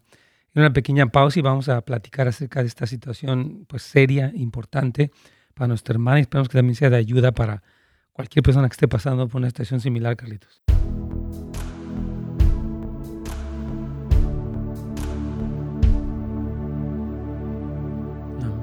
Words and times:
una 0.55 0.73
pequeña 0.73 1.07
pausa 1.07 1.39
y 1.39 1.41
vamos 1.41 1.69
a 1.69 1.81
platicar 1.81 2.27
acerca 2.27 2.61
de 2.61 2.67
esta 2.67 2.87
situación 2.87 3.65
pues 3.67 3.83
seria, 3.83 4.31
importante 4.35 5.11
para 5.53 5.67
nuestra 5.67 5.93
hermana 5.93 6.19
y 6.19 6.21
esperamos 6.21 6.49
que 6.49 6.57
también 6.57 6.75
sea 6.75 6.89
de 6.89 6.97
ayuda 6.97 7.31
para 7.31 7.63
cualquier 8.11 8.43
persona 8.43 8.67
que 8.67 8.73
esté 8.73 8.87
pasando 8.87 9.27
por 9.27 9.39
una 9.39 9.49
situación 9.49 9.79
similar, 9.79 10.15
Carlitos. 10.15 10.61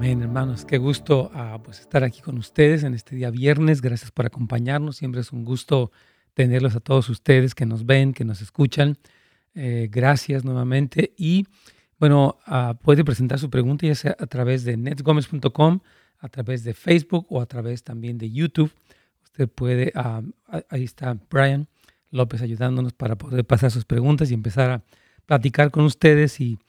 Amén, 0.05 0.21
hermanos. 0.21 0.65
Qué 0.65 0.77
gusto 0.77 1.31
uh, 1.33 1.61
pues 1.63 1.79
estar 1.79 2.03
aquí 2.03 2.21
con 2.21 2.37
ustedes 2.37 2.83
en 2.83 2.93
este 2.93 3.15
día 3.15 3.31
viernes. 3.31 3.81
Gracias 3.81 4.11
por 4.11 4.25
acompañarnos. 4.25 4.97
Siempre 4.97 5.21
es 5.21 5.31
un 5.31 5.43
gusto 5.43 5.91
tenerlos 6.35 6.75
a 6.75 6.79
todos 6.79 7.09
ustedes 7.09 7.55
que 7.55 7.65
nos 7.65 7.85
ven, 7.85 8.13
que 8.13 8.25
nos 8.25 8.41
escuchan. 8.41 8.97
Eh, 9.55 9.87
gracias 9.89 10.43
nuevamente. 10.43 11.13
Y 11.17 11.47
bueno, 11.99 12.37
uh, 12.47 12.75
puede 12.75 13.05
presentar 13.05 13.39
su 13.39 13.49
pregunta 13.49 13.87
ya 13.87 13.95
sea 13.95 14.15
a 14.19 14.27
través 14.27 14.63
de 14.63 14.77
netsgomez.com, 14.77 15.79
a 16.19 16.29
través 16.29 16.63
de 16.63 16.73
Facebook 16.73 17.27
o 17.29 17.41
a 17.41 17.45
través 17.45 17.83
también 17.83 18.17
de 18.17 18.31
YouTube. 18.31 18.73
Usted 19.23 19.49
puede, 19.49 19.93
uh, 19.95 20.29
ahí 20.69 20.83
está 20.83 21.17
Brian 21.29 21.67
López 22.11 22.41
ayudándonos 22.41 22.93
para 22.93 23.17
poder 23.17 23.45
pasar 23.45 23.71
sus 23.71 23.85
preguntas 23.85 24.31
y 24.31 24.33
empezar 24.33 24.71
a 24.71 24.83
platicar 25.25 25.71
con 25.71 25.85
ustedes 25.85 26.39
y 26.39 26.59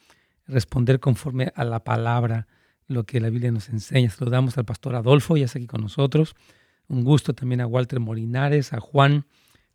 responder 0.46 1.00
conforme 1.00 1.52
a 1.54 1.64
la 1.64 1.82
palabra, 1.82 2.46
lo 2.88 3.04
que 3.04 3.20
la 3.20 3.30
Biblia 3.30 3.50
nos 3.50 3.68
enseña. 3.68 4.10
Saludamos 4.10 4.56
al 4.58 4.64
pastor 4.64 4.94
Adolfo, 4.94 5.36
ya 5.36 5.46
está 5.46 5.58
aquí 5.58 5.66
con 5.66 5.80
nosotros. 5.80 6.36
Un 6.88 7.02
gusto 7.02 7.34
también 7.34 7.60
a 7.60 7.66
Walter 7.66 7.98
Molinares, 7.98 8.72
a 8.72 8.80
Juan, 8.80 9.26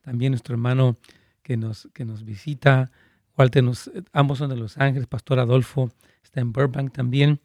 también 0.02 0.32
nuestro 0.32 0.54
hermano 0.54 0.98
que 1.44 1.58
nos, 1.58 1.90
que 1.94 2.06
nos 2.06 2.24
visita, 2.24 2.92
Walter, 3.38 3.64
ambos 4.14 4.38
son 4.38 4.50
de 4.50 4.56
Los 4.56 4.78
Ángeles, 4.78 5.08
Pastor 5.08 5.40
Adolfo 5.40 5.92
está 6.32 6.40
en 6.40 6.54
Burbank 6.54 6.94
también. 6.94 7.42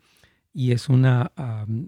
Y 0.52 0.72
es, 0.72 0.88
una, 0.88 1.32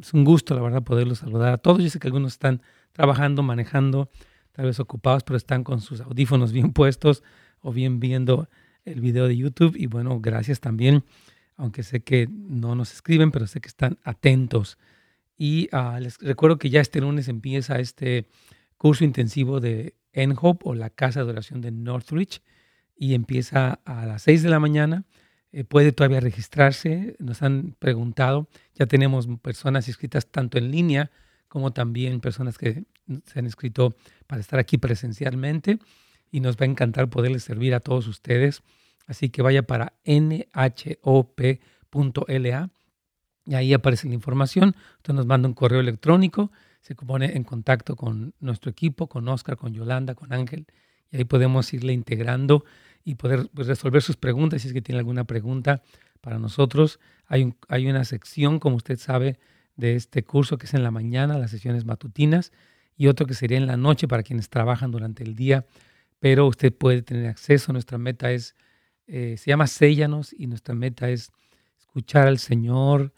es 0.00 0.12
un 0.12 0.24
gusto, 0.24 0.54
la 0.54 0.60
verdad, 0.60 0.82
poderlos 0.82 1.18
saludar 1.18 1.54
a 1.54 1.58
todos. 1.58 1.82
Yo 1.82 1.88
sé 1.88 1.98
que 1.98 2.08
algunos 2.08 2.32
están 2.32 2.60
trabajando, 2.92 3.42
manejando, 3.42 4.10
tal 4.52 4.66
vez 4.66 4.78
ocupados, 4.78 5.22
pero 5.24 5.38
están 5.38 5.64
con 5.64 5.80
sus 5.80 6.02
audífonos 6.02 6.52
bien 6.52 6.72
puestos 6.72 7.22
o 7.60 7.72
bien 7.72 7.98
viendo 7.98 8.50
el 8.84 9.00
video 9.00 9.26
de 9.26 9.36
YouTube. 9.38 9.74
Y 9.74 9.86
bueno, 9.86 10.20
gracias 10.20 10.60
también, 10.60 11.04
aunque 11.56 11.82
sé 11.82 12.00
que 12.00 12.28
no 12.30 12.74
nos 12.74 12.92
escriben, 12.92 13.30
pero 13.30 13.46
sé 13.46 13.60
que 13.62 13.68
están 13.68 13.98
atentos. 14.02 14.76
Y 15.38 15.68
ah, 15.72 15.98
les 15.98 16.18
recuerdo 16.18 16.58
que 16.58 16.68
ya 16.68 16.82
este 16.82 17.00
lunes 17.00 17.28
empieza 17.28 17.78
este 17.78 18.26
curso 18.76 19.04
intensivo 19.04 19.60
de 19.60 19.94
EnHope 20.12 20.68
o 20.68 20.74
la 20.74 20.90
Casa 20.90 21.24
de 21.24 21.30
Oración 21.30 21.62
de 21.62 21.70
Northridge 21.70 22.42
y 22.98 23.14
empieza 23.14 23.80
a 23.84 24.04
las 24.06 24.22
6 24.22 24.42
de 24.42 24.48
la 24.50 24.58
mañana. 24.58 25.04
Eh, 25.52 25.64
puede 25.64 25.92
todavía 25.92 26.20
registrarse. 26.20 27.16
Nos 27.18 27.42
han 27.42 27.76
preguntado. 27.78 28.48
Ya 28.74 28.86
tenemos 28.86 29.28
personas 29.40 29.88
inscritas 29.88 30.26
tanto 30.26 30.58
en 30.58 30.70
línea 30.70 31.10
como 31.48 31.72
también 31.72 32.20
personas 32.20 32.58
que 32.58 32.84
se 33.24 33.38
han 33.38 33.46
inscrito 33.46 33.96
para 34.26 34.40
estar 34.40 34.58
aquí 34.58 34.76
presencialmente. 34.78 35.78
Y 36.30 36.40
nos 36.40 36.56
va 36.56 36.64
a 36.64 36.68
encantar 36.68 37.08
poderles 37.08 37.44
servir 37.44 37.74
a 37.74 37.80
todos 37.80 38.06
ustedes. 38.06 38.62
Así 39.06 39.30
que 39.30 39.40
vaya 39.40 39.62
para 39.62 39.94
nhop.la 40.04 40.30
y 43.48 43.54
ahí 43.54 43.72
aparece 43.72 44.08
la 44.08 44.14
información. 44.14 44.76
Usted 44.98 45.14
nos 45.14 45.24
manda 45.24 45.48
un 45.48 45.54
correo 45.54 45.80
electrónico, 45.80 46.52
se 46.82 46.94
pone 46.94 47.34
en 47.34 47.44
contacto 47.44 47.96
con 47.96 48.34
nuestro 48.40 48.70
equipo, 48.70 49.08
con 49.08 49.26
Oscar, 49.26 49.56
con 49.56 49.72
Yolanda, 49.72 50.14
con 50.14 50.34
Ángel, 50.34 50.66
y 51.10 51.16
ahí 51.16 51.24
podemos 51.24 51.72
irle 51.72 51.94
integrando 51.94 52.66
y 53.04 53.14
poder 53.14 53.48
pues, 53.54 53.66
resolver 53.66 54.02
sus 54.02 54.16
preguntas. 54.16 54.62
Si 54.62 54.68
es 54.68 54.74
que 54.74 54.82
tiene 54.82 54.98
alguna 54.98 55.24
pregunta 55.24 55.82
para 56.20 56.38
nosotros, 56.38 57.00
hay, 57.26 57.54
hay 57.68 57.88
una 57.88 58.04
sección, 58.04 58.58
como 58.58 58.76
usted 58.76 58.98
sabe, 58.98 59.38
de 59.76 59.94
este 59.94 60.24
curso 60.24 60.58
que 60.58 60.66
es 60.66 60.74
en 60.74 60.82
la 60.82 60.90
mañana, 60.90 61.38
las 61.38 61.50
sesiones 61.50 61.84
matutinas, 61.84 62.52
y 62.96 63.06
otro 63.06 63.26
que 63.26 63.34
sería 63.34 63.58
en 63.58 63.66
la 63.66 63.76
noche 63.76 64.08
para 64.08 64.24
quienes 64.24 64.50
trabajan 64.50 64.90
durante 64.90 65.22
el 65.22 65.36
día, 65.36 65.64
pero 66.18 66.46
usted 66.48 66.74
puede 66.74 67.02
tener 67.02 67.28
acceso. 67.28 67.72
Nuestra 67.72 67.96
meta 67.96 68.32
es, 68.32 68.56
eh, 69.06 69.36
se 69.38 69.50
llama 69.50 69.68
Séllanos 69.68 70.34
y 70.36 70.48
nuestra 70.48 70.74
meta 70.74 71.08
es 71.08 71.30
escuchar 71.78 72.26
al 72.26 72.38
Señor, 72.38 73.14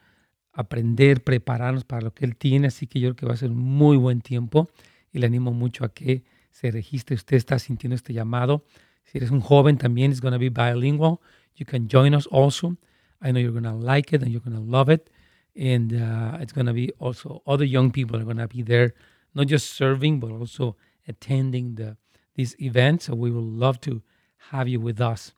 aprender, 0.53 1.25
prepararnos 1.25 1.85
para 1.85 2.03
lo 2.03 2.13
que 2.13 2.27
Él 2.27 2.37
tiene, 2.37 2.67
así 2.67 2.87
que 2.87 3.01
yo 3.01 3.09
creo 3.09 3.17
que 3.17 3.27
va 3.27 3.33
a 3.33 3.39
ser 3.39 3.51
un 3.51 3.59
muy 3.59 3.97
buen 3.97 4.21
tiempo 4.21 4.69
y 5.13 5.19
le 5.19 5.27
animo 5.27 5.53
mucho 5.53 5.87
a 5.87 5.95
que 5.95 6.25
se 6.51 6.71
registre. 6.71 7.17
Usted 7.17 7.37
está 7.37 7.59
sintiendo 7.59 7.97
este 7.97 8.13
llamado 8.13 8.65
Si 9.11 9.19
eres 9.19 9.33
un 9.33 9.41
joven 9.41 9.77
también, 9.77 10.13
it's 10.13 10.21
going 10.21 10.33
to 10.33 10.39
be 10.39 10.51
bilingual. 10.51 11.21
You 11.57 11.67
can 11.67 11.89
join 11.89 12.15
us 12.15 12.27
also. 12.29 12.77
I 13.21 13.33
know 13.33 13.41
you're 13.41 13.51
going 13.51 13.65
to 13.65 13.75
like 13.75 14.13
it 14.13 14.23
and 14.23 14.31
you're 14.31 14.41
going 14.41 14.57
to 14.57 14.63
love 14.63 14.89
it. 14.89 15.11
And 15.57 15.93
uh, 15.93 16.39
it's 16.41 16.53
going 16.53 16.67
to 16.67 16.73
be 16.73 16.93
also 17.01 17.43
other 17.45 17.65
young 17.65 17.91
people 17.91 18.17
are 18.17 18.25
going 18.25 18.37
to 18.37 18.47
be 18.47 18.63
there, 18.63 18.95
not 19.35 19.49
just 19.49 19.73
serving, 19.73 20.21
but 20.21 20.31
also 20.31 20.77
attending 21.09 21.75
the, 21.75 21.97
these 22.37 22.55
events. 22.61 23.07
So 23.07 23.17
we 23.17 23.33
will 23.33 23.43
love 23.43 23.81
to 23.81 24.01
have 24.53 24.69
you 24.69 24.81
with 24.81 25.01
us. 25.01 25.33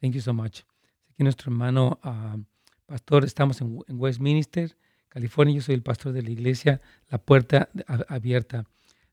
Thank 0.00 0.14
you 0.14 0.22
so 0.22 0.32
much. 0.32 0.64
Aquí 1.12 1.22
nuestro 1.22 1.52
hermano 1.52 1.98
uh, 2.02 2.38
pastor, 2.86 3.24
estamos 3.24 3.60
en, 3.60 3.80
en, 3.86 3.98
Westminster, 3.98 4.74
California. 5.10 5.54
Yo 5.56 5.60
soy 5.60 5.74
el 5.74 5.82
pastor 5.82 6.14
de 6.14 6.22
la 6.22 6.30
iglesia 6.30 6.80
La 7.10 7.18
Puerta 7.18 7.68
Abierta. 8.08 8.64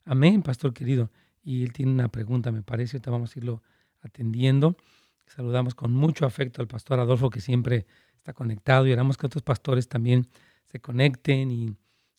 Amén, 0.06 0.44
pastor 0.44 0.74
querido. 0.74 1.12
Y 1.44 1.64
él 1.64 1.74
tiene 1.74 1.92
una 1.92 2.08
pregunta, 2.08 2.54
me 2.54 2.64
parece. 2.64 2.96
Ahorita 2.96 3.12
vamos 3.12 3.36
a 3.36 3.40
irlo 3.40 3.62
atendiendo. 4.02 4.78
Saludamos 5.26 5.76
con 5.76 5.94
mucho 5.94 6.26
afecto 6.26 6.62
al 6.62 6.68
pastor 6.68 7.00
Adolfo 7.00 7.30
que 7.30 7.42
siempre 7.42 7.86
está 8.16 8.34
conectado 8.34 8.88
y 8.88 8.94
oramos 8.94 9.18
que 9.18 9.26
otros 9.26 9.44
pastores 9.44 9.88
también 9.88 10.28
se 10.72 10.80
conecten 10.80 11.52
y 11.52 11.76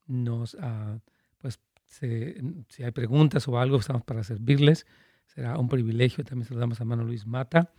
nos, 0.06 0.55
uh, 0.55 1.00
pues, 1.39 1.61
se, 1.87 2.41
si 2.69 2.83
hay 2.83 2.91
preguntas 2.91 3.47
o 3.49 3.59
algo, 3.59 3.78
estamos 3.78 4.03
para 4.03 4.25
servirles. 4.25 4.87
Será 5.27 5.59
un 5.59 5.69
privilegio. 5.69 6.25
También 6.25 6.49
saludamos 6.49 6.81
a 6.81 6.83
hermano 6.83 7.05
Luis 7.05 7.27
Mata. 7.27 7.72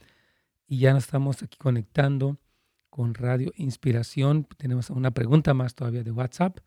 Y 0.68 0.80
ya 0.80 0.94
nos 0.94 1.06
estamos 1.06 1.42
aquí 1.42 1.58
conectando 1.58 2.38
con 2.90 3.16
Radio 3.16 3.52
Inspiración. 3.56 4.48
Tenemos 4.58 4.90
una 4.92 5.12
pregunta 5.12 5.54
más 5.54 5.74
todavía 5.74 6.04
de 6.04 6.12
WhatsApp 6.12 6.60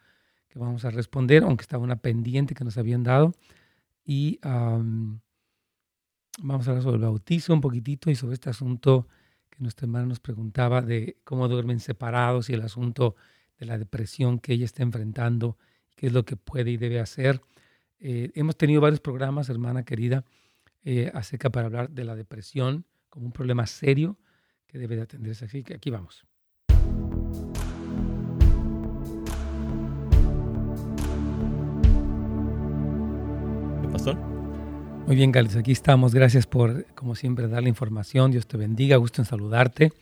que 0.49 0.59
vamos 0.59 0.85
a 0.85 0.91
responder, 0.91 1.45
aunque 1.45 1.63
estaba 1.63 1.83
una 1.83 1.97
pendiente 1.97 2.55
que 2.55 2.65
nos 2.65 2.77
habían 2.77 3.05
dado. 3.05 3.33
Y 4.05 4.41
um, 4.45 5.21
Vamos 6.41 6.67
a 6.67 6.71
hablar 6.71 6.83
sobre 6.83 6.97
el 6.97 7.03
bautizo 7.03 7.53
un 7.53 7.61
poquitito 7.61 8.11
y 8.11 8.15
sobre 8.15 8.35
este 8.35 8.49
asunto 8.49 9.07
que 9.51 9.59
nuestra 9.61 9.85
hermana 9.85 10.07
nos 10.07 10.19
preguntaba 10.19 10.81
de 10.81 11.19
cómo 11.25 11.47
duermen 11.47 11.79
separados 11.79 12.49
y 12.49 12.55
el 12.55 12.63
asunto 12.63 13.17
de 13.59 13.67
la 13.67 13.77
depresión 13.77 14.39
que 14.39 14.55
ella 14.55 14.65
está 14.65 14.83
enfrentando, 14.83 15.59
qué 15.95 16.07
es 16.07 16.13
lo 16.13 16.25
que 16.25 16.37
puede 16.37 16.71
y 16.71 16.79
debe 16.79 17.01
hacer. 17.01 17.43
Eh, 18.01 18.31
hemos 18.35 18.57
tenido 18.57 18.81
varios 18.81 19.01
programas, 19.01 19.51
hermana 19.51 19.85
querida, 19.85 20.25
eh, 20.85 21.13
acerca 21.15 21.51
para 21.51 21.67
hablar 21.67 21.91
de 21.91 22.05
la 22.05 22.17
depresión 22.17 22.87
como 23.11 23.27
un 23.27 23.33
problema 23.33 23.67
serio 23.67 24.17
que 24.67 24.79
debe 24.79 24.97
de 24.97 25.03
atenderse. 25.03 25.45
Así 25.45 25.63
que 25.63 25.75
aquí 25.75 25.91
vamos. 25.91 26.27
¿Qué? 33.83 34.32
Muy 35.07 35.17
bien, 35.17 35.33
Carlos, 35.33 35.57
aquí 35.57 35.73
estamos. 35.73 36.15
Gracias 36.15 36.47
por, 36.47 36.87
como 36.95 37.15
siempre, 37.15 37.49
dar 37.49 37.63
la 37.63 37.69
información. 37.69 38.31
Dios 38.31 38.47
te 38.47 38.57
bendiga. 38.57 38.97
Gusto 38.97 39.21
en 39.21 39.27
saludarte. 39.27 39.93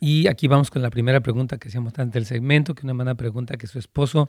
Y 0.00 0.26
aquí 0.26 0.48
vamos 0.48 0.70
con 0.70 0.82
la 0.82 0.90
primera 0.90 1.20
pregunta 1.20 1.58
que 1.58 1.68
hacíamos 1.68 1.96
antes 1.96 2.12
del 2.12 2.26
segmento, 2.26 2.74
que 2.74 2.82
una 2.84 2.90
hermana 2.90 3.14
pregunta 3.14 3.56
que 3.56 3.68
su 3.68 3.78
esposo 3.78 4.28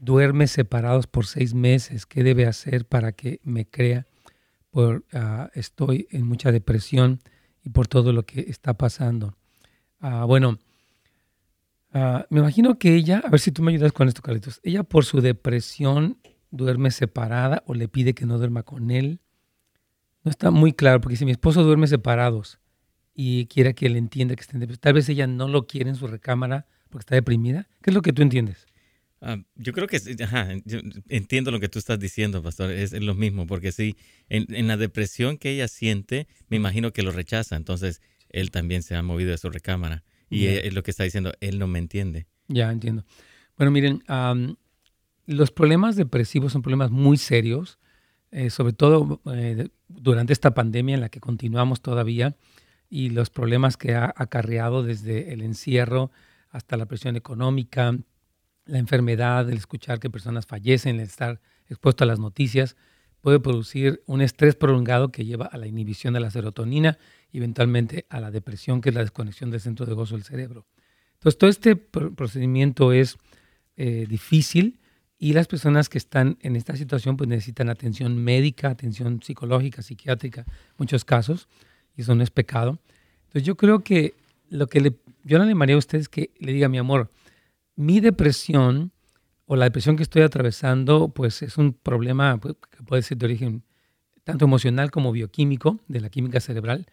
duerme 0.00 0.46
separados 0.46 1.06
por 1.06 1.26
seis 1.26 1.52
meses. 1.52 2.06
¿Qué 2.06 2.24
debe 2.24 2.46
hacer 2.46 2.86
para 2.86 3.12
que 3.12 3.40
me 3.44 3.66
crea? 3.66 4.06
Por, 4.70 5.04
ah, 5.12 5.50
estoy 5.52 6.08
en 6.10 6.26
mucha 6.26 6.50
depresión 6.50 7.20
y 7.62 7.68
por 7.68 7.86
todo 7.86 8.14
lo 8.14 8.24
que 8.24 8.40
está 8.48 8.74
pasando. 8.74 9.36
Ah, 10.00 10.24
bueno, 10.24 10.58
ah, 11.92 12.26
me 12.30 12.40
imagino 12.40 12.78
que 12.78 12.94
ella, 12.94 13.22
a 13.24 13.28
ver 13.28 13.40
si 13.40 13.52
tú 13.52 13.62
me 13.62 13.72
ayudas 13.72 13.92
con 13.92 14.08
esto, 14.08 14.22
Carlitos, 14.22 14.60
ella 14.62 14.84
por 14.84 15.04
su 15.04 15.20
depresión 15.20 16.18
duerme 16.50 16.90
separada 16.90 17.62
o 17.66 17.74
le 17.74 17.88
pide 17.88 18.14
que 18.14 18.26
no 18.26 18.38
duerma 18.38 18.62
con 18.62 18.90
él. 18.90 19.20
No 20.24 20.30
está 20.30 20.50
muy 20.50 20.72
claro, 20.72 21.00
porque 21.00 21.16
si 21.16 21.24
mi 21.24 21.30
esposo 21.30 21.62
duerme 21.62 21.86
separados 21.86 22.58
y 23.14 23.46
quiere 23.46 23.74
que 23.74 23.86
él 23.86 23.96
entienda 23.96 24.34
que 24.34 24.40
estén 24.40 24.58
deprimidos, 24.58 24.80
tal 24.80 24.94
vez 24.94 25.08
ella 25.08 25.26
no 25.26 25.48
lo 25.48 25.66
quiere 25.66 25.90
en 25.90 25.96
su 25.96 26.06
recámara 26.06 26.66
porque 26.88 27.02
está 27.02 27.14
deprimida. 27.14 27.68
¿Qué 27.82 27.90
es 27.90 27.94
lo 27.94 28.02
que 28.02 28.12
tú 28.12 28.22
entiendes? 28.22 28.66
Ah, 29.20 29.38
yo 29.54 29.72
creo 29.72 29.86
que 29.86 29.98
ajá, 30.22 30.48
entiendo 31.08 31.50
lo 31.50 31.58
que 31.58 31.68
tú 31.68 31.78
estás 31.78 31.98
diciendo, 31.98 32.42
pastor. 32.42 32.70
Es, 32.70 32.92
lo 32.92 33.14
mismo, 33.14 33.46
porque 33.46 33.72
sí, 33.72 33.96
en, 34.28 34.66
la 34.66 34.76
depresión 34.76 35.38
que 35.38 35.50
ella 35.50 35.68
siente, 35.68 36.26
me 36.48 36.56
imagino 36.56 36.92
que 36.92 37.02
lo 37.02 37.10
rechaza. 37.10 37.56
Entonces, 37.56 38.02
él 38.28 38.50
también 38.50 38.82
se 38.82 38.96
ha 38.96 39.02
movido 39.02 39.30
de 39.30 39.38
su 39.38 39.50
recámara. 39.50 40.04
Y 40.30 40.46
es 40.46 40.74
lo 40.74 40.82
que 40.82 40.90
está 40.90 41.04
diciendo, 41.04 41.32
él 41.40 41.58
no 41.58 41.68
me 41.68 41.78
entiende. 41.78 42.26
Ya, 42.48 42.70
entiendo. 42.70 43.04
Bueno, 43.56 43.70
miren, 43.70 44.02
los 45.26 45.50
problemas 45.50 45.96
depresivos 45.96 46.52
son 46.52 46.62
problemas 46.62 46.90
muy 46.90 47.16
serios, 47.16 47.78
eh, 48.34 48.50
sobre 48.50 48.72
todo 48.72 49.20
eh, 49.32 49.68
durante 49.86 50.32
esta 50.32 50.54
pandemia 50.54 50.96
en 50.96 51.00
la 51.00 51.08
que 51.08 51.20
continuamos 51.20 51.80
todavía 51.80 52.34
y 52.90 53.10
los 53.10 53.30
problemas 53.30 53.76
que 53.76 53.94
ha 53.94 54.12
acarreado 54.16 54.82
desde 54.82 55.32
el 55.32 55.40
encierro 55.40 56.10
hasta 56.50 56.76
la 56.76 56.86
presión 56.86 57.14
económica, 57.14 57.96
la 58.66 58.78
enfermedad, 58.78 59.48
el 59.48 59.56
escuchar 59.56 60.00
que 60.00 60.10
personas 60.10 60.46
fallecen, 60.46 60.96
el 60.96 61.02
estar 61.06 61.40
expuesto 61.68 62.02
a 62.02 62.08
las 62.08 62.18
noticias, 62.18 62.74
puede 63.20 63.38
producir 63.38 64.02
un 64.06 64.20
estrés 64.20 64.56
prolongado 64.56 65.12
que 65.12 65.24
lleva 65.24 65.46
a 65.46 65.56
la 65.56 65.68
inhibición 65.68 66.12
de 66.14 66.20
la 66.20 66.32
serotonina 66.32 66.98
y 67.30 67.36
eventualmente 67.38 68.04
a 68.08 68.18
la 68.18 68.32
depresión, 68.32 68.80
que 68.80 68.88
es 68.88 68.96
la 68.96 69.02
desconexión 69.02 69.52
del 69.52 69.60
centro 69.60 69.86
de 69.86 69.94
gozo 69.94 70.16
del 70.16 70.24
cerebro. 70.24 70.66
Entonces, 71.12 71.38
todo 71.38 71.50
este 71.50 71.76
procedimiento 71.76 72.92
es 72.92 73.16
eh, 73.76 74.06
difícil 74.08 74.80
y 75.24 75.32
las 75.32 75.46
personas 75.46 75.88
que 75.88 75.96
están 75.96 76.36
en 76.42 76.54
esta 76.54 76.76
situación 76.76 77.16
pues 77.16 77.30
necesitan 77.30 77.70
atención 77.70 78.22
médica, 78.22 78.68
atención 78.68 79.22
psicológica, 79.22 79.80
psiquiátrica, 79.80 80.44
muchos 80.76 81.06
casos, 81.06 81.48
y 81.96 82.02
eso 82.02 82.14
no 82.14 82.22
es 82.22 82.30
pecado. 82.30 82.78
Entonces, 83.28 83.44
yo 83.44 83.56
creo 83.56 83.78
que 83.78 84.12
lo 84.50 84.66
que 84.66 84.82
le, 84.82 84.92
yo 85.22 85.38
le 85.38 85.44
animaría 85.44 85.76
a 85.76 85.78
usted 85.78 85.98
es 85.98 86.10
que 86.10 86.30
le 86.38 86.52
diga, 86.52 86.68
mi 86.68 86.76
amor, 86.76 87.10
mi 87.74 88.00
depresión 88.00 88.92
o 89.46 89.56
la 89.56 89.64
depresión 89.64 89.96
que 89.96 90.02
estoy 90.02 90.20
atravesando, 90.20 91.08
pues 91.08 91.40
es 91.40 91.56
un 91.56 91.72
problema 91.72 92.36
pues, 92.36 92.56
que 92.70 92.82
puede 92.82 93.00
ser 93.00 93.16
de 93.16 93.24
origen 93.24 93.62
tanto 94.24 94.44
emocional 94.44 94.90
como 94.90 95.10
bioquímico, 95.10 95.80
de 95.88 96.02
la 96.02 96.10
química 96.10 96.38
cerebral, 96.38 96.84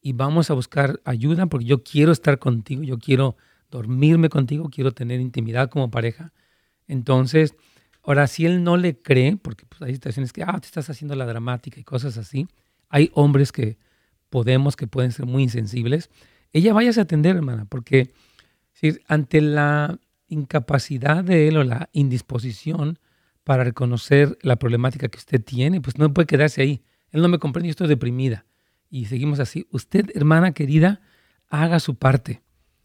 y 0.00 0.12
vamos 0.12 0.50
a 0.50 0.54
buscar 0.54 1.00
ayuda 1.04 1.46
porque 1.46 1.66
yo 1.66 1.82
quiero 1.82 2.12
estar 2.12 2.38
contigo, 2.38 2.84
yo 2.84 3.00
quiero 3.00 3.36
dormirme 3.72 4.28
contigo, 4.28 4.70
quiero 4.70 4.92
tener 4.92 5.20
intimidad 5.20 5.68
como 5.68 5.90
pareja. 5.90 6.32
Entonces, 6.86 7.56
ahora 8.02 8.26
si 8.26 8.46
él 8.46 8.64
no 8.64 8.76
le 8.76 9.00
cree, 9.00 9.36
porque 9.36 9.66
pues, 9.66 9.82
hay 9.82 9.94
situaciones 9.94 10.32
que, 10.32 10.42
ah, 10.42 10.58
te 10.60 10.66
estás 10.66 10.90
haciendo 10.90 11.14
la 11.14 11.26
dramática 11.26 11.80
y 11.80 11.84
cosas 11.84 12.16
así, 12.18 12.46
hay 12.88 13.10
hombres 13.14 13.52
que 13.52 13.78
podemos, 14.30 14.76
que 14.76 14.86
pueden 14.86 15.12
ser 15.12 15.26
muy 15.26 15.42
insensibles, 15.42 16.10
ella 16.52 16.72
vaya 16.72 16.90
a 16.96 17.02
atender, 17.02 17.36
hermana, 17.36 17.64
porque 17.64 18.12
ante 19.06 19.40
la 19.40 19.98
incapacidad 20.28 21.22
de 21.22 21.48
él 21.48 21.56
o 21.56 21.64
la 21.64 21.88
indisposición 21.92 22.98
para 23.44 23.64
reconocer 23.64 24.38
la 24.42 24.56
problemática 24.56 25.08
que 25.08 25.18
usted 25.18 25.42
tiene, 25.42 25.80
pues 25.80 25.98
no 25.98 26.12
puede 26.12 26.26
quedarse 26.26 26.62
ahí. 26.62 26.82
Él 27.10 27.22
no 27.22 27.28
me 27.28 27.38
comprende, 27.38 27.68
yo 27.68 27.72
estoy 27.72 27.88
deprimida. 27.88 28.46
Y 28.88 29.06
seguimos 29.06 29.40
así. 29.40 29.66
Usted, 29.70 30.10
hermana 30.14 30.52
querida, 30.52 31.00
haga 31.48 31.80
su 31.80 31.96
parte. 31.96 32.42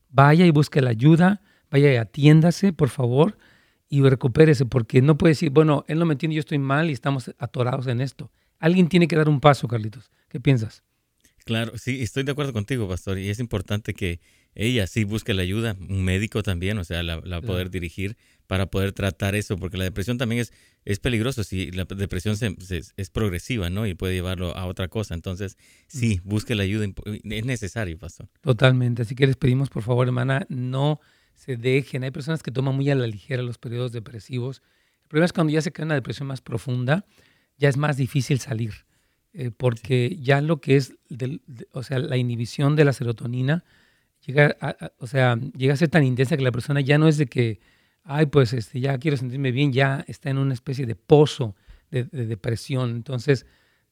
Vaya 0.10 0.46
y 0.46 0.52
busque 0.52 0.82
la 0.82 0.90
ayuda, 0.90 1.42
vaya 1.70 1.94
y 1.94 1.98
atiéndase, 1.98 2.74
por 2.74 2.90
favor, 2.90 3.38
y 3.90 4.02
recupérese, 4.02 4.66
porque 4.66 5.02
no 5.02 5.18
puede 5.18 5.32
decir, 5.32 5.50
bueno, 5.50 5.86
él 5.88 6.00
no 6.00 6.06
me 6.06 6.14
entiende, 6.14 6.36
yo 6.36 6.42
estoy 6.42 6.60
mal 6.60 6.90
y 6.90 6.94
estamos 6.94 7.34
atorados 7.38 7.88
en 7.88 8.02
esto. 8.02 8.32
Alguien 8.60 8.90
tiene 8.90 9.08
que 9.08 9.16
dar 9.16 9.30
un 9.30 9.40
paso, 9.40 9.68
Carlitos. 9.68 10.12
¿Qué 10.30 10.40
piensas? 10.40 10.84
Claro, 11.46 11.78
sí, 11.78 12.02
estoy 12.02 12.24
de 12.24 12.34
acuerdo 12.34 12.52
contigo, 12.52 12.90
pastor, 12.90 13.18
y 13.18 13.30
es 13.30 13.40
importante 13.40 13.94
que 13.94 14.20
ella 14.54 14.86
sí 14.86 15.06
busque 15.06 15.34
la 15.34 15.44
ayuda, 15.44 15.78
un 15.88 16.04
médico 16.04 16.44
también, 16.44 16.78
o 16.78 16.84
sea, 16.84 17.04
la, 17.04 17.42
poder 17.42 17.70
dirigir 17.70 18.18
para 18.48 18.66
poder 18.66 18.92
tratar 18.92 19.34
eso, 19.34 19.56
porque 19.56 19.78
la 19.78 19.86
depresión 19.86 20.18
también 20.18 20.42
es, 20.42 20.52
es 20.84 21.00
peligroso, 21.00 21.46
si 21.46 21.72
la 21.72 21.86
depresión 21.86 22.36
es 22.68 23.10
progresiva, 23.12 23.70
¿no? 23.70 23.88
Y 23.88 23.94
puede 23.94 24.16
llevarlo 24.16 24.58
a 24.58 24.66
otra 24.66 24.90
cosa, 24.90 25.14
entonces 25.14 25.58
sí, 25.88 26.20
busque 26.26 26.54
la 26.54 26.64
ayuda, 26.64 26.86
es 27.06 27.46
necesario, 27.46 27.98
pastor. 27.98 28.28
Totalmente, 28.42 29.04
así 29.04 29.16
que 29.16 29.26
les 29.26 29.38
pedimos, 29.38 29.70
por 29.70 29.84
favor, 29.84 30.08
hermana, 30.08 30.46
no 30.50 31.00
se 31.38 31.56
dejen, 31.56 32.04
hay 32.04 32.12
personas 32.12 32.44
que 32.44 32.52
toman 32.52 32.76
muy 32.76 32.90
a 32.90 32.96
la 32.96 33.08
ligera 33.08 33.44
los 33.44 33.58
periodos 33.58 33.92
depresivos, 33.92 34.62
el 35.04 35.08
problema 35.08 35.26
es 35.28 35.34
cuando 35.34 35.54
ya 35.54 35.62
se 35.62 35.72
queda 35.72 35.86
una 35.86 35.96
depresión 35.96 36.28
más 36.28 36.42
profunda, 36.42 37.06
ya 37.58 37.70
es 37.70 37.78
más 37.78 37.96
difícil 37.96 38.40
salir, 38.40 38.74
eh, 39.34 39.52
porque 39.56 40.18
ya 40.20 40.42
lo 40.42 40.60
que 40.60 40.76
es, 40.76 40.96
o 41.72 41.84
sea, 41.84 42.00
la 42.00 42.18
inhibición 42.18 42.76
de 42.76 42.86
la 42.86 42.92
serotonina, 42.92 43.64
llega 44.26 44.58
a, 44.60 44.92
o 44.98 45.08
sea, 45.08 45.38
llega 45.56 45.76
a 45.76 45.78
ser 45.78 45.90
tan 45.90 46.04
intensa 46.04 46.36
que 46.36 46.44
la 46.44 46.52
persona 46.52 46.82
ya 46.82 46.98
no 46.98 47.08
es 47.08 47.18
de 47.18 47.28
que, 47.28 47.60
ay, 48.04 48.26
pues 48.26 48.52
este, 48.54 48.80
ya 48.80 48.98
quiero 48.98 49.16
sentirme 49.16 49.52
bien, 49.52 49.72
ya 49.72 50.04
está 50.08 50.30
en 50.32 50.40
una 50.40 50.54
especie 50.54 50.86
de 50.86 50.96
pozo 50.96 51.56
de, 51.92 52.04
depresión. 52.04 52.90
Entonces, 52.90 53.46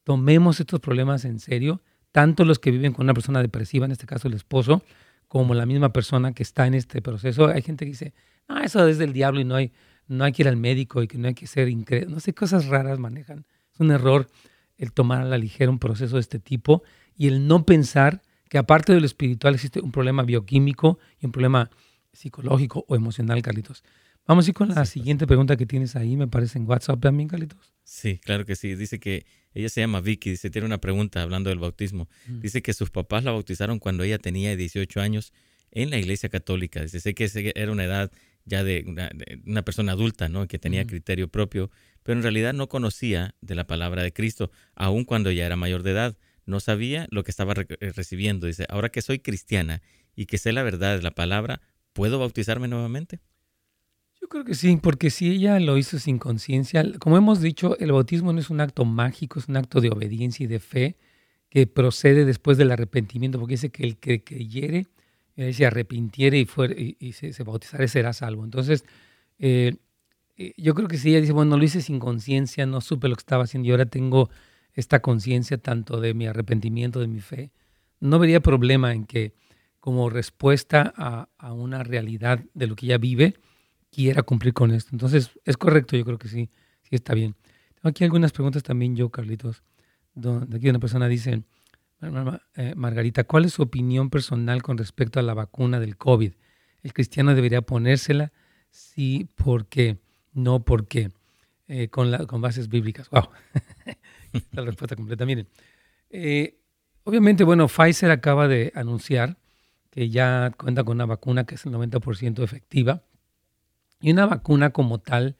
tomemos 0.03 0.59
estos 0.59 0.79
problemas 0.79 1.25
en 1.25 1.39
serio, 1.39 1.81
tanto 2.11 2.43
los 2.43 2.59
que 2.59 2.71
viven 2.71 2.91
con 2.91 3.05
una 3.05 3.13
persona 3.13 3.41
depresiva, 3.41 3.85
en 3.85 3.91
este 3.91 4.05
caso 4.07 4.27
el 4.27 4.33
esposo, 4.33 4.83
como 5.27 5.53
la 5.53 5.65
misma 5.65 5.91
persona 5.91 6.33
que 6.33 6.43
está 6.43 6.67
en 6.67 6.73
este 6.73 7.01
proceso. 7.01 7.47
Hay 7.47 7.61
gente 7.61 7.85
que 7.85 7.91
dice, 7.91 8.13
ah, 8.47 8.63
eso 8.63 8.87
es 8.87 8.97
del 8.97 9.13
diablo 9.13 9.39
y 9.41 9.45
no 9.45 9.55
hay, 9.55 9.71
no 10.07 10.23
hay 10.23 10.31
que 10.31 10.43
ir 10.43 10.47
al 10.47 10.57
médico 10.57 11.01
y 11.03 11.07
que 11.07 11.17
no 11.17 11.27
hay 11.27 11.33
que 11.33 11.47
ser 11.47 11.69
increíble. 11.69 12.13
No 12.13 12.19
sé, 12.19 12.33
cosas 12.33 12.67
raras 12.67 12.99
manejan. 12.99 13.45
Es 13.73 13.79
un 13.79 13.91
error 13.91 14.29
el 14.77 14.91
tomar 14.91 15.21
a 15.21 15.25
la 15.25 15.37
ligera 15.37 15.71
un 15.71 15.79
proceso 15.79 16.15
de 16.15 16.21
este 16.21 16.39
tipo 16.39 16.83
y 17.15 17.27
el 17.27 17.47
no 17.47 17.65
pensar 17.65 18.21
que 18.49 18.57
aparte 18.57 18.93
de 18.93 18.99
lo 18.99 19.05
espiritual 19.05 19.55
existe 19.55 19.79
un 19.81 19.91
problema 19.91 20.23
bioquímico 20.23 20.99
y 21.19 21.25
un 21.25 21.31
problema 21.31 21.69
psicológico 22.13 22.85
o 22.87 22.95
emocional, 22.95 23.41
Carlitos. 23.41 23.83
Vamos 24.27 24.47
a 24.47 24.49
ir 24.49 24.55
con 24.55 24.69
la 24.69 24.85
siguiente 24.85 25.27
pregunta 25.27 25.55
que 25.55 25.65
tienes 25.65 25.95
ahí, 25.95 26.17
me 26.17 26.27
parece 26.27 26.57
en 26.57 26.67
WhatsApp 26.67 26.99
también, 26.99 27.29
Carlitos. 27.29 27.75
Sí, 27.83 28.17
claro 28.17 28.45
que 28.45 28.55
sí. 28.55 28.75
Dice 28.75 28.99
que 28.99 29.25
ella 29.53 29.69
se 29.69 29.81
llama 29.81 30.01
Vicky, 30.01 30.31
dice, 30.31 30.49
tiene 30.49 30.65
una 30.65 30.79
pregunta 30.79 31.21
hablando 31.21 31.49
del 31.49 31.59
bautismo. 31.59 32.09
Mm. 32.27 32.39
Dice 32.39 32.63
que 32.63 32.73
sus 32.73 32.89
papás 32.89 33.23
la 33.23 33.31
bautizaron 33.31 33.77
cuando 33.77 34.03
ella 34.03 34.17
tenía 34.17 34.55
18 34.55 34.99
años 34.99 35.31
en 35.71 35.91
la 35.91 35.97
iglesia 35.97 36.29
católica. 36.29 36.81
Dice, 36.81 36.99
sé 36.99 37.13
que 37.13 37.53
era 37.55 37.71
una 37.71 37.83
edad 37.83 38.11
ya 38.45 38.63
de 38.63 38.83
una, 39.45 39.61
persona 39.61 39.91
adulta, 39.91 40.27
¿no? 40.27 40.47
Que 40.47 40.57
tenía 40.57 40.83
mm. 40.83 40.87
criterio 40.87 41.27
propio, 41.27 41.69
pero 42.01 42.17
en 42.17 42.23
realidad 42.23 42.53
no 42.53 42.67
conocía 42.67 43.35
de 43.41 43.55
la 43.55 43.67
palabra 43.67 44.01
de 44.01 44.11
Cristo, 44.11 44.51
aun 44.75 45.03
cuando 45.03 45.31
ya 45.31 45.45
era 45.45 45.55
mayor 45.55 45.83
de 45.83 45.91
edad 45.91 46.17
no 46.45 46.59
sabía 46.59 47.07
lo 47.09 47.23
que 47.23 47.31
estaba 47.31 47.53
eh, 47.57 47.91
recibiendo. 47.95 48.47
Dice, 48.47 48.65
ahora 48.69 48.89
que 48.89 49.01
soy 49.01 49.19
cristiana 49.19 49.81
y 50.15 50.25
que 50.25 50.37
sé 50.37 50.51
la 50.53 50.63
verdad 50.63 50.95
de 50.95 51.03
la 51.03 51.11
palabra, 51.11 51.61
¿puedo 51.93 52.19
bautizarme 52.19 52.67
nuevamente? 52.67 53.19
Yo 54.25 54.29
creo 54.29 54.43
que 54.43 54.55
sí, 54.55 54.75
porque 54.81 55.11
si 55.11 55.29
ella 55.29 55.59
lo 55.59 55.77
hizo 55.77 55.99
sin 55.99 56.17
conciencia, 56.17 56.83
como 56.97 57.15
hemos 57.15 57.41
dicho, 57.41 57.77
el 57.77 57.91
bautismo 57.91 58.33
no 58.33 58.39
es 58.39 58.49
un 58.49 58.59
acto 58.59 58.83
mágico, 58.83 59.37
es 59.37 59.47
un 59.47 59.55
acto 59.55 59.81
de 59.81 59.91
obediencia 59.91 60.43
y 60.43 60.47
de 60.47 60.57
fe 60.57 60.97
que 61.47 61.67
procede 61.67 62.25
después 62.25 62.57
del 62.57 62.71
arrepentimiento, 62.71 63.37
porque 63.37 63.53
dice 63.53 63.69
que 63.69 63.83
el 63.83 63.97
que 63.97 64.23
creyere, 64.23 64.87
eh, 65.35 65.53
se 65.53 65.67
arrepintiere 65.67 66.39
y, 66.39 66.45
fuera, 66.45 66.73
y, 66.75 67.13
se, 67.13 67.43
bautizara 67.43 67.87
será 67.87 68.13
salvo. 68.13 68.43
Entonces, 68.43 68.83
eh, 69.37 69.75
yo 70.57 70.73
creo 70.73 70.87
que 70.87 70.97
si 70.97 71.09
ella 71.09 71.21
dice, 71.21 71.31
bueno, 71.31 71.55
lo 71.55 71.63
hice 71.63 71.83
sin 71.83 71.99
conciencia, 71.99 72.65
no 72.65 72.81
supe 72.81 73.07
lo 73.09 73.15
que 73.15 73.21
estaba 73.21 73.43
haciendo 73.43 73.67
y 73.67 73.71
ahora 73.73 73.85
tengo 73.85 74.31
esta 74.73 75.03
conciencia 75.03 75.59
tanto 75.59 76.01
de 76.01 76.15
mi 76.15 76.25
arrepentimiento, 76.25 76.99
de 76.99 77.07
mi 77.07 77.19
fe, 77.19 77.51
no 77.99 78.17
vería 78.17 78.39
problema 78.39 78.91
en 78.91 79.05
que 79.05 79.35
como 79.79 80.09
respuesta 80.09 80.91
a, 80.97 81.53
una 81.53 81.83
realidad 81.83 82.43
de 82.55 82.65
lo 82.65 82.75
que 82.75 82.87
ella 82.87 82.97
vive, 82.97 83.35
quiera 83.95 84.23
cumplir 84.23 84.53
con 84.53 84.71
esto. 84.71 84.89
Entonces, 84.91 85.31
es 85.45 85.55
correcto, 85.55 85.95
yo 85.95 86.03
creo 86.03 86.17
que 86.17 86.27
sí, 86.27 86.49
sí 86.83 86.95
está 86.95 87.13
bien. 87.13 87.35
Tengo 87.75 87.89
aquí 87.89 88.03
algunas 88.03 88.33
preguntas 88.33 88.61
también 88.61 88.95
yo, 88.95 89.09
Carlitos. 89.09 89.63
Aquí 90.53 90.69
una 90.69 90.79
persona 90.79 91.07
dice, 91.07 91.43
eh, 92.55 92.73
Margarita, 92.75 93.23
¿cuál 93.23 93.45
es 93.45 93.53
su 93.53 93.61
opinión 93.61 94.09
personal 94.09 94.61
con 94.61 94.77
respecto 94.77 95.19
a 95.19 95.23
la 95.23 95.33
vacuna 95.33 95.79
del 95.79 95.95
COVID? 95.95 96.33
¿El 96.83 96.93
cristiano 96.93 97.33
debería 97.33 97.61
ponérsela? 97.61 98.33
Sí, 98.69 99.29
¿por 99.35 99.67
qué? 99.67 99.97
No, 100.33 100.63
¿por 100.63 100.87
qué? 100.87 101.11
Eh, 101.67 101.87
con, 101.87 102.11
la, 102.11 102.25
con 102.25 102.41
bases 102.41 102.67
bíblicas. 102.67 103.09
Wow. 103.09 103.29
la 104.51 104.61
respuesta 104.65 104.95
completa. 104.95 105.25
Miren, 105.25 105.47
eh, 106.09 106.59
obviamente, 107.03 107.43
bueno, 107.43 107.67
Pfizer 107.67 108.11
acaba 108.11 108.47
de 108.47 108.73
anunciar 108.75 109.37
que 109.89 110.09
ya 110.09 110.51
cuenta 110.57 110.83
con 110.83 110.97
una 110.97 111.05
vacuna 111.05 111.45
que 111.45 111.55
es 111.55 111.65
el 111.65 111.71
90% 111.71 112.43
efectiva. 112.43 113.03
Y 113.99 114.11
una 114.11 114.25
vacuna 114.25 114.71
como 114.71 114.99
tal 114.99 115.37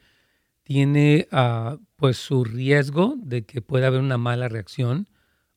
tiene 0.63 1.27
uh, 1.31 1.77
pues 1.95 2.17
su 2.17 2.43
riesgo 2.43 3.15
de 3.17 3.45
que 3.45 3.61
pueda 3.61 3.87
haber 3.87 4.01
una 4.01 4.17
mala 4.17 4.49
reacción 4.49 5.07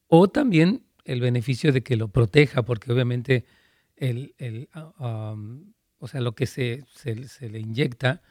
o 0.07 0.29
también 0.29 0.85
el 1.05 1.21
beneficio 1.21 1.73
de 1.73 1.83
que 1.83 1.97
lo 1.97 2.09
proteja, 2.09 2.63
porque 2.63 2.93
obviamente 2.93 3.47
el, 3.97 4.35
el 4.39 4.69
um, 4.99 5.73
o 5.99 6.07
sea, 6.07 6.21
lo 6.21 6.35
que 6.35 6.47
se, 6.47 6.85
se, 6.95 7.27
se 7.29 7.49
le 7.49 7.59
inyecta 7.59 8.23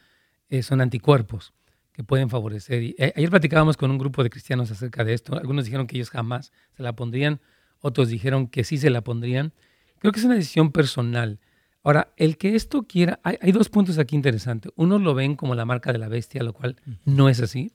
eh, 0.49 0.63
son 0.63 0.81
anticuerpos 0.81 1.53
que 1.91 2.03
pueden 2.03 2.29
favorecer. 2.29 2.83
Y, 2.83 2.95
eh, 2.97 3.13
ayer 3.15 3.29
platicábamos 3.29 3.75
con 3.75 3.91
un 3.91 3.97
grupo 3.97 4.23
de 4.23 4.29
cristianos 4.29 4.71
acerca 4.71 5.03
de 5.03 5.13
esto. 5.13 5.35
Algunos 5.35 5.65
dijeron 5.65 5.87
que 5.87 5.97
ellos 5.97 6.09
jamás 6.09 6.51
se 6.75 6.83
la 6.83 6.95
pondrían, 6.95 7.41
otros 7.79 8.09
dijeron 8.09 8.47
que 8.47 8.63
sí 8.63 8.77
se 8.77 8.89
la 8.89 9.01
pondrían. 9.01 9.53
Creo 9.99 10.11
que 10.11 10.19
es 10.19 10.25
una 10.25 10.35
decisión 10.35 10.71
personal. 10.71 11.39
Ahora, 11.87 12.11
el 12.17 12.37
que 12.37 12.53
esto 12.53 12.83
quiera, 12.83 13.21
hay, 13.23 13.53
dos 13.53 13.69
puntos 13.69 13.97
aquí 13.97 14.13
interesantes. 14.13 14.73
Unos 14.75 14.99
lo 14.99 15.15
ven 15.15 15.37
como 15.37 15.55
la 15.55 15.63
marca 15.63 15.93
de 15.93 15.97
la 15.97 16.09
bestia, 16.09 16.43
lo 16.43 16.51
cual 16.51 16.75
no 17.05 17.29
es 17.29 17.39
así, 17.39 17.71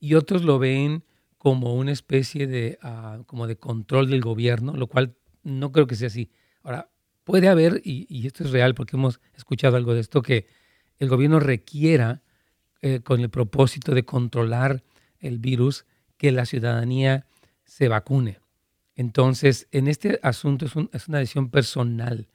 y 0.00 0.14
otros 0.14 0.42
lo 0.42 0.58
ven 0.58 1.04
como 1.38 1.76
una 1.76 1.92
especie 1.92 2.48
de, 2.48 2.76
uh, 2.82 3.22
como 3.22 3.46
de 3.46 3.54
control 3.56 4.10
del 4.10 4.20
gobierno, 4.20 4.72
lo 4.74 4.88
cual 4.88 5.14
no 5.44 5.70
creo 5.70 5.86
que 5.86 5.94
sea 5.94 6.08
así. 6.08 6.28
Ahora, 6.64 6.90
puede 7.22 7.46
haber, 7.46 7.80
y, 7.84 8.08
y, 8.08 8.26
esto 8.26 8.42
es 8.42 8.50
real 8.50 8.74
porque 8.74 8.96
hemos 8.96 9.20
escuchado 9.36 9.76
algo 9.76 9.94
de 9.94 10.00
esto, 10.00 10.22
que 10.22 10.48
el 10.98 11.08
gobierno 11.08 11.38
requiera, 11.38 12.22
eh, 12.82 12.98
con 12.98 13.20
el 13.20 13.30
propósito 13.30 13.94
de 13.94 14.04
controlar 14.04 14.82
el 15.20 15.38
virus, 15.38 15.86
que 16.16 16.32
la 16.32 16.46
ciudadanía 16.46 17.26
se 17.64 17.86
vacune. 17.86 18.40
Entonces, 18.96 19.68
en 19.70 19.86
este 19.86 20.18
asunto 20.24 20.66
es, 20.66 20.72
es, 20.92 21.06
una 21.06 21.18
decisión 21.18 21.48
personal. 21.48 22.26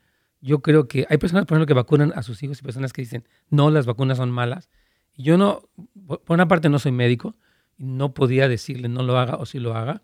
Yo 0.41 0.61
creo 0.61 0.87
que 0.87 1.05
hay 1.09 1.17
personas, 1.17 1.45
por 1.45 1.55
ejemplo, 1.55 1.67
que 1.67 1.73
vacunan 1.73 2.11
a 2.15 2.23
sus 2.23 2.41
hijos 2.43 2.59
y 2.59 2.63
personas 2.63 2.93
que 2.93 3.03
dicen, 3.03 3.23
no, 3.49 3.69
las 3.69 3.85
vacunas 3.85 4.17
son 4.17 4.31
malas. 4.31 4.69
Yo 5.15 5.37
no, 5.37 5.69
por 6.05 6.21
una 6.27 6.47
parte 6.47 6.67
no 6.69 6.79
soy 6.79 6.91
médico, 6.91 7.35
no 7.77 8.13
podía 8.13 8.47
decirle 8.47 8.89
no 8.89 9.03
lo 9.03 9.17
haga 9.17 9.35
o 9.35 9.45
si 9.45 9.59
lo 9.59 9.75
haga. 9.75 10.03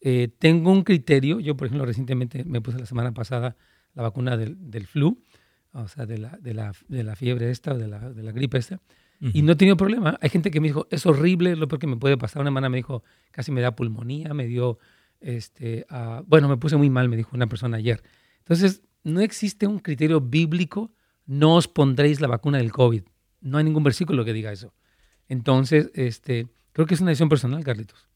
Eh, 0.00 0.28
tengo 0.38 0.70
un 0.70 0.82
criterio, 0.82 1.40
yo 1.40 1.56
por 1.56 1.66
ejemplo 1.66 1.86
recientemente 1.86 2.44
me 2.44 2.60
puse 2.60 2.78
la 2.78 2.86
semana 2.86 3.12
pasada 3.12 3.56
la 3.94 4.02
vacuna 4.02 4.36
del, 4.36 4.56
del 4.70 4.86
flu, 4.86 5.22
o 5.72 5.88
sea, 5.88 6.06
de 6.06 6.18
la, 6.18 6.38
de 6.40 6.54
la, 6.54 6.72
de 6.88 7.02
la 7.04 7.16
fiebre 7.16 7.50
esta, 7.50 7.74
de 7.74 7.88
la, 7.88 8.10
de 8.10 8.22
la 8.22 8.32
gripe 8.32 8.58
esta, 8.58 8.80
y 9.20 9.42
no 9.42 9.52
he 9.52 9.56
tenido 9.56 9.76
problema. 9.76 10.18
Hay 10.20 10.30
gente 10.30 10.50
que 10.50 10.60
me 10.60 10.66
dijo, 10.66 10.88
es 10.90 11.06
horrible, 11.06 11.54
lo 11.54 11.68
peor 11.68 11.78
que 11.78 11.86
me 11.86 11.96
puede 11.96 12.16
pasar. 12.16 12.40
Una 12.40 12.48
hermana 12.48 12.68
me 12.68 12.78
dijo, 12.78 13.04
casi 13.30 13.52
me 13.52 13.60
da 13.60 13.76
pulmonía, 13.76 14.34
me 14.34 14.46
dio, 14.46 14.80
este, 15.20 15.86
uh, 15.92 16.24
bueno, 16.26 16.48
me 16.48 16.56
puse 16.56 16.76
muy 16.76 16.90
mal, 16.90 17.08
me 17.08 17.16
dijo 17.16 17.30
una 17.32 17.46
persona 17.46 17.76
ayer. 17.76 18.02
Entonces, 18.38 18.82
no 19.04 19.20
existe 19.20 19.66
un 19.66 19.78
criterio 19.78 20.20
bíblico, 20.20 20.94
no 21.26 21.56
os 21.56 21.68
pondréis 21.68 22.20
la 22.20 22.28
vacuna 22.28 22.58
del 22.58 22.72
COVID. 22.72 23.02
No 23.40 23.58
hay 23.58 23.64
ningún 23.64 23.82
versículo 23.82 24.24
que 24.24 24.32
diga 24.32 24.52
eso. 24.52 24.74
Entonces, 25.28 25.90
este, 25.94 26.48
creo 26.72 26.86
que 26.86 26.94
es 26.94 27.00
una 27.00 27.10
decisión 27.10 27.28
personal, 27.28 27.64
Carlitos. 27.64 28.08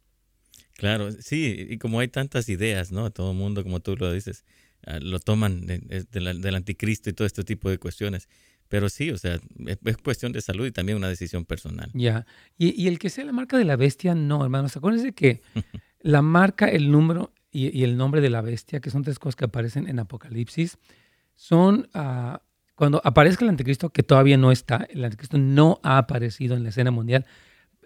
Claro, 0.74 1.10
sí, 1.12 1.66
y 1.70 1.78
como 1.78 2.00
hay 2.00 2.08
tantas 2.08 2.48
ideas, 2.48 2.92
¿no? 2.92 3.10
Todo 3.10 3.30
el 3.32 3.38
mundo, 3.38 3.62
como 3.62 3.80
tú 3.80 3.96
lo 3.96 4.12
dices, 4.12 4.44
Ah, 4.86 5.00
lo 5.00 5.18
toman 5.18 5.66
del 5.66 6.54
anticristo 6.54 7.10
y 7.10 7.12
todo 7.12 7.26
este 7.26 7.42
tipo 7.42 7.68
de 7.68 7.78
cuestiones. 7.78 8.28
Pero 8.68 8.88
sí, 8.88 9.10
o 9.10 9.18
sea, 9.18 9.40
es, 9.66 9.96
cuestión 9.98 10.32
de 10.32 10.40
salud 10.40 10.66
y 10.66 10.70
también 10.70 10.98
una 10.98 11.08
decisión 11.08 11.44
personal. 11.44 11.90
Ya. 11.92 12.24
Y, 12.56 12.86
el 12.86 12.98
que 12.98 13.10
sea 13.10 13.24
la 13.24 13.32
marca 13.32 13.58
de 13.58 13.64
la 13.64 13.76
bestia, 13.76 14.14
no, 14.14 14.42
hermanos. 14.42 14.76
Acuérdense 14.76 15.12
que 15.12 15.42
la 16.00 16.22
marca, 16.22 16.68
el 16.68 16.90
número 16.90 17.32
y, 17.56 17.84
el 17.84 17.96
nombre 17.96 18.20
de 18.20 18.30
la 18.30 18.42
bestia, 18.42 18.80
que 18.80 18.90
son 18.90 19.02
tres 19.02 19.18
cosas 19.18 19.36
que 19.36 19.46
aparecen 19.46 19.88
en 19.88 19.98
Apocalipsis, 19.98 20.78
son 21.34 21.88
uh, 21.94 22.36
cuando 22.74 23.00
aparezca 23.02 23.44
el 23.44 23.50
anticristo, 23.50 23.90
que 23.90 24.02
todavía 24.02 24.36
no 24.36 24.52
está, 24.52 24.86
el 24.90 25.04
anticristo 25.04 25.38
no 25.38 25.80
ha 25.82 25.96
aparecido 25.96 26.56
en 26.56 26.62
la 26.62 26.68
escena 26.68 26.90
mundial. 26.90 27.24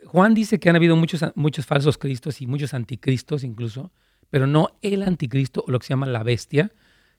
Juan 0.07 0.35
dice 0.35 0.59
que 0.59 0.69
han 0.69 0.77
habido 0.77 0.97
muchos, 0.97 1.25
muchos 1.37 1.67
falsos 1.67 1.99
cristos 1.99 2.41
y 2.41 2.47
muchos 2.47 2.75
anticristos 2.75 3.45
incluso, 3.45 3.93
pero 4.31 4.47
no 4.47 4.71
el 4.83 5.03
anticristo 5.03 5.65
o 5.67 5.71
lo 5.71 5.79
que 5.79 5.87
se 5.87 5.91
llama 5.91 6.07
la 6.07 6.25
bestia, 6.25 6.73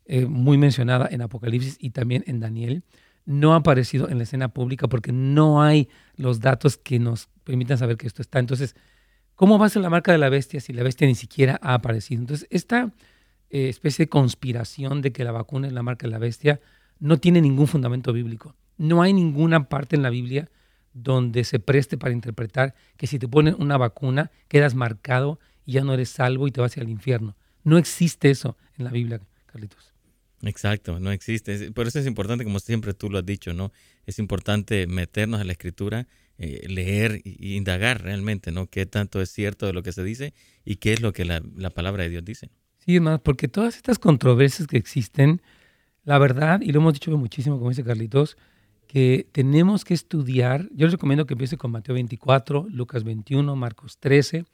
eh, 0.05 0.25
muy 0.25 0.57
mencionada 0.57 1.07
en 1.09 1.21
Apocalipsis 1.21 1.77
y 1.79 1.91
también 1.91 2.23
en 2.27 2.39
Daniel, 2.41 2.83
no 3.25 3.53
ha 3.53 3.57
aparecido 3.57 4.09
en 4.09 4.17
la 4.17 4.23
escena 4.23 4.49
pública 4.49 4.89
porque 4.89 5.13
no 5.13 5.61
hay 5.61 5.87
los 6.15 6.39
datos 6.41 6.75
que 6.75 6.99
nos 6.99 7.29
permitan 7.45 7.77
saber 7.77 7.95
que 7.95 8.07
esto 8.07 8.21
está. 8.21 8.39
Entonces, 8.39 8.75
¿cómo 9.41 9.57
va 9.57 9.65
a 9.65 9.69
ser 9.69 9.81
la 9.81 9.89
marca 9.89 10.11
de 10.11 10.19
la 10.19 10.29
bestia 10.29 10.61
si 10.61 10.71
la 10.71 10.83
bestia 10.83 11.07
ni 11.07 11.15
siquiera 11.15 11.59
ha 11.63 11.73
aparecido? 11.73 12.21
Entonces, 12.21 12.47
esta 12.51 12.93
eh, 13.49 13.69
especie 13.69 14.05
de 14.05 14.09
conspiración 14.09 15.01
de 15.01 15.11
que 15.11 15.23
la 15.23 15.31
vacuna 15.31 15.65
es 15.65 15.73
la 15.73 15.81
marca 15.81 16.05
de 16.05 16.11
la 16.11 16.19
bestia 16.19 16.61
no 16.99 17.17
tiene 17.17 17.41
ningún 17.41 17.65
fundamento 17.65 18.13
bíblico. 18.13 18.55
No 18.77 19.01
hay 19.01 19.13
ninguna 19.13 19.67
parte 19.67 19.95
en 19.95 20.03
la 20.03 20.11
Biblia 20.11 20.51
donde 20.93 21.43
se 21.43 21.57
preste 21.57 21.97
para 21.97 22.13
interpretar 22.13 22.75
que 22.97 23.07
si 23.07 23.17
te 23.17 23.27
ponen 23.27 23.55
una 23.57 23.77
vacuna 23.77 24.29
quedas 24.47 24.75
marcado 24.75 25.39
y 25.65 25.71
ya 25.71 25.83
no 25.83 25.95
eres 25.95 26.09
salvo 26.09 26.47
y 26.47 26.51
te 26.51 26.61
vas 26.61 26.77
al 26.77 26.87
infierno. 26.87 27.35
No 27.63 27.79
existe 27.79 28.29
eso 28.29 28.57
en 28.77 28.85
la 28.85 28.91
Biblia, 28.91 29.21
Carlitos. 29.47 29.91
Exacto, 30.43 30.99
no 30.99 31.11
existe. 31.11 31.71
Por 31.71 31.87
eso 31.87 31.97
es 31.97 32.05
importante, 32.05 32.43
como 32.43 32.59
siempre 32.59 32.93
tú 32.93 33.09
lo 33.09 33.17
has 33.17 33.25
dicho, 33.25 33.55
¿no? 33.55 33.71
Es 34.05 34.19
importante 34.19 34.85
meternos 34.85 35.41
a 35.41 35.45
la 35.45 35.53
escritura, 35.53 36.05
eh, 36.37 36.65
leer 36.67 37.21
e 37.23 37.55
indagar 37.55 38.03
realmente, 38.03 38.51
¿no? 38.51 38.67
Qué 38.67 38.85
tanto 38.85 39.21
es 39.21 39.29
cierto 39.31 39.65
de 39.65 39.73
lo 39.73 39.83
que 39.83 39.91
se 39.91 40.03
dice 40.03 40.33
y 40.65 40.77
qué 40.77 40.93
es 40.93 41.01
lo 41.01 41.13
que 41.13 41.25
la, 41.25 41.41
la 41.55 41.69
palabra 41.69 42.03
de 42.03 42.09
Dios 42.09 42.25
dice. 42.25 42.49
Sí, 42.79 42.95
hermano, 42.95 43.21
porque 43.21 43.47
todas 43.47 43.75
estas 43.75 43.99
controversias 43.99 44.67
que 44.67 44.77
existen, 44.77 45.41
la 46.03 46.17
verdad, 46.17 46.61
y 46.61 46.71
lo 46.71 46.79
hemos 46.79 46.93
dicho 46.93 47.15
muchísimo, 47.15 47.57
como 47.57 47.69
dice 47.69 47.83
Carlitos, 47.83 48.37
que 48.87 49.27
tenemos 49.31 49.85
que 49.85 49.93
estudiar. 49.93 50.67
Yo 50.73 50.87
les 50.87 50.91
recomiendo 50.91 51.25
que 51.25 51.35
empiece 51.35 51.57
con 51.57 51.71
Mateo 51.71 51.95
24, 51.95 52.67
Lucas 52.69 53.03
21, 53.03 53.55
Marcos 53.55 53.99
13, 53.99 54.45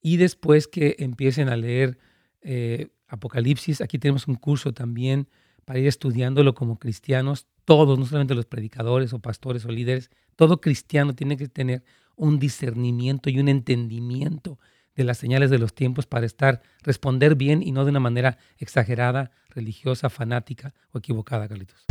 y 0.00 0.16
después 0.16 0.68
que 0.68 0.96
empiecen 1.00 1.48
a 1.48 1.56
leer 1.56 1.98
eh, 2.42 2.88
Apocalipsis. 3.08 3.80
Aquí 3.80 3.98
tenemos 3.98 4.28
un 4.28 4.36
curso 4.36 4.72
también 4.72 5.28
para 5.64 5.78
ir 5.78 5.86
estudiándolo 5.86 6.54
como 6.54 6.78
cristianos, 6.78 7.46
todos, 7.64 7.98
no 7.98 8.06
solamente 8.06 8.34
los 8.34 8.46
predicadores 8.46 9.12
o 9.12 9.18
pastores 9.18 9.64
o 9.64 9.68
líderes, 9.68 10.10
todo 10.36 10.60
cristiano 10.60 11.14
tiene 11.14 11.36
que 11.36 11.48
tener 11.48 11.82
un 12.16 12.38
discernimiento 12.38 13.30
y 13.30 13.38
un 13.38 13.48
entendimiento 13.48 14.58
de 14.94 15.04
las 15.04 15.18
señales 15.18 15.50
de 15.50 15.58
los 15.58 15.74
tiempos 15.74 16.06
para 16.06 16.26
estar, 16.26 16.62
responder 16.82 17.34
bien 17.34 17.62
y 17.62 17.72
no 17.72 17.84
de 17.84 17.90
una 17.90 18.00
manera 18.00 18.38
exagerada, 18.58 19.32
religiosa, 19.48 20.08
fanática 20.10 20.74
o 20.92 20.98
equivocada, 20.98 21.48
Carlitos. 21.48 21.84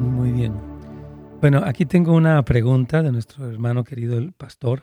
Muy 0.00 0.32
bien. 0.32 0.54
Bueno, 1.40 1.62
aquí 1.64 1.86
tengo 1.86 2.12
una 2.12 2.44
pregunta 2.44 3.02
de 3.02 3.12
nuestro 3.12 3.48
hermano 3.50 3.84
querido 3.84 4.18
el 4.18 4.32
pastor, 4.32 4.82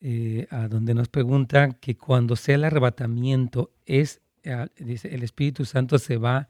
eh, 0.00 0.46
a 0.50 0.68
donde 0.68 0.92
nos 0.92 1.08
pregunta 1.08 1.70
que 1.80 1.96
cuando 1.96 2.36
sea 2.36 2.56
el 2.56 2.64
arrebatamiento, 2.64 3.72
es, 3.86 4.20
eh, 4.42 4.68
dice, 4.78 5.14
el 5.14 5.22
Espíritu 5.22 5.64
Santo 5.64 5.98
se 5.98 6.18
va 6.18 6.48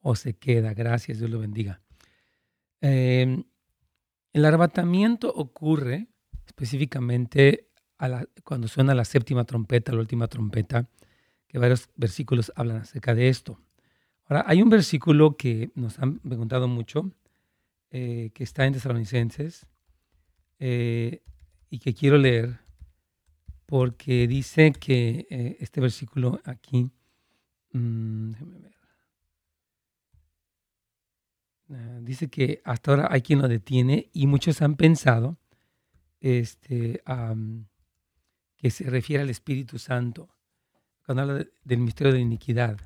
o 0.00 0.14
se 0.14 0.34
queda. 0.34 0.74
Gracias, 0.74 1.18
Dios 1.18 1.30
lo 1.30 1.40
bendiga. 1.40 1.80
Em, 2.80 3.44
el 4.32 4.44
arrebatamiento 4.44 5.28
ocurre 5.28 6.08
específicamente 6.46 7.68
cuando 8.44 8.68
suena 8.68 8.94
la 8.94 9.04
séptima 9.04 9.44
trompeta, 9.44 9.92
la 9.92 10.00
última 10.00 10.28
trompeta, 10.28 10.88
que 11.48 11.58
varios 11.58 11.88
versículos 11.96 12.52
hablan 12.54 12.78
acerca 12.78 13.14
de 13.14 13.28
esto. 13.28 13.58
Ahora, 14.26 14.44
hay 14.46 14.62
un 14.62 14.70
versículo 14.70 15.36
que 15.36 15.70
nos 15.74 15.98
han 15.98 16.18
preguntado 16.18 16.68
mucho, 16.68 17.10
eh, 17.90 18.30
que 18.34 18.44
está 18.44 18.66
en 18.66 18.74
Tesalonicenses 18.74 19.66
y 20.58 21.78
que 21.80 21.94
quiero 21.94 22.16
leer 22.16 22.63
porque 23.66 24.26
dice 24.26 24.72
que 24.72 25.26
eh, 25.30 25.56
este 25.60 25.80
versículo 25.80 26.40
aquí, 26.44 26.90
mmm, 27.72 28.30
ver, 28.30 28.74
ah, 31.70 31.98
dice 32.02 32.28
que 32.28 32.60
hasta 32.64 32.90
ahora 32.90 33.08
hay 33.10 33.22
quien 33.22 33.40
lo 33.40 33.48
detiene 33.48 34.10
y 34.12 34.26
muchos 34.26 34.60
han 34.62 34.76
pensado 34.76 35.38
este, 36.20 37.02
que 38.56 38.70
se 38.70 38.88
refiere 38.88 39.22
al 39.22 39.30
Espíritu 39.30 39.78
Santo 39.78 40.28
cuando 41.04 41.22
habla 41.22 41.46
del 41.64 41.78
misterio 41.80 42.12
de 42.12 42.20
iniquidad. 42.20 42.78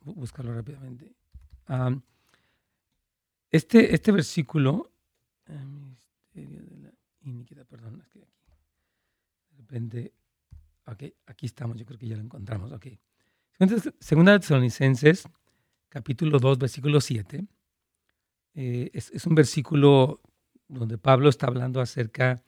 Búscalo 0.00 0.54
rápidamente. 0.54 1.14
Este, 3.50 3.94
este 3.94 4.12
versículo, 4.12 4.90
misterio 5.46 6.62
de 6.62 6.76
la 6.78 6.92
iniquidad, 7.22 7.66
perdón, 7.66 8.00
es 8.00 8.08
que 8.08 8.22
aquí, 8.22 8.35
aquí 11.26 11.46
estamos, 11.46 11.76
yo 11.76 11.84
creo 11.86 11.98
que 11.98 12.08
ya 12.08 12.16
lo 12.16 12.22
encontramos, 12.22 12.72
ok. 12.72 12.86
Segunda 14.00 14.32
de 14.32 14.40
Tesalonicenses, 14.40 15.28
capítulo 15.88 16.38
2, 16.38 16.58
versículo 16.58 17.00
7, 17.00 17.46
eh, 18.54 18.90
es, 18.92 19.26
un 19.26 19.34
versículo 19.34 20.20
donde 20.68 20.98
Pablo 20.98 21.28
está 21.28 21.46
hablando 21.46 21.80
acerca 21.80 22.42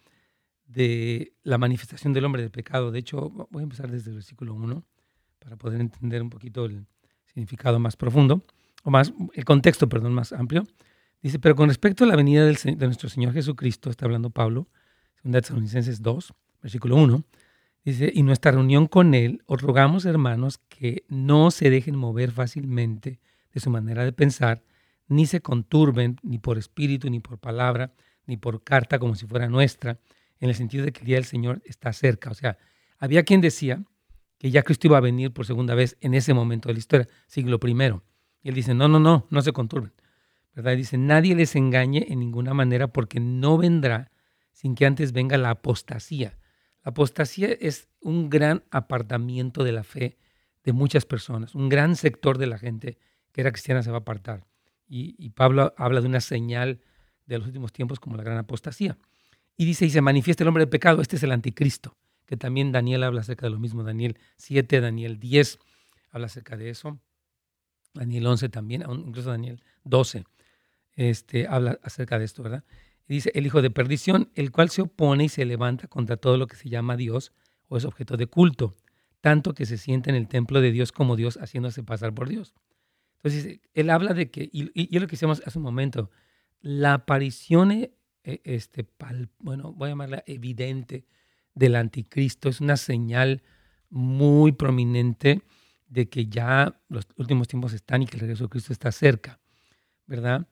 de 0.67 1.35
la 1.43 1.59
manifestación 1.59 2.13
del 2.13 2.25
hombre 2.25 2.43
del 2.43 2.51
pecado. 2.51 2.91
De 2.91 2.99
hecho, 2.99 3.31
voy 3.51 3.61
a 3.61 3.65
empezar 3.65 3.91
desde 3.91 4.11
el 4.11 4.17
versículo 4.17 4.55
1 4.55 4.85
para 5.39 5.57
poder 5.57 5.81
entender 5.81 6.23
un 6.23 6.31
poquito 6.31 6.65
el 6.67 6.87
significado 7.25 7.79
más 7.79 7.97
profundo, 7.97 8.45
o 8.85 8.91
más, 8.91 9.13
el 9.35 9.45
contexto, 9.45 9.89
perdón, 9.89 10.15
más 10.15 10.33
amplio. 10.33 10.67
Dice, 11.23 11.39
pero 11.39 11.57
con 11.57 11.69
respecto 11.69 12.05
a 12.05 12.07
la 12.07 12.17
venida 12.17 12.45
de 12.45 12.87
nuestro 12.87 13.09
Señor 13.09 13.33
Jesucristo, 13.33 13.91
está 13.91 14.05
hablando 14.05 14.31
Pablo, 14.31 14.69
2 15.25 15.33
Tesalonicenses 15.43 16.03
2, 16.03 16.33
versículo 16.62 16.97
1, 16.97 17.25
dice, 17.85 18.11
y 18.15 18.23
nuestra 18.23 18.53
reunión 18.53 18.87
con 18.87 19.15
Él, 19.15 19.43
os 19.47 19.62
rogamos, 19.62 20.05
hermanos, 20.05 20.59
que 20.69 21.05
no 21.09 21.50
se 21.50 21.71
dejen 21.71 21.97
mover 21.97 22.31
fácilmente 22.31 23.21
de 23.53 23.61
su 23.61 23.71
manera 23.71 24.05
de 24.05 24.12
pensar, 24.12 24.62
ni 25.09 25.27
se 25.27 25.41
conturben 25.41 26.17
ni 26.23 26.38
por 26.38 26.59
espíritu, 26.59 27.11
ni 27.11 27.21
por 27.21 27.38
palabra, 27.38 27.93
ni 28.27 28.37
por 28.37 28.62
carta 28.62 28.99
como 28.99 29.15
si 29.15 29.27
fuera 29.27 29.49
nuestra, 29.49 29.99
en 30.41 30.50
el 30.50 30.55
sentido 30.55 30.85
de 30.85 30.93
que 30.93 31.00
el 31.00 31.07
día 31.07 31.17
del 31.17 31.25
Señor 31.25 31.62
está 31.65 31.93
cerca. 31.93 32.31
O 32.31 32.35
sea, 32.35 32.59
había 32.99 33.23
quien 33.25 33.41
decía 33.41 33.83
que 34.38 34.50
ya 34.50 34.62
Cristo 34.62 34.87
iba 34.87 34.99
a 34.99 35.03
venir 35.03 35.33
por 35.33 35.47
segunda 35.47 35.75
vez 35.75 35.97
en 36.00 36.15
ese 36.15 36.35
momento 36.35 36.69
de 36.69 36.75
la 36.75 36.79
historia, 36.79 37.09
siglo 37.27 37.59
primero. 37.59 38.05
Y 38.43 38.50
él 38.50 38.55
dice, 38.55 38.75
no, 38.75 38.87
no, 38.87 39.00
no, 39.00 39.27
no 39.31 39.43
se 39.43 39.53
conturben. 39.53 39.93
¿Verdad? 40.55 40.77
dice, 40.77 40.99
nadie 40.99 41.35
les 41.35 41.55
engañe 41.57 42.07
en 42.09 42.19
ninguna 42.21 42.55
manera 42.55 42.88
porque 42.88 43.21
no 43.21 43.59
vendrá 43.59 44.11
sin 44.53 44.75
que 44.75 44.87
antes 44.87 45.12
venga 45.12 45.38
la 45.38 45.50
apostasía. 45.50 46.38
Apostasía 46.88 47.49
es 47.61 47.87
un 48.00 48.30
gran 48.30 48.64
apartamiento 48.71 49.62
de 49.62 49.73
la 49.73 49.85
fe 49.85 50.16
de 50.64 50.73
muchas 50.73 51.04
personas. 51.04 51.54
Un 51.54 51.68
gran 51.68 51.97
sector 51.97 52.38
de 52.38 52.47
la 52.47 52.57
gente 52.57 52.97
que 53.30 53.42
era 53.42 53.52
cristiana 53.52 53.83
se 53.83 53.90
va 53.90 53.99
a 53.99 54.00
apartar. 54.00 54.47
Y, 54.88 55.14
y 55.18 55.28
Pablo 55.28 55.75
habla 55.76 56.00
de 56.00 56.07
una 56.07 56.23
señal 56.23 56.80
de 57.26 57.37
los 57.37 57.47
últimos 57.47 57.75
tiempos 57.75 58.00
como 58.00 58.16
la 58.16 58.23
gran 58.23 58.38
apostasía. 58.38 58.97
Y 59.54 59.66
dice, 59.66 59.85
y 59.85 59.90
se 59.90 60.00
manifiesta 60.00 60.45
el 60.45 60.49
hombre 60.49 60.62
de 60.62 60.71
pecado, 60.71 61.02
este 61.02 61.16
es 61.16 61.23
el 61.23 61.33
anticristo, 61.33 61.95
que 62.25 62.38
también 62.38 62.73
Daniel 62.73 63.02
habla 63.02 63.21
acerca 63.21 63.45
de 63.45 63.50
lo 63.50 63.59
mismo, 63.59 63.85
Daniel 63.85 64.16
7, 64.38 64.80
Daniel 64.80 65.21
10 65.21 65.59
habla 66.12 66.28
acerca 66.28 66.57
de 66.57 66.71
eso, 66.71 66.99
Daniel 67.92 68.26
11 68.28 68.49
también, 68.49 68.83
incluso 68.88 69.28
Daniel 69.28 69.62
12 69.85 70.25
este, 70.97 71.49
habla 71.49 71.78
acerca 71.83 72.18
de 72.18 72.25
esto, 72.25 72.42
¿verdad? 72.42 72.64
Dice, 73.09 73.31
el 73.35 73.47
hijo 73.47 73.62
de 73.62 73.71
perdición, 73.71 74.31
el 74.35 74.53
cual 74.53 74.69
se 74.69 74.83
opone 74.83 75.25
y 75.25 75.29
se 75.31 75.47
levanta 75.47 75.88
contra 75.88 76.19
todo 76.19 76.37
lo 76.37 76.47
que 76.47 76.57
se 76.57 76.69
llama 76.69 76.97
Dios 76.97 77.33
o 77.69 77.79
es 77.79 77.85
objeto 77.85 78.17
de 78.17 78.27
culto, 78.27 78.77
tanto 79.23 79.55
que 79.55 79.65
se 79.65 79.79
siente 79.79 80.11
en 80.11 80.17
el 80.17 80.29
templo 80.29 80.61
de 80.61 80.73
Dios 80.73 80.93
como 80.93 81.17
Dios 81.17 81.38
haciéndose 81.38 81.83
pasar 81.83 82.15
por 82.15 82.29
Dios. 82.29 82.55
Entonces, 83.17 83.61
él 83.75 83.91
habla 83.91 84.12
de 84.12 84.31
que, 84.31 84.49
y, 84.53 84.71
y, 84.75 84.99
lo 84.99 85.07
que 85.07 85.17
hicimos 85.17 85.43
hace 85.45 85.59
un 85.59 85.65
momento, 85.65 86.11
la 86.61 86.95
aparición, 86.95 87.73
eh, 87.73 87.91
este, 88.25 88.87
bueno, 89.38 89.73
voy 89.73 89.88
a 89.88 89.93
llamarla 89.93 90.23
evidente 90.27 91.07
del 91.55 91.77
anticristo, 91.77 92.49
es 92.49 92.61
una 92.61 92.77
señal 92.77 93.43
muy 93.91 94.53
prominente 94.53 95.43
de 95.88 96.09
que 96.09 96.27
ya 96.27 96.81
los 96.88 97.09
últimos 97.17 97.49
tiempos 97.49 97.73
están 97.73 98.03
y 98.03 98.07
que 98.07 98.17
el 98.17 98.21
regreso 98.21 98.45
de 98.45 98.50
Cristo 98.50 98.73
está 98.73 98.93
cerca, 98.93 99.41
¿verdad? 100.07 100.47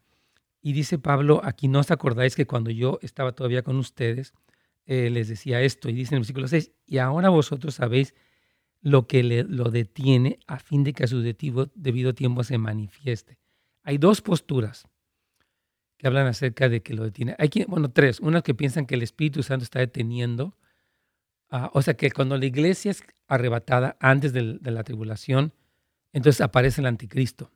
Y 0.67 0.73
dice 0.73 0.99
Pablo, 0.99 1.41
aquí 1.45 1.69
no 1.69 1.79
os 1.79 1.93
acordáis 1.93 2.35
que 2.35 2.45
cuando 2.45 2.73
yo 2.73 2.99
estaba 3.01 3.31
todavía 3.31 3.63
con 3.63 3.77
ustedes, 3.77 4.35
eh, 4.85 5.11
les 5.11 5.29
decía 5.29 5.63
esto, 5.63 5.89
y 5.89 5.93
dice 5.93 6.13
en 6.13 6.17
el 6.17 6.21
versículo 6.23 6.49
6, 6.49 6.73
y 6.87 6.99
ahora 6.99 7.29
vosotros 7.29 7.77
sabéis 7.77 8.17
lo 8.81 9.07
que 9.07 9.23
le, 9.23 9.45
lo 9.45 9.71
detiene 9.71 10.41
a 10.49 10.59
fin 10.59 10.83
de 10.83 10.93
que 10.93 11.05
a 11.05 11.07
su 11.07 11.21
debido 11.23 12.15
tiempo 12.17 12.43
se 12.43 12.59
manifieste. 12.59 13.39
Hay 13.85 13.99
dos 13.99 14.23
posturas 14.23 14.89
que 15.99 16.09
hablan 16.09 16.27
acerca 16.27 16.69
de 16.69 16.83
que 16.83 16.95
lo 16.95 17.05
detiene. 17.05 17.37
Hay 17.39 17.49
quien, 17.49 17.67
bueno, 17.69 17.93
tres. 17.93 18.19
Una 18.19 18.43
que 18.43 18.53
piensan 18.53 18.87
que 18.87 18.97
el 18.97 19.05
Espíritu 19.05 19.45
Santo 19.45 19.63
está 19.63 19.79
deteniendo, 19.79 20.57
ah, 21.49 21.71
o 21.75 21.81
sea, 21.81 21.95
que 21.95 22.11
cuando 22.11 22.37
la 22.37 22.45
iglesia 22.45 22.91
es 22.91 23.05
arrebatada 23.29 23.97
antes 24.01 24.33
de, 24.33 24.59
la 24.61 24.83
tribulación, 24.83 25.53
entonces 26.13 26.41
aparece 26.41 26.81
el 26.81 26.89
anticristo, 26.89 27.53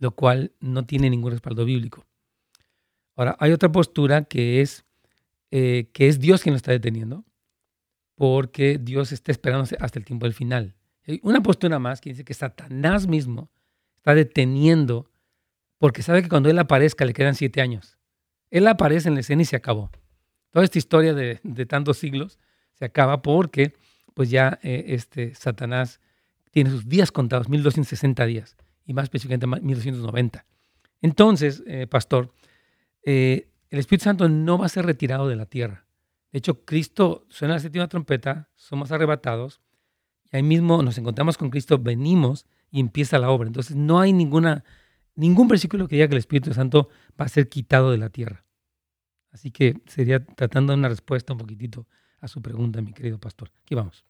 lo 0.00 0.16
cual 0.16 0.50
no 0.58 0.84
tiene 0.84 1.10
ningún 1.10 1.30
respaldo 1.30 1.64
bíblico. 1.64 2.07
Ahora, 3.18 3.36
hay 3.40 3.50
otra 3.50 3.72
postura 3.72 4.22
que 4.22 4.60
es 4.60 4.84
eh, 5.50 5.88
que 5.92 6.06
es 6.06 6.20
Dios 6.20 6.42
quien 6.42 6.52
lo 6.52 6.56
está 6.56 6.70
deteniendo, 6.70 7.24
porque 8.14 8.78
Dios 8.78 9.10
está 9.10 9.32
esperando 9.32 9.68
hasta 9.80 9.98
el 9.98 10.04
tiempo 10.04 10.24
del 10.26 10.34
final. 10.34 10.76
Hay 11.04 11.18
una 11.24 11.42
postura 11.42 11.80
más 11.80 12.00
que 12.00 12.10
dice 12.10 12.24
que 12.24 12.32
Satanás 12.32 13.08
mismo 13.08 13.50
está 13.96 14.14
deteniendo, 14.14 15.10
porque 15.78 16.02
sabe 16.02 16.22
que 16.22 16.28
cuando 16.28 16.48
él 16.48 16.60
aparezca 16.60 17.04
le 17.04 17.12
quedan 17.12 17.34
siete 17.34 17.60
años. 17.60 17.98
Él 18.50 18.68
aparece 18.68 19.08
en 19.08 19.14
la 19.14 19.20
escena 19.20 19.42
y 19.42 19.46
se 19.46 19.56
acabó. 19.56 19.90
Toda 20.50 20.64
esta 20.64 20.78
historia 20.78 21.12
de, 21.12 21.66
tantos 21.66 21.98
siglos 21.98 22.38
se 22.74 22.84
acaba 22.84 23.20
porque 23.20 23.74
pues 24.14 24.30
ya 24.30 24.60
eh, 24.62 24.84
este, 24.88 25.34
Satanás 25.34 26.00
tiene 26.52 26.70
sus 26.70 26.88
días 26.88 27.10
contados, 27.10 27.48
1260 27.48 28.26
días, 28.26 28.56
y 28.86 28.94
más 28.94 29.04
específicamente 29.04 29.46
1290. 29.46 30.46
Entonces, 31.00 31.64
eh, 31.66 31.88
pastor, 31.88 32.32
eh, 33.10 33.48
el 33.70 33.78
Espíritu 33.78 34.04
Santo 34.04 34.28
no 34.28 34.58
va 34.58 34.66
a 34.66 34.68
ser 34.68 34.84
retirado 34.84 35.28
de 35.28 35.36
la 35.36 35.46
tierra. 35.46 35.86
De 36.30 36.40
hecho, 36.40 36.66
Cristo 36.66 37.24
suena 37.30 37.54
la 37.54 37.60
séptima 37.60 37.88
trompeta, 37.88 38.50
somos 38.54 38.92
arrebatados, 38.92 39.62
y 40.30 40.36
ahí 40.36 40.42
mismo 40.42 40.82
nos 40.82 40.98
encontramos 40.98 41.38
con 41.38 41.48
Cristo, 41.48 41.78
venimos 41.78 42.44
y 42.70 42.80
empieza 42.80 43.18
la 43.18 43.30
obra. 43.30 43.46
Entonces, 43.46 43.76
no 43.76 43.98
hay 43.98 44.12
ninguna, 44.12 44.62
ningún 45.14 45.48
versículo 45.48 45.88
que 45.88 45.96
diga 45.96 46.08
que 46.08 46.16
el 46.16 46.18
Espíritu 46.18 46.52
Santo 46.52 46.90
va 47.18 47.24
a 47.24 47.28
ser 47.28 47.48
quitado 47.48 47.90
de 47.92 47.96
la 47.96 48.10
tierra. 48.10 48.44
Así 49.30 49.50
que 49.50 49.80
sería 49.86 50.22
tratando 50.22 50.74
de 50.74 50.78
una 50.78 50.90
respuesta 50.90 51.32
un 51.32 51.38
poquitito 51.38 51.86
a 52.20 52.28
su 52.28 52.42
pregunta, 52.42 52.82
mi 52.82 52.92
querido 52.92 53.18
pastor. 53.18 53.50
Aquí 53.62 53.74
vamos. 53.74 54.04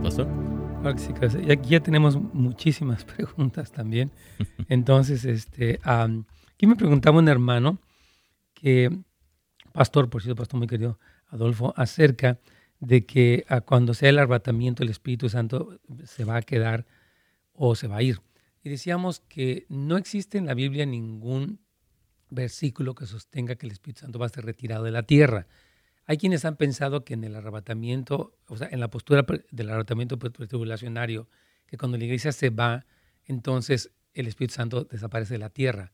¿Pastor? 0.00 0.47
Y 1.42 1.50
aquí 1.50 1.70
ya 1.70 1.80
tenemos 1.80 2.16
muchísimas 2.16 3.04
preguntas 3.16 3.72
también. 3.72 4.10
Entonces, 4.68 5.24
este, 5.24 5.80
aquí 5.82 6.66
me 6.66 6.76
preguntaba 6.76 7.18
un 7.18 7.28
hermano 7.28 7.78
que, 8.54 8.90
pastor, 9.72 10.08
por 10.08 10.22
cierto, 10.22 10.40
pastor 10.40 10.58
muy 10.58 10.66
querido, 10.66 10.98
Adolfo, 11.28 11.74
acerca 11.76 12.38
de 12.80 13.04
que 13.04 13.44
cuando 13.66 13.92
sea 13.92 14.10
el 14.10 14.18
arrebatamiento 14.18 14.82
el 14.82 14.90
Espíritu 14.90 15.28
Santo 15.28 15.78
se 16.04 16.24
va 16.24 16.36
a 16.36 16.42
quedar 16.42 16.86
o 17.52 17.74
se 17.74 17.88
va 17.88 17.96
a 17.96 18.02
ir. 18.02 18.20
Y 18.62 18.70
decíamos 18.70 19.20
que 19.20 19.66
no 19.68 19.96
existe 19.96 20.38
en 20.38 20.46
la 20.46 20.54
Biblia 20.54 20.86
ningún 20.86 21.60
versículo 22.30 22.94
que 22.94 23.06
sostenga 23.06 23.56
que 23.56 23.66
el 23.66 23.72
Espíritu 23.72 24.00
Santo 24.00 24.18
va 24.18 24.26
a 24.26 24.30
ser 24.30 24.44
retirado 24.44 24.84
de 24.84 24.90
la 24.92 25.02
tierra. 25.02 25.46
Hay 26.08 26.16
quienes 26.16 26.46
han 26.46 26.56
pensado 26.56 27.04
que 27.04 27.12
en 27.12 27.22
el 27.22 27.36
arrebatamiento, 27.36 28.34
o 28.46 28.56
sea, 28.56 28.66
en 28.70 28.80
la 28.80 28.88
postura 28.88 29.26
del 29.50 29.68
arrebatamiento 29.68 30.16
tribulacionario, 30.16 31.28
que 31.66 31.76
cuando 31.76 31.98
la 31.98 32.04
iglesia 32.04 32.32
se 32.32 32.48
va, 32.48 32.86
entonces 33.26 33.90
el 34.14 34.26
Espíritu 34.26 34.54
Santo 34.54 34.84
desaparece 34.84 35.34
de 35.34 35.38
la 35.38 35.50
tierra. 35.50 35.92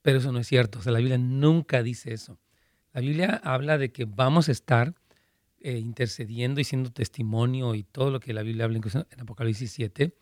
Pero 0.00 0.18
eso 0.18 0.30
no 0.30 0.38
es 0.38 0.46
cierto. 0.46 0.78
O 0.78 0.82
sea, 0.82 0.92
la 0.92 1.00
Biblia 1.00 1.18
nunca 1.18 1.82
dice 1.82 2.14
eso. 2.14 2.38
La 2.92 3.00
Biblia 3.00 3.40
habla 3.42 3.78
de 3.78 3.90
que 3.90 4.04
vamos 4.04 4.48
a 4.48 4.52
estar 4.52 4.94
eh, 5.58 5.78
intercediendo 5.78 6.60
y 6.60 6.64
siendo 6.64 6.92
testimonio 6.92 7.74
y 7.74 7.82
todo 7.82 8.12
lo 8.12 8.20
que 8.20 8.32
la 8.32 8.42
Biblia 8.42 8.64
habla 8.64 8.78
incluso 8.78 9.08
en 9.10 9.20
Apocalipsis 9.20 9.72
7 9.72 10.14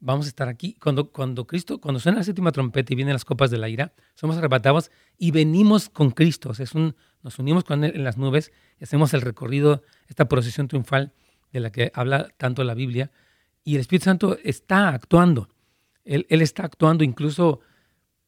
vamos 0.00 0.26
a 0.26 0.28
estar 0.28 0.48
aquí. 0.48 0.76
Cuando, 0.80 1.10
cuando 1.10 1.46
Cristo, 1.46 1.80
cuando 1.80 2.00
suena 2.00 2.18
la 2.18 2.24
séptima 2.24 2.52
trompeta 2.52 2.92
y 2.92 2.96
vienen 2.96 3.14
las 3.14 3.24
copas 3.24 3.50
de 3.50 3.58
la 3.58 3.68
ira, 3.68 3.92
somos 4.14 4.36
arrebatados 4.36 4.90
y 5.16 5.30
venimos 5.30 5.88
con 5.88 6.10
Cristo. 6.10 6.52
es 6.52 6.72
un, 6.72 6.94
nos 7.22 7.38
unimos 7.38 7.64
con 7.64 7.84
Él 7.84 7.92
en 7.94 8.04
las 8.04 8.16
nubes 8.16 8.52
y 8.80 8.84
hacemos 8.84 9.14
el 9.14 9.22
recorrido, 9.22 9.82
esta 10.08 10.28
procesión 10.28 10.68
triunfal 10.68 11.12
de 11.52 11.60
la 11.60 11.70
que 11.70 11.90
habla 11.94 12.28
tanto 12.36 12.64
la 12.64 12.74
Biblia. 12.74 13.10
Y 13.64 13.74
el 13.74 13.80
Espíritu 13.80 14.04
Santo 14.04 14.38
está 14.44 14.90
actuando. 14.90 15.48
Él, 16.04 16.26
él 16.30 16.42
está 16.42 16.64
actuando, 16.64 17.04
incluso 17.04 17.60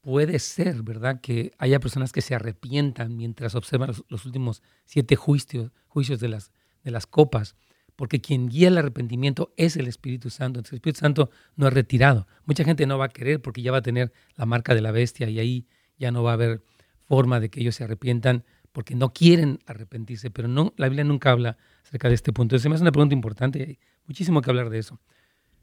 puede 0.00 0.38
ser, 0.38 0.82
¿verdad?, 0.82 1.20
que 1.20 1.52
haya 1.58 1.80
personas 1.80 2.12
que 2.12 2.22
se 2.22 2.34
arrepientan 2.34 3.16
mientras 3.16 3.54
observan 3.54 3.92
los, 4.08 4.24
últimos 4.26 4.62
siete 4.84 5.16
juicios, 5.16 5.70
juicios 5.88 6.20
de, 6.20 6.28
las, 6.28 6.52
de 6.82 6.90
las 6.90 7.06
copas 7.06 7.56
porque 8.00 8.22
quien 8.22 8.48
guía 8.48 8.68
el 8.68 8.78
arrepentimiento 8.78 9.52
es 9.58 9.76
el 9.76 9.86
Espíritu 9.86 10.30
Santo. 10.30 10.58
Entonces 10.58 10.72
el 10.72 10.76
Espíritu 10.78 11.00
Santo 11.00 11.30
no 11.54 11.68
es 11.68 11.74
retirado. 11.74 12.26
Mucha 12.46 12.64
gente 12.64 12.86
no 12.86 12.96
va 12.96 13.04
a 13.04 13.08
querer 13.10 13.42
porque 13.42 13.60
ya 13.60 13.72
va 13.72 13.78
a 13.78 13.82
tener 13.82 14.10
la 14.36 14.46
marca 14.46 14.74
de 14.74 14.80
la 14.80 14.90
bestia 14.90 15.28
y 15.28 15.38
ahí 15.38 15.66
ya 15.98 16.10
no 16.10 16.22
va 16.22 16.30
a 16.30 16.32
haber 16.32 16.62
forma 17.02 17.40
de 17.40 17.50
que 17.50 17.60
ellos 17.60 17.74
se 17.74 17.84
arrepientan 17.84 18.46
porque 18.72 18.94
no 18.94 19.12
quieren 19.12 19.60
arrepentirse, 19.66 20.30
pero 20.30 20.48
no, 20.48 20.72
la 20.76 20.88
Biblia 20.88 21.04
nunca 21.04 21.30
habla 21.30 21.56
acerca 21.84 22.08
de 22.08 22.14
este 22.14 22.32
punto. 22.32 22.54
Entonces 22.54 22.68
me 22.68 22.74
hace 22.74 22.82
una 22.82 22.92
pregunta 22.92 23.14
importante 23.14 23.58
y 23.58 23.62
hay 23.62 23.78
muchísimo 24.06 24.40
que 24.40 24.50
hablar 24.50 24.70
de 24.70 24.78
eso. 24.78 25.00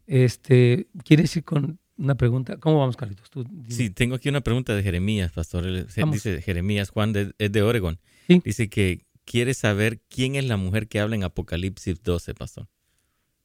Este, 0.05 0.87
¿Quieres 1.03 1.35
ir 1.35 1.43
con 1.43 1.79
una 1.97 2.15
pregunta? 2.15 2.57
¿Cómo 2.57 2.79
vamos, 2.79 2.95
Carlitos? 2.95 3.29
sí, 3.69 3.89
tengo 3.89 4.15
aquí 4.15 4.29
una 4.29 4.41
pregunta 4.41 4.75
de 4.75 4.83
Jeremías, 4.83 5.31
pastor. 5.31 5.85
Dice 6.11 6.41
Jeremías, 6.41 6.89
Juan 6.89 7.13
es 7.37 7.51
de 7.51 7.61
Oregon. 7.61 7.99
Dice 8.27 8.69
que 8.69 9.05
quiere 9.25 9.53
saber 9.53 10.01
quién 10.09 10.35
es 10.35 10.45
la 10.45 10.57
mujer 10.57 10.87
que 10.87 10.99
habla 10.99 11.15
en 11.15 11.23
Apocalipsis 11.23 12.01
12, 12.01 12.33
pastor. 12.33 12.67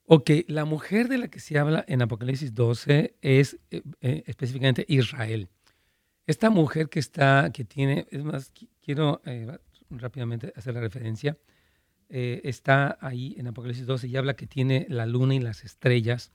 Ok, 0.05 0.31
la 0.49 0.65
mujer 0.65 1.09
de 1.09 1.19
la 1.19 1.29
que 1.29 1.41
se 1.41 1.59
habla 1.59 1.85
en 1.89 2.03
Apocalipsis 2.03 2.55
12 2.55 3.17
es 3.23 3.59
eh, 3.71 3.83
eh, 4.01 4.25
específicamente 4.27 4.85
Israel. 4.89 5.49
Esta 6.27 6.51
mujer 6.51 6.89
que 6.89 7.01
está, 7.01 7.51
que 7.53 7.65
tiene, 7.65 8.07
es 8.11 8.23
más, 8.23 8.53
quiero 8.83 9.23
eh, 9.25 9.59
rápidamente 9.91 10.53
hacer 10.57 10.75
la 10.75 10.81
referencia. 10.81 11.39
eh, 12.09 12.43
está 12.45 12.99
ahí 13.01 13.35
en 13.39 13.47
Apocalipsis 13.47 13.87
12 13.87 14.07
y 14.07 14.17
habla 14.17 14.35
que 14.35 14.47
tiene 14.47 14.87
la 14.91 15.07
luna 15.07 15.35
y 15.35 15.41
las 15.41 15.65
estrellas, 15.65 16.31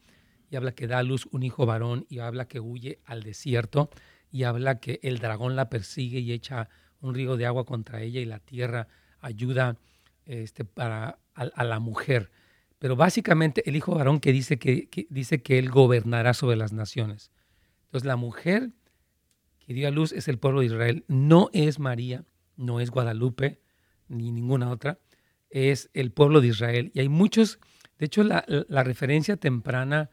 y 0.50 0.56
habla 0.56 0.72
que 0.72 0.88
da 0.88 1.00
a 1.00 1.04
luz 1.04 1.28
un 1.32 1.44
hijo 1.44 1.66
varón, 1.66 2.06
y 2.10 2.20
habla 2.20 2.48
que 2.48 2.60
huye 2.60 3.00
al 3.06 3.22
desierto, 3.22 3.90
y 4.32 4.44
habla 4.44 4.80
que 4.80 5.00
el 5.04 5.20
dragón 5.20 5.56
la 5.56 5.70
persigue 5.70 6.20
y 6.20 6.32
echa 6.32 6.70
un 7.00 7.14
río 7.14 7.38
de 7.38 7.46
agua 7.46 7.66
contra 7.66 8.02
ella 8.02 8.20
y 8.20 8.26
la 8.26 8.40
tierra 8.40 8.88
ayuda 9.20 9.78
este, 10.26 10.66
para, 10.66 11.20
a, 11.34 11.64
la 11.64 11.80
mujer. 11.80 12.32
Pero 12.80 12.96
básicamente 12.96 13.68
el 13.70 13.76
hijo 13.76 13.96
varón 13.96 14.20
que 14.20 14.32
dice 14.32 14.58
que, 14.58 14.90
dice 15.10 15.42
que 15.42 15.60
él 15.60 15.70
gobernará 15.70 16.34
sobre 16.34 16.58
las 16.58 16.74
naciones. 16.74 17.32
Entonces 17.86 18.06
la 18.06 18.16
mujer 18.16 18.72
que 19.60 19.74
dio 19.74 19.88
a 19.88 19.92
luz 19.92 20.12
es 20.12 20.28
el 20.28 20.38
pueblo 20.38 20.62
de 20.62 20.68
Israel, 20.68 21.06
no 21.08 21.50
es 21.54 21.80
María, 21.80 22.26
no 22.58 22.80
es 22.80 22.92
Guadalupe, 22.92 23.62
ni 24.10 24.32
ninguna 24.32 24.70
otra, 24.70 25.00
es 25.50 25.90
el 25.94 26.12
pueblo 26.12 26.42
de 26.42 26.48
Israel. 26.48 26.92
Y 26.94 27.00
hay 27.00 27.10
muchos, 27.10 27.60
de 27.98 28.08
hecho 28.08 28.24
la, 28.24 28.44
referencia 28.84 29.38
temprana 29.38 30.10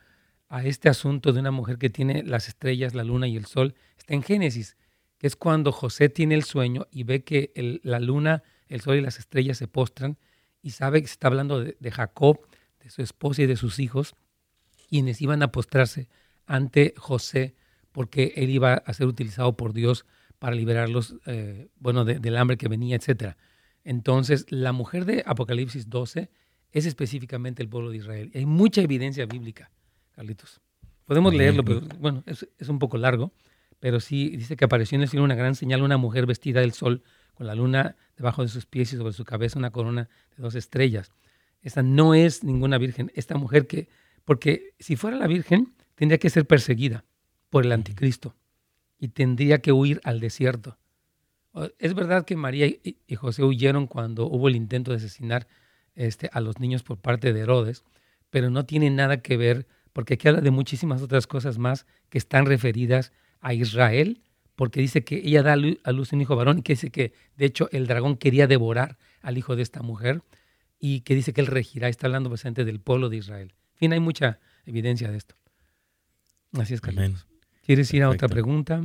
a 0.48 0.64
este 0.64 0.88
asunto 0.88 1.33
de 1.33 1.40
una 1.40 1.50
mujer 1.50 1.78
que 1.78 1.90
tiene 1.90 2.22
las 2.22 2.46
estrellas, 2.48 2.94
la 2.94 3.02
luna 3.02 3.26
y 3.26 3.37
el 3.37 3.46
sol 3.46 3.74
está 3.96 4.14
en 4.14 4.22
Génesis 4.22 4.76
que 5.24 5.28
es 5.28 5.37
cuando 5.37 5.72
José 5.72 6.11
tiene 6.11 6.35
el 6.35 6.44
sueño 6.44 6.87
y 6.90 7.04
ve 7.04 7.24
que 7.24 7.80
la 7.83 7.98
luna, 7.98 8.42
el 8.68 8.83
sol 8.83 8.96
y 8.96 9.00
las 9.00 9.18
estrellas 9.18 9.57
se 9.57 9.68
postran 9.68 10.18
y 10.61 10.72
sabe 10.72 11.00
que 11.00 11.07
se 11.07 11.12
está 11.12 11.28
hablando 11.28 11.61
de, 11.61 11.90
Jacob, 11.90 12.46
de 12.83 12.90
su 12.90 13.00
esposa 13.00 13.40
y 13.40 13.46
de 13.46 13.57
sus 13.57 13.78
hijos, 13.78 14.16
quienes 14.88 15.22
iban 15.22 15.42
a 15.42 15.50
postrarse 15.50 16.11
ante 16.44 16.92
José 16.98 17.54
porque 17.90 18.35
él 18.37 18.50
iba 18.50 18.74
a 18.74 18.92
ser 18.92 19.07
utilizado 19.07 19.57
por 19.57 19.72
Dios 19.72 20.04
para 20.44 20.57
liberarlos, 20.57 21.16
eh, 21.24 21.68
bueno, 21.78 22.04
del 22.04 22.37
hambre 22.37 22.59
que 22.59 22.68
venía, 22.68 22.96
etc. 22.96 23.35
Entonces, 23.83 24.44
la 24.50 24.72
mujer 24.72 25.07
de 25.07 25.22
Apocalipsis 25.24 25.88
12 25.88 26.28
es 26.70 26.85
específicamente 26.85 27.62
el 27.62 27.70
pueblo 27.70 27.88
de 27.90 27.96
Israel. 27.96 28.30
Hay 28.35 28.44
mucha 28.44 28.83
evidencia 28.83 29.24
bíblica, 29.24 29.70
Carlitos. 30.12 30.61
Podemos 31.07 31.33
leerlo, 31.33 31.64
pero 31.64 31.80
bueno, 31.98 32.22
es 32.26 32.68
un 32.68 32.78
poco 32.78 32.98
largo 32.98 33.33
pero 33.85 34.00
sí 34.00 34.30
dice 34.30 34.57
que 34.57 34.64
apareció 34.64 34.96
en 34.96 35.02
el 35.02 35.11
cielo 35.11 35.24
una 35.24 35.35
gran 35.35 35.54
señal, 35.54 35.83
una 35.83 35.98
mujer 35.98 36.24
vestida 36.24 36.61
del 36.61 36.72
sol, 36.72 37.02
con 37.35 37.46
la 37.46 37.54
luna 37.54 37.96
debajo 38.16 38.40
de 38.40 38.48
sus 38.48 38.64
pies 38.64 38.90
y 38.94 38.96
sobre 38.96 39.12
su 39.12 39.26
cabeza 39.26 39.59
una 39.59 39.72
corona 39.72 40.09
de 40.37 40.42
dos 40.42 40.54
estrellas. 40.54 41.12
Esta 41.61 41.83
no 41.83 42.14
es 42.14 42.44
ninguna 42.44 42.78
virgen, 42.78 43.12
esta 43.14 43.37
mujer 43.37 43.66
que, 43.66 43.88
porque 44.24 44.72
si 44.78 44.96
fuera 44.96 45.18
la 45.18 45.26
virgen, 45.26 45.74
tendría 45.96 46.16
que 46.16 46.30
ser 46.30 46.46
perseguida 46.46 47.04
por 47.50 47.66
el 47.66 47.72
anticristo 47.72 48.35
y 49.04 49.08
tendría 49.08 49.58
que 49.58 49.70
huir 49.70 50.00
al 50.02 50.18
desierto. 50.18 50.78
Es 51.78 51.92
verdad 51.92 52.24
que 52.24 52.36
María 52.36 52.66
y 52.66 53.14
José 53.16 53.44
huyeron 53.44 53.86
cuando 53.86 54.26
hubo 54.26 54.48
el 54.48 54.56
intento 54.56 54.92
de 54.92 54.96
asesinar 54.96 55.46
este, 55.94 56.30
a 56.32 56.40
los 56.40 56.58
niños 56.58 56.82
por 56.82 56.96
parte 56.96 57.34
de 57.34 57.40
Herodes, 57.40 57.84
pero 58.30 58.48
no 58.48 58.64
tiene 58.64 58.88
nada 58.88 59.18
que 59.18 59.36
ver, 59.36 59.66
porque 59.92 60.14
aquí 60.14 60.26
habla 60.26 60.40
de 60.40 60.50
muchísimas 60.50 61.02
otras 61.02 61.26
cosas 61.26 61.58
más 61.58 61.84
que 62.08 62.16
están 62.16 62.46
referidas 62.46 63.12
a 63.42 63.52
Israel, 63.52 64.22
porque 64.56 64.80
dice 64.80 65.04
que 65.04 65.16
ella 65.16 65.42
da 65.42 65.52
a 65.52 65.92
luz 65.92 66.12
un 66.14 66.22
hijo 66.22 66.34
varón 66.34 66.60
y 66.60 66.62
que 66.62 66.72
dice 66.72 66.90
que 66.90 67.12
de 67.36 67.44
hecho 67.44 67.68
el 67.72 67.86
dragón 67.86 68.16
quería 68.16 68.46
devorar 68.46 68.96
al 69.20 69.36
hijo 69.36 69.54
de 69.54 69.62
esta 69.64 69.82
mujer 69.82 70.22
y 70.80 71.00
que 71.00 71.14
dice 71.14 71.34
que 71.34 71.42
él 71.42 71.48
regirá, 71.48 71.90
está 71.90 72.06
hablando 72.06 72.30
bastante 72.30 72.64
del 72.64 72.80
pueblo 72.80 73.10
de 73.10 73.18
Israel. 73.18 73.52
En 73.74 73.78
fin, 73.78 73.92
hay 73.92 74.00
mucha 74.00 74.40
evidencia 74.64 75.10
de 75.10 75.18
esto. 75.18 75.34
Así 76.52 76.72
es, 76.72 76.80
Carlos. 76.80 77.26
¿Quieres 77.64 77.92
ir 77.94 78.03
a 78.03 78.11
otra 78.11 78.29
pregunta? 78.29 78.83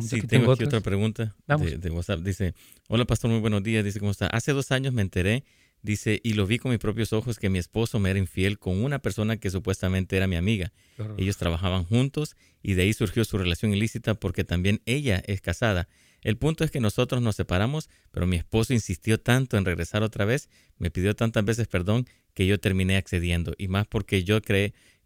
Sí, 0.00 0.22
tengo, 0.22 0.52
aquí 0.52 0.64
otra 0.64 0.80
pregunta 0.80 1.34
de, 1.46 1.78
de, 1.78 1.90
WhatsApp. 1.90 2.20
Dice, 2.20 2.54
hola 2.88 3.04
pastor, 3.04 3.30
muy 3.30 3.40
buenos 3.40 3.62
días. 3.62 3.84
Dice, 3.84 4.00
¿cómo 4.00 4.10
está? 4.10 4.26
Hace 4.26 4.52
dos 4.52 4.70
años 4.72 4.92
me 4.92 5.02
enteré 5.02 5.44
Dice, 5.82 6.20
y 6.24 6.32
lo 6.32 6.46
vi 6.46 6.58
con 6.58 6.72
mis 6.72 6.80
propios 6.80 7.12
ojos 7.12 7.38
que 7.38 7.50
mi 7.50 7.58
esposo 7.58 8.00
me 8.00 8.10
era 8.10 8.18
infiel 8.18 8.58
con 8.58 8.82
una 8.82 8.98
persona 8.98 9.36
que 9.36 9.50
supuestamente 9.50 10.16
era 10.16 10.26
mi 10.26 10.36
amiga. 10.36 10.72
Ellos 11.16 11.36
trabajaban 11.36 11.84
juntos 11.84 12.36
y 12.62 12.74
de 12.74 12.82
ahí 12.82 12.92
surgió 12.92 13.24
su 13.24 13.38
relación 13.38 13.72
ilícita 13.72 14.14
porque 14.14 14.42
también 14.42 14.82
ella 14.86 15.22
es 15.26 15.40
casada. 15.40 15.88
El 16.20 16.36
punto 16.36 16.64
es 16.64 16.72
que 16.72 16.80
nosotros 16.80 17.22
nos 17.22 17.36
separamos, 17.36 17.88
pero 18.10 18.26
mi 18.26 18.36
esposo 18.36 18.72
insistió 18.72 19.20
tanto 19.20 19.56
en 19.56 19.64
regresar 19.64 20.02
otra 20.02 20.24
vez, 20.24 20.48
me 20.78 20.90
pidió 20.90 21.14
tantas 21.14 21.44
veces 21.44 21.68
perdón 21.68 22.08
que 22.34 22.46
yo 22.46 22.58
terminé 22.58 22.96
accediendo. 22.96 23.54
Y 23.56 23.68
más 23.68 23.86
porque 23.86 24.24
yo 24.24 24.42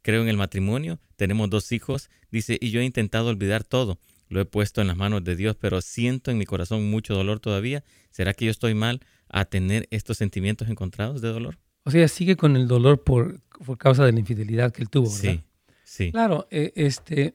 creo 0.03 0.23
en 0.23 0.29
el 0.29 0.37
matrimonio, 0.37 0.99
tenemos 1.17 1.49
dos 1.51 1.73
hijos, 1.73 2.11
dice, 2.31 2.59
y 2.61 2.71
yo 2.71 2.81
he 2.81 2.85
intentado 2.85 3.29
olvidar 3.29 3.65
todo. 3.65 3.99
Lo 4.29 4.41
he 4.41 4.45
puesto 4.45 4.81
en 4.81 4.87
las 4.87 4.97
manos 4.97 5.25
de 5.25 5.37
Dios, 5.37 5.57
pero 5.61 5.81
siento 5.81 6.31
en 6.31 6.39
mi 6.39 6.47
corazón 6.47 6.91
mucho 6.91 7.15
dolor 7.15 7.39
todavía. 7.39 7.85
¿Será 8.11 8.33
que 8.33 8.47
yo 8.47 8.51
estoy 8.51 8.75
mal? 8.75 9.01
a 9.33 9.47
tener 9.47 9.89
estos 9.91 10.19
sentimientos 10.19 10.69
encontrados 10.69 11.21
de 11.23 11.29
dolor. 11.29 11.59
O 11.85 11.91
sea, 11.91 12.07
sigue 12.07 12.37
con 12.37 12.55
el 12.55 12.69
dolor 12.69 13.03
por, 13.03 13.41
por 13.65 13.79
causa 13.79 14.05
de 14.05 14.13
la 14.13 14.21
infidelidad 14.21 14.71
que 14.71 14.83
él 14.83 14.91
tuvo, 14.91 15.11
¿verdad? 15.11 15.41
Sí, 15.41 15.43
sí. 15.85 16.13
Claro, 16.13 16.47
eh, 16.51 16.73
este, 16.77 17.35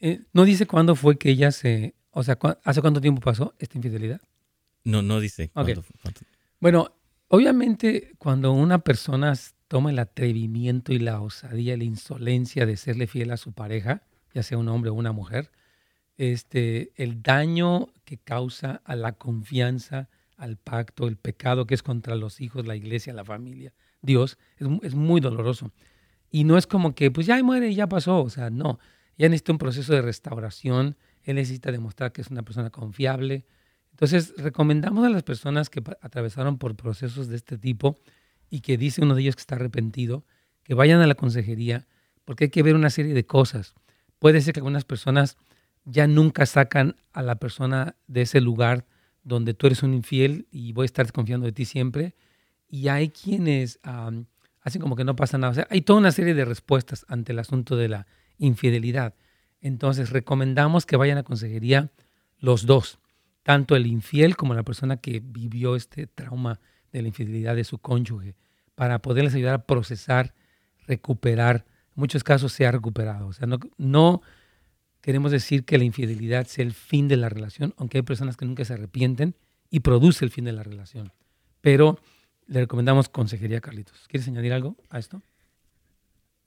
eh, 0.00 0.22
no 0.32 0.44
dice 0.44 0.66
cuándo 0.66 0.94
fue 0.94 1.18
que 1.18 1.30
ella 1.30 1.50
se, 1.50 1.94
o 2.12 2.22
sea, 2.22 2.38
¿hace 2.64 2.80
cuánto 2.80 3.00
tiempo 3.00 3.20
pasó 3.20 3.54
esta 3.58 3.76
infidelidad? 3.76 4.20
No, 4.84 5.02
no 5.02 5.20
dice 5.20 5.50
cuándo, 5.50 5.84
Bueno, 6.60 6.94
obviamente 7.28 8.12
cuando 8.18 8.52
una 8.52 8.78
persona 8.78 9.34
toma 9.72 9.88
el 9.88 9.98
atrevimiento 10.00 10.92
y 10.92 10.98
la 10.98 11.22
osadía, 11.22 11.78
la 11.78 11.84
insolencia 11.84 12.66
de 12.66 12.76
serle 12.76 13.06
fiel 13.06 13.30
a 13.30 13.38
su 13.38 13.54
pareja, 13.54 14.02
ya 14.34 14.42
sea 14.42 14.58
un 14.58 14.68
hombre 14.68 14.90
o 14.90 14.94
una 14.94 15.12
mujer, 15.12 15.50
este, 16.18 16.92
el 17.02 17.22
daño 17.22 17.88
que 18.04 18.18
causa 18.18 18.82
a 18.84 18.96
la 18.96 19.12
confianza, 19.12 20.10
al 20.36 20.58
pacto, 20.58 21.08
el 21.08 21.16
pecado 21.16 21.66
que 21.66 21.72
es 21.72 21.82
contra 21.82 22.16
los 22.16 22.42
hijos, 22.42 22.66
la 22.66 22.76
iglesia, 22.76 23.14
la 23.14 23.24
familia, 23.24 23.72
Dios, 24.02 24.36
es, 24.58 24.94
muy 24.94 25.22
doloroso. 25.22 25.72
Y 26.28 26.44
no 26.44 26.58
es 26.58 26.66
como 26.66 26.94
que, 26.94 27.10
pues 27.10 27.26
ya 27.26 27.42
muere 27.42 27.70
y 27.70 27.74
ya 27.74 27.86
pasó, 27.86 28.22
o 28.22 28.28
sea, 28.28 28.50
no, 28.50 28.78
ya 29.16 29.30
necesita 29.30 29.52
un 29.52 29.58
proceso 29.58 29.94
de 29.94 30.02
restauración, 30.02 30.98
él 31.22 31.36
necesita 31.36 31.72
demostrar 31.72 32.12
que 32.12 32.20
es 32.20 32.30
una 32.30 32.42
persona 32.42 32.68
confiable. 32.68 33.46
Entonces, 33.92 34.34
recomendamos 34.36 35.06
a 35.06 35.08
las 35.08 35.22
personas 35.22 35.70
que 35.70 35.82
atravesaron 36.02 36.58
por 36.58 36.76
procesos 36.76 37.28
de 37.28 37.36
este 37.36 37.56
tipo 37.56 37.96
y 38.52 38.60
que 38.60 38.76
dice 38.76 39.00
uno 39.00 39.14
de 39.14 39.22
ellos 39.22 39.34
que 39.34 39.40
está 39.40 39.54
arrepentido, 39.54 40.26
que 40.62 40.74
vayan 40.74 41.00
a 41.00 41.06
la 41.06 41.14
consejería, 41.14 41.86
porque 42.26 42.44
hay 42.44 42.50
que 42.50 42.62
ver 42.62 42.74
una 42.74 42.90
serie 42.90 43.14
de 43.14 43.24
cosas. 43.24 43.74
Puede 44.18 44.42
ser 44.42 44.52
que 44.52 44.60
algunas 44.60 44.84
personas 44.84 45.38
ya 45.86 46.06
nunca 46.06 46.44
sacan 46.44 46.96
a 47.14 47.22
la 47.22 47.36
persona 47.36 47.96
de 48.08 48.20
ese 48.20 48.42
lugar 48.42 48.84
donde 49.24 49.54
tú 49.54 49.68
eres 49.68 49.82
un 49.82 49.94
infiel 49.94 50.48
y 50.50 50.74
voy 50.74 50.84
a 50.84 50.86
estar 50.86 51.06
desconfiando 51.06 51.46
de 51.46 51.52
ti 51.52 51.64
siempre. 51.64 52.14
Y 52.68 52.88
hay 52.88 53.08
quienes 53.08 53.80
hacen 53.82 54.82
como 54.82 54.96
que 54.96 55.04
no 55.04 55.16
pasa 55.16 55.38
nada. 55.38 55.52
O 55.52 55.54
sea, 55.54 55.66
hay 55.70 55.80
toda 55.80 56.00
una 56.00 56.12
serie 56.12 56.34
de 56.34 56.44
respuestas 56.44 57.06
ante 57.08 57.32
el 57.32 57.38
asunto 57.38 57.76
de 57.76 57.88
la 57.88 58.06
infidelidad. 58.36 59.14
Entonces, 59.62 60.10
recomendamos 60.10 60.84
que 60.84 60.98
vayan 60.98 61.16
a 61.16 61.22
consejería 61.22 61.90
los 62.38 62.66
dos, 62.66 62.98
tanto 63.44 63.76
el 63.76 63.86
infiel 63.86 64.36
como 64.36 64.52
la 64.52 64.62
persona 64.62 64.98
que 64.98 65.20
vivió 65.24 65.74
este 65.74 66.06
trauma 66.06 66.60
de 66.92 67.00
la 67.00 67.08
infidelidad 67.08 67.56
de 67.56 67.64
su 67.64 67.78
cónyuge, 67.78 68.34
para 68.74 69.00
poderles 69.00 69.34
ayudar 69.34 69.54
a 69.54 69.66
procesar, 69.66 70.34
recuperar. 70.86 71.64
En 71.88 72.00
muchos 72.00 72.24
casos 72.24 72.52
se 72.52 72.66
ha 72.66 72.72
recuperado. 72.72 73.26
O 73.26 73.32
sea, 73.32 73.46
no, 73.46 73.58
no 73.76 74.22
queremos 75.00 75.32
decir 75.32 75.64
que 75.64 75.78
la 75.78 75.84
infidelidad 75.84 76.46
sea 76.46 76.64
el 76.64 76.72
fin 76.72 77.08
de 77.08 77.16
la 77.16 77.28
relación, 77.28 77.74
aunque 77.76 77.98
hay 77.98 78.02
personas 78.02 78.36
que 78.36 78.44
nunca 78.44 78.64
se 78.64 78.74
arrepienten 78.74 79.34
y 79.70 79.80
produce 79.80 80.24
el 80.24 80.30
fin 80.30 80.44
de 80.44 80.52
la 80.52 80.62
relación. 80.62 81.12
Pero 81.60 81.98
le 82.46 82.60
recomendamos 82.60 83.08
consejería, 83.08 83.60
Carlitos. 83.60 84.06
¿Quieres 84.08 84.28
añadir 84.28 84.52
algo 84.52 84.76
a 84.90 84.98
esto? 84.98 85.22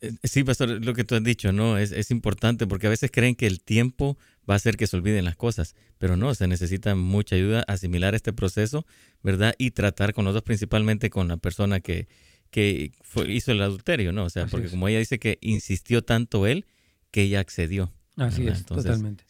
Eh, 0.02 0.12
sí, 0.24 0.44
pastor, 0.44 0.70
lo 0.84 0.94
que 0.94 1.04
tú 1.04 1.16
has 1.16 1.24
dicho, 1.24 1.52
¿no? 1.52 1.78
Es, 1.78 1.92
es, 1.92 2.12
importante 2.12 2.68
porque 2.68 2.88
a 2.88 2.90
veces 2.90 3.12
creen 3.12 3.36
que 3.36 3.48
el 3.48 3.62
tiempo 3.62 4.18
va 4.50 4.56
a 4.56 4.58
hacer 4.58 4.78
que 4.78 4.88
se 4.88 4.96
olviden 4.96 5.26
las 5.26 5.36
cosas, 5.36 5.76
pero 5.98 6.18
no, 6.18 6.34
se 6.36 6.48
necesita 6.48 6.96
mucha 6.96 7.36
ayuda 7.36 7.64
asimilar 7.68 8.16
este 8.16 8.34
proceso, 8.34 8.86
¿verdad? 9.24 9.56
Y 9.58 9.72
tratar 9.72 10.14
con 10.14 10.26
los 10.26 10.34
dos, 10.34 10.44
principalmente 10.44 11.10
con 11.10 11.28
la 11.28 11.38
persona 11.38 11.80
que, 11.80 12.08
que 12.52 12.92
hizo 13.28 13.52
el 13.52 13.62
adulterio, 13.62 14.12
¿no? 14.12 14.26
O 14.26 14.30
sea, 14.30 14.48
porque 14.48 14.70
como 14.70 14.88
ella 14.88 15.00
dice 15.00 15.20
que 15.20 15.38
insistió 15.42 16.04
tanto 16.04 16.48
él, 16.48 16.66
que 17.12 17.24
ella 17.24 17.40
accedió. 17.40 17.92
Así 18.18 18.48
es, 18.48 18.66
totalmente. 18.66 19.26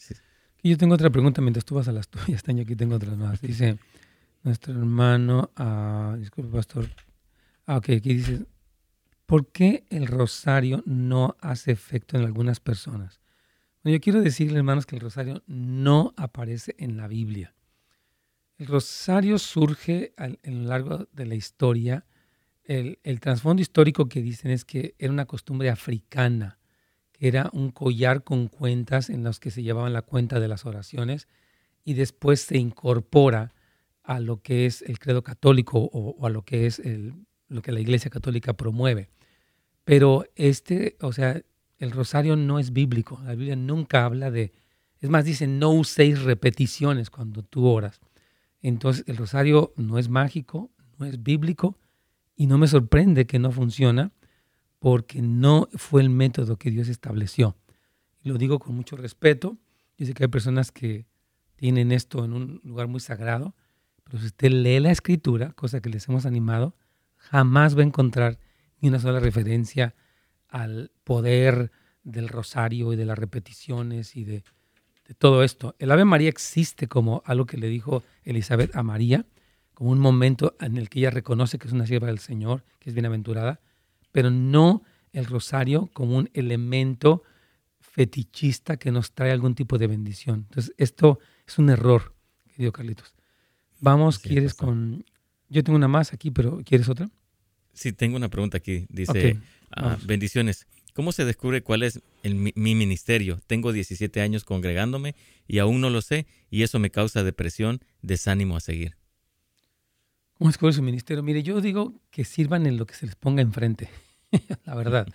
Y 0.61 0.71
yo 0.71 0.77
tengo 0.77 0.95
otra 0.95 1.09
pregunta 1.09 1.41
mientras 1.41 1.65
tú 1.65 1.75
vas 1.75 1.87
a 1.87 1.91
las 1.91 2.07
tuyas, 2.07 2.43
Taño, 2.43 2.63
aquí 2.63 2.75
tengo 2.75 2.95
otras 2.95 3.17
más. 3.17 3.41
Dice 3.41 3.77
nuestro 4.43 4.73
hermano, 4.73 5.51
uh, 5.57 6.17
disculpe, 6.17 6.51
pastor. 6.51 6.89
Ah, 7.65 7.77
ok, 7.77 7.89
aquí 7.89 8.13
dice, 8.13 8.45
¿por 9.25 9.51
qué 9.51 9.85
el 9.89 10.07
rosario 10.07 10.83
no 10.85 11.35
hace 11.41 11.71
efecto 11.71 12.17
en 12.17 12.25
algunas 12.25 12.59
personas? 12.59 13.19
Yo 13.85 14.01
quiero 14.01 14.21
decirle, 14.21 14.57
hermanos, 14.57 14.85
que 14.85 14.95
el 14.95 15.01
rosario 15.01 15.43
no 15.45 16.13
aparece 16.17 16.75
en 16.79 16.97
la 16.97 17.07
Biblia. 17.07 17.53
El 18.57 18.67
rosario 18.67 19.37
surge 19.37 20.13
a 20.17 20.29
lo 20.29 20.37
largo 20.43 21.07
de 21.11 21.25
la 21.25 21.35
historia. 21.35 22.05
El, 22.63 22.97
trasfondo 23.19 23.61
histórico 23.61 24.09
que 24.09 24.21
dicen 24.21 24.51
es 24.51 24.65
que 24.65 24.95
era 24.97 25.13
una 25.13 25.25
costumbre 25.25 25.69
africana 25.69 26.57
era 27.19 27.49
un 27.53 27.71
collar 27.71 28.23
con 28.23 28.47
cuentas 28.47 29.09
en 29.09 29.23
los 29.23 29.39
que 29.39 29.51
se 29.51 29.63
llevaban 29.63 29.93
la 29.93 30.01
cuenta 30.01 30.39
de 30.39 30.47
las 30.47 30.65
oraciones 30.65 31.27
y 31.83 31.93
después 31.93 32.41
se 32.41 32.57
incorpora 32.57 33.53
a 34.03 34.19
lo 34.19 34.41
que 34.41 34.65
es 34.65 34.81
el 34.81 34.99
credo 34.99 35.23
católico 35.23 35.89
o, 35.91 36.25
a 36.25 36.29
lo 36.29 36.43
que 36.43 36.65
es 36.65 36.81
lo 37.47 37.61
que 37.61 37.71
la 37.71 37.79
Iglesia 37.79 38.11
Católica 38.11 38.53
promueve. 38.53 39.09
Pero 39.83 40.25
este, 40.35 40.97
o 41.01 41.13
sea, 41.13 41.41
el 41.85 41.91
rosario 41.91 42.35
no 42.35 42.59
es 42.59 42.73
bíblico. 42.73 43.21
La 43.23 43.35
Biblia 43.35 43.55
nunca 43.55 44.05
habla 44.05 44.31
de, 44.31 44.51
es 44.99 45.09
más, 45.09 45.23
dice, 45.23 45.47
no 45.47 45.71
uséis 45.71 46.21
repeticiones 46.23 47.09
cuando 47.09 47.43
tú 47.43 47.67
oras. 47.67 48.01
Entonces, 48.61 49.03
el 49.07 49.17
rosario 49.17 49.73
no 49.77 49.97
es 49.99 50.09
mágico, 50.09 50.71
no 50.97 51.05
es 51.05 51.21
bíblico 51.21 51.77
y 52.35 52.47
no 52.47 52.57
me 52.57 52.67
sorprende 52.67 53.25
que 53.25 53.39
no 53.39 53.51
funciona 53.51 54.11
porque 54.79 55.21
no 55.21 55.69
fue 55.75 56.01
el 56.01 56.09
método 56.09 56.57
que 56.57 56.71
Dios 56.71 56.89
estableció. 56.89 57.55
Lo 58.23 58.37
digo 58.37 58.59
con 58.59 58.75
mucho 58.75 58.97
respeto. 58.97 59.57
Yo 59.97 60.05
sé 60.05 60.13
que 60.13 60.23
hay 60.23 60.29
personas 60.29 60.71
que 60.71 61.05
tienen 61.55 61.91
esto 61.91 62.25
en 62.25 62.33
un 62.33 62.61
lugar 62.63 62.87
muy 62.87 62.99
sagrado, 62.99 63.55
pero 64.03 64.19
si 64.19 64.25
usted 64.25 64.51
lee 64.51 64.79
la 64.79 64.91
escritura, 64.91 65.53
cosa 65.53 65.79
que 65.81 65.89
les 65.89 66.07
hemos 66.09 66.25
animado, 66.25 66.75
jamás 67.15 67.77
va 67.77 67.81
a 67.81 67.85
encontrar 67.85 68.39
ni 68.81 68.89
una 68.89 68.99
sola 68.99 69.19
referencia 69.19 69.95
al 70.55 70.89
poder 71.03 71.69
del 72.05 72.29
rosario 72.29 72.93
y 72.93 72.95
de 72.95 73.03
las 73.03 73.19
repeticiones 73.19 74.15
y 74.15 74.23
de, 74.23 74.43
todo 75.17 75.43
esto. 75.43 75.75
El 75.79 75.91
Ave 75.91 76.05
María 76.05 76.29
existe 76.29 76.87
como 76.87 77.21
algo 77.25 77.45
que 77.45 77.57
le 77.57 77.67
dijo 77.67 78.03
Elizabeth 78.23 78.73
a 78.73 78.81
María, 78.81 79.25
como 79.73 79.91
un 79.91 79.99
momento 79.99 80.55
en 80.61 80.77
el 80.77 80.89
que 80.89 80.99
ella 80.99 81.09
reconoce 81.09 81.59
que 81.59 81.67
es 81.67 81.73
una 81.73 81.85
sierva 81.85 82.07
del 82.07 82.19
Señor, 82.19 82.63
que 82.79 82.89
es 82.89 82.95
bienaventurada, 82.95 83.59
pero 84.13 84.31
no 84.31 84.81
el 85.11 85.25
rosario 85.25 85.89
como 85.91 86.15
un 86.15 86.29
elemento 86.33 87.23
fetichista 87.81 88.77
que 88.77 88.91
nos 88.91 89.11
trae 89.11 89.31
algún 89.31 89.55
tipo 89.55 89.77
de 89.77 89.87
bendición. 89.87 90.45
Entonces, 90.47 90.73
esto 90.77 91.19
es 91.45 91.59
un 91.59 91.69
error, 91.69 92.15
querido 92.47 92.71
Carlitos. 92.71 93.13
Vamos, 93.81 94.19
¿quieres 94.19 94.53
con... 94.53 95.03
Yo 95.49 95.65
tengo 95.65 95.75
una 95.75 95.89
más 95.89 96.13
aquí, 96.13 96.31
pero 96.31 96.61
¿quieres 96.63 96.87
otra? 96.87 97.09
Sí, 97.75 97.91
tengo 97.91 98.15
una 98.15 98.29
pregunta 98.29 98.57
aquí. 98.57 98.87
Dice, 98.89 99.37
ah, 99.71 99.97
bendiciones. 100.05 100.67
¿Cómo 100.93 101.11
se 101.11 101.25
descubre 101.25 101.61
cuál 101.61 101.83
es 101.83 102.01
mi, 102.23 102.53
ministerio? 102.55 103.41
Tengo 103.47 103.73
17 103.73 104.21
años 104.21 104.45
congregándome 104.45 105.13
y 105.45 105.59
aún 105.59 105.81
no 105.81 105.89
lo 105.89 106.01
sé 106.01 106.25
y 106.49 106.63
eso 106.63 106.79
me 106.79 106.89
causa 106.89 107.23
depresión, 107.23 107.81
desánimo 108.01 108.55
a 108.55 108.61
seguir. 108.61 108.95
¿Cómo 110.37 110.49
descubre 110.49 110.73
su 110.73 110.81
ministerio? 110.81 111.21
Mire, 111.21 111.43
yo 111.43 111.59
digo 111.59 111.93
que 112.11 112.23
sirvan 112.23 112.65
en 112.65 112.77
lo 112.77 112.85
que 112.85 112.93
se 112.95 113.05
les 113.05 113.15
ponga 113.15 113.41
enfrente, 113.41 113.89
la 114.65 114.75
verdad. 114.75 115.07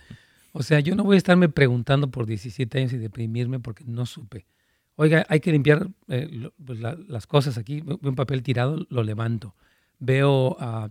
O 0.51 0.61
sea, 0.61 0.79
yo 0.81 0.95
no 0.95 1.03
voy 1.03 1.15
a 1.15 1.17
estarme 1.17 1.49
preguntando 1.49 2.11
por 2.11 2.27
17 2.27 2.77
años 2.77 2.93
y 2.93 2.97
deprimirme 2.97 3.59
porque 3.59 3.83
no 3.83 4.05
supe. 4.05 4.45
Oiga, 4.95 5.25
hay 5.29 5.39
que 5.39 5.51
limpiar 5.51 5.87
eh, 6.09 6.49
pues, 6.63 6.79
las 6.79 7.25
cosas 7.25 7.57
aquí. 7.57 7.81
Veo 7.81 7.97
un 8.03 8.15
papel 8.15 8.43
tirado, 8.43 8.85
lo 8.89 9.03
levanto. 9.03 9.55
Veo 9.97 10.57
uh, 10.59 10.89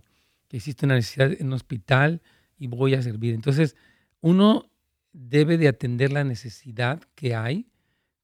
que 0.49 0.57
existe 0.57 0.85
una 0.85 0.95
necesidad 0.95 1.31
en 1.31 1.47
un 1.47 1.53
hospital 1.53 2.21
y 2.61 2.67
voy 2.67 2.93
a 2.93 3.01
servir. 3.01 3.33
Entonces, 3.33 3.75
uno 4.21 4.69
debe 5.13 5.57
de 5.57 5.67
atender 5.67 6.11
la 6.11 6.23
necesidad 6.23 7.01
que 7.15 7.33
hay. 7.33 7.65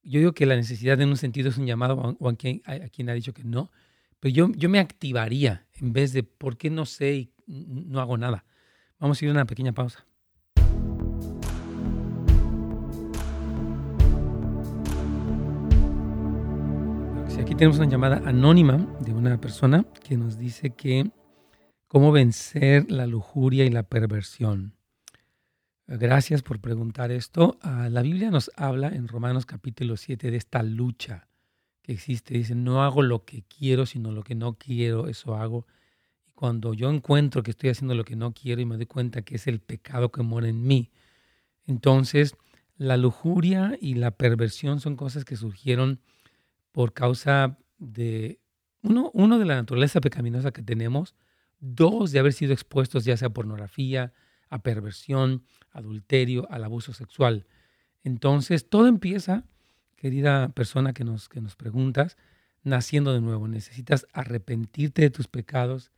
Yo 0.04 0.19
digo 0.19 0.34
que 0.34 0.45
la 0.45 0.56
necesidad 0.56 1.02
en 1.02 1.10
un 1.10 1.17
sentido 1.17 1.50
es 1.50 1.58
un 1.58 1.65
llamado 1.65 2.15
o 2.19 2.30
a 2.30 2.36
quien, 2.36 2.62
a 2.65 2.88
quien 2.89 3.10
ha 3.10 3.13
dicho 3.13 3.34
que 3.34 3.43
no, 3.43 3.71
pero 4.19 4.34
yo, 4.34 4.52
yo 4.56 4.69
me 4.69 4.78
activaría 4.78 5.65
en 5.73 5.91
vez 5.91 6.13
de 6.13 6.21
por 6.21 6.56
qué 6.56 6.69
no 6.69 6.86
sé 6.86 7.32
y 7.47 7.65
no 7.67 8.00
hago 8.00 8.15
nada. 8.15 8.45
Vamos 9.00 9.19
a 9.19 9.26
ir 9.26 9.30
a 9.30 9.34
una 9.34 9.45
pequeña 9.45 9.73
pausa. 9.73 10.06
Aquí 17.47 17.56
tenemos 17.56 17.78
una 17.78 17.88
llamada 17.88 18.21
anónima 18.26 18.76
de 19.00 19.13
una 19.13 19.39
persona 19.39 19.86
que 20.04 20.17
nos 20.17 20.38
dice 20.38 20.71
que 20.71 21.10
cómo 21.88 22.12
vencer 22.12 22.91
la 22.91 23.08
lujuria 23.08 23.65
y 23.65 23.69
la 23.69 23.84
perversión. 23.84 24.73
Gracias 25.88 26.41
por 26.41 26.60
preguntar 26.60 27.12
esto. 27.12 27.58
Ah, 27.62 27.88
la 27.89 28.02
Biblia 28.02 28.30
nos 28.30 28.52
habla 28.58 28.89
en 28.89 29.08
Romanos 29.08 29.45
capítulo 29.45 29.95
7 29.95 30.32
de 30.32 30.38
esta 30.38 30.62
lucha 30.63 31.30
que 31.82 31.93
existe. 31.93 32.34
Dice, 32.34 32.56
no 32.56 32.84
hago 32.84 33.02
lo 33.02 33.23
que 33.23 33.43
quiero, 33.43 33.86
sino 33.86 34.12
lo 34.12 34.23
que 34.23 34.36
no 34.36 34.58
quiero, 34.58 35.08
eso 35.08 35.38
hago. 35.38 35.65
Y 36.28 36.34
cuando 36.34 36.73
yo 36.73 36.89
encuentro 36.89 37.41
que 37.41 37.52
estoy 37.52 37.69
haciendo 37.69 37.95
lo 37.95 38.04
que 38.04 38.17
no 38.17 38.34
quiero 38.34 38.62
y 38.62 38.65
me 38.65 38.76
doy 38.76 38.86
cuenta 38.86 39.21
que 39.21 39.36
es 39.36 39.47
el 39.47 39.62
pecado 39.62 40.12
que 40.12 40.23
mora 40.23 40.50
en 40.50 40.67
mí, 40.67 40.91
entonces 41.65 42.36
la 42.76 42.97
lujuria 42.97 43.78
y 43.80 43.93
la 43.93 44.12
perversión 44.12 44.82
son 44.82 44.97
cosas 44.97 45.23
que 45.23 45.38
surgieron 45.38 46.02
por 46.73 46.91
causa 46.91 47.58
de, 47.78 48.41
uno, 48.82 49.10
uno 49.13 49.39
de 49.39 49.45
la 49.45 49.56
naturaleza 49.56 50.02
pecaminosa 50.02 50.52
que 50.52 50.62
tenemos, 50.62 51.15
dos, 51.60 52.12
de 52.12 52.20
haber 52.20 52.34
sido 52.34 52.54
expuestos 52.54 53.06
ya 53.06 53.17
sea 53.17 53.30
a 53.30 53.34
pornografía, 53.34 54.13
a 54.50 54.62
perversión, 54.62 55.43
adulterio, 55.72 56.48
al 56.50 56.63
abuso 56.63 56.93
sexual. 56.93 57.46
Entonces, 58.04 58.70
todo 58.70 58.88
empieza, 58.88 59.46
querida 59.96 60.50
persona 60.50 60.93
que 60.93 61.04
nos, 61.04 61.30
que 61.30 61.41
nos 61.41 61.56
preguntas, 61.56 62.17
naciendo 62.63 63.13
de 63.13 63.22
nuevo. 63.22 63.48
Necesitas 63.48 64.08
arrepentirte 64.13 65.02
de 65.02 65.10
tus 65.10 65.28
pecados, 65.28 65.91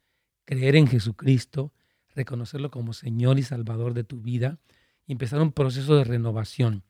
creer 0.46 0.76
en 0.76 0.88
Jesucristo, 0.88 1.74
reconocerlo 2.16 2.72
como 2.72 2.94
Señor 2.94 3.40
y 3.40 3.44
Salvador 3.44 3.94
de 3.94 4.04
tu 4.04 4.22
vida 4.22 4.60
y 5.06 5.14
empezar 5.14 5.42
un 5.42 5.52
proceso 5.52 5.96
de 5.96 6.04
renovación. 6.04 6.84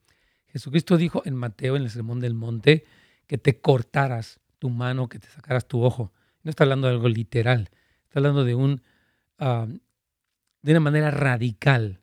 Jesucristo 0.47 0.97
dijo 0.97 1.21
en 1.25 1.35
Mateo, 1.35 1.75
en 1.75 1.83
el 1.83 1.89
Sermón 1.89 2.19
del 2.19 2.33
Monte, 2.33 2.85
que 3.27 3.37
te 3.37 3.59
cortaras 3.59 4.39
tu 4.57 4.69
mano, 4.69 5.07
que 5.07 5.19
te 5.19 5.27
sacaras 5.27 5.67
tu 5.67 5.83
ojo. 5.83 6.11
No 6.43 6.49
está 6.49 6.63
hablando 6.63 6.87
de 6.87 6.93
algo 6.93 7.07
literal, 7.07 7.69
está 8.09 8.19
hablando 8.19 8.43
de, 8.43 8.55
un, 8.55 8.81
ah, 9.37 9.67
de 10.63 10.71
una 10.71 10.79
manera 10.79 11.11
radical 11.11 12.01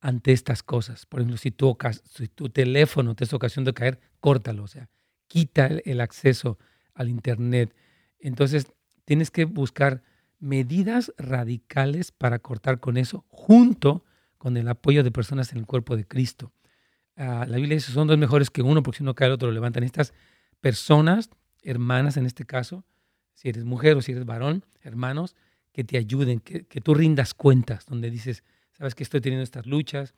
ante 0.00 0.32
estas 0.32 0.62
cosas. 0.62 1.04
Por 1.04 1.20
ejemplo, 1.20 1.36
si 1.36 1.50
tu, 1.50 1.76
si 2.04 2.28
tu 2.28 2.48
teléfono 2.48 3.14
te 3.14 3.24
es 3.24 3.32
ocasión 3.34 3.64
de 3.66 3.74
caer, 3.74 4.00
córtalo, 4.20 4.62
o 4.62 4.68
sea, 4.68 4.88
quita 5.26 5.66
el, 5.66 6.00
acceso 6.00 6.58
al 6.94 7.10
Internet. 7.10 7.74
Entonces, 8.18 8.66
tienes 9.04 9.30
que 9.30 9.44
buscar 9.44 10.02
medidas 10.38 11.12
radicales 11.18 12.10
para 12.10 12.38
cortar 12.38 12.80
con 12.80 12.96
eso, 12.96 13.26
junto 13.28 14.04
con 14.38 14.56
el 14.56 14.68
apoyo 14.68 15.04
de 15.04 15.10
personas 15.10 15.52
en 15.52 15.58
el 15.58 15.66
cuerpo 15.66 15.94
de 15.94 16.06
Cristo. 16.06 16.52
Ah, 17.16 17.44
la 17.46 17.56
Biblia 17.56 17.76
dice, 17.76 17.92
son 17.92 18.08
dos 18.08 18.16
mejores 18.16 18.48
que 18.48 18.62
uno, 18.62 18.82
porque 18.82 18.98
si 18.98 19.02
uno 19.02 19.14
cae, 19.14 19.28
el 19.28 19.34
otro 19.34 19.48
lo 19.48 19.54
levantan. 19.54 19.84
Estas 19.84 20.14
personas, 20.62 21.28
hermanas 21.62 22.16
en 22.16 22.24
este 22.24 22.46
caso, 22.46 22.84
si 23.34 23.48
eres 23.48 23.64
mujer 23.64 23.96
o 23.96 24.02
si 24.02 24.12
eres 24.12 24.24
varón, 24.24 24.64
hermanos, 24.82 25.36
que 25.72 25.84
te 25.84 25.98
ayuden, 25.98 26.40
que, 26.40 26.64
que 26.66 26.80
tú 26.80 26.94
rindas 26.94 27.34
cuentas, 27.34 27.86
donde 27.86 28.10
dices, 28.10 28.44
sabes 28.72 28.94
que 28.94 29.02
estoy 29.02 29.20
teniendo 29.20 29.42
estas 29.42 29.66
luchas, 29.66 30.14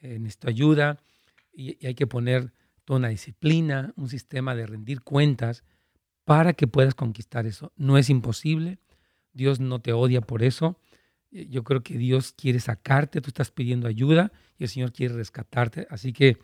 eh, 0.00 0.18
necesito 0.18 0.48
ayuda 0.48 0.98
y, 1.52 1.84
hay 1.84 1.94
que 1.94 2.06
poner 2.06 2.52
toda 2.84 2.98
una 2.98 3.08
disciplina, 3.08 3.92
un 3.96 4.08
sistema 4.08 4.54
de 4.54 4.66
rendir 4.66 5.02
cuentas 5.02 5.64
para 6.24 6.52
que 6.52 6.66
puedas 6.66 6.94
conquistar 6.94 7.46
eso. 7.46 7.72
No 7.76 7.98
es 7.98 8.10
imposible, 8.10 8.78
Dios 9.32 9.60
no 9.60 9.80
te 9.80 9.92
odia 9.92 10.20
por 10.20 10.42
eso. 10.42 10.78
Eh, 11.32 11.46
yo 11.48 11.64
creo 11.64 11.82
que 11.82 11.98
Dios 11.98 12.32
quiere 12.32 12.60
sacarte, 12.60 13.20
tú 13.20 13.28
estás 13.28 13.50
pidiendo 13.50 13.88
ayuda 13.88 14.32
y 14.56 14.64
el 14.64 14.68
Señor 14.68 14.92
quiere 14.92 15.14
rescatarte. 15.14 15.86
Así 15.90 16.12
que 16.12 16.38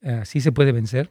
eh, 0.00 0.22
sí 0.24 0.40
se 0.40 0.52
puede 0.52 0.72
vencer. 0.72 1.10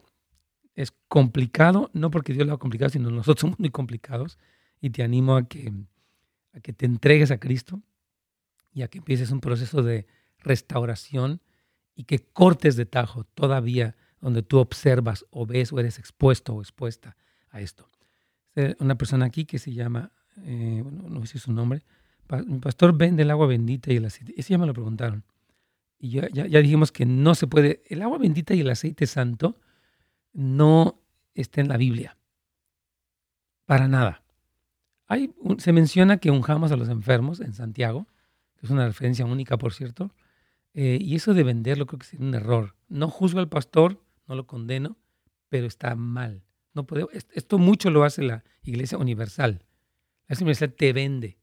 Es 0.80 0.94
complicado, 1.08 1.90
no 1.94 2.10
porque 2.10 2.34
Dios 2.34 2.46
lo 2.46 2.54
haga 2.54 2.60
complicado, 2.60 2.90
sino 2.90 3.10
nosotros 3.10 3.40
somos 3.42 3.60
muy 3.60 3.70
complicados. 3.70 4.38
Y 4.82 4.92
te 4.92 5.04
animo 5.04 5.36
a 5.36 5.48
que, 5.48 5.74
a 6.54 6.60
que 6.62 6.72
te 6.72 6.86
entregues 6.86 7.32
a 7.32 7.40
Cristo, 7.40 7.82
y 8.74 8.82
a 8.82 8.88
que 8.88 9.00
empieces 9.00 9.32
un 9.32 9.40
proceso 9.40 9.84
de 9.84 10.08
restauración 10.40 11.42
y 11.96 12.04
que 12.04 12.20
cortes 12.20 12.76
de 12.76 12.86
tajo 12.86 13.24
todavía 13.24 13.96
donde 14.22 14.44
tú 14.44 14.60
observas 14.60 15.26
o 15.32 15.46
ves 15.46 15.74
o 15.74 15.80
eres 15.80 16.00
expuesto 16.00 16.54
o 16.54 16.62
expuesta 16.62 17.18
a 17.50 17.62
esto. 17.62 17.90
Una 18.80 18.96
persona 18.96 19.26
aquí 19.26 19.46
que 19.46 19.60
se 19.60 19.74
llama, 19.74 20.12
eh, 20.44 20.84
no 20.86 21.26
sé 21.26 21.40
su 21.40 21.54
nombre, 21.54 21.84
mi 22.46 22.60
pastor 22.60 22.96
vende 22.96 23.24
el 23.24 23.32
agua 23.32 23.48
bendita 23.48 23.92
y 23.92 23.98
el 23.98 24.06
aceite. 24.06 24.34
Ese 24.38 24.52
ya 24.52 24.58
me 24.58 24.68
lo 24.68 24.74
preguntaron. 24.74 25.24
Y 25.98 26.12
ya, 26.12 26.30
ya, 26.30 26.62
dijimos 26.62 26.92
que 26.92 27.06
no 27.06 27.36
se 27.36 27.48
puede, 27.48 27.84
el 27.88 28.02
agua 28.02 28.18
bendita 28.18 28.54
y 28.54 28.62
el 28.62 28.70
aceite 28.70 29.08
santo 29.08 29.60
no 30.34 31.00
está 31.34 31.62
en 31.62 31.68
la 31.68 31.78
Biblia. 31.78 32.18
Para 33.66 33.88
nada. 33.88 34.24
Hay 35.08 35.34
se 35.58 35.74
menciona 35.74 36.18
que 36.18 36.32
unjamos 36.32 36.72
a 36.72 36.76
los 36.76 36.90
enfermos 36.90 37.40
en 37.40 37.54
Santiago, 37.54 38.08
que 38.58 38.66
es 38.66 38.72
una 38.72 38.86
referencia 38.88 39.26
única, 39.26 39.58
por 39.58 39.74
cierto. 39.74 40.12
Eh, 40.74 41.00
y 41.02 41.16
eso 41.16 41.34
de 41.34 41.44
venderlo 41.44 41.88
creo 41.88 42.00
que 42.00 42.06
es 42.06 42.14
un 42.14 42.34
error. 42.36 42.76
No 42.88 43.10
juzgo 43.10 43.40
al 43.40 43.50
pastor, 43.50 44.02
no 44.28 44.36
lo 44.36 44.46
condeno, 44.46 44.98
pero 45.50 45.66
está 45.66 45.96
mal. 45.96 46.44
No 46.74 46.86
puede, 46.86 47.08
esto 47.34 47.58
mucho 47.58 47.90
lo 47.90 48.04
hace 48.04 48.22
la 48.22 48.44
Iglesia 48.64 48.98
Universal. 48.98 49.64
La 50.28 50.36
Iglesia 50.36 50.44
Universal 50.44 50.74
te 50.74 50.94
vende 50.94 51.38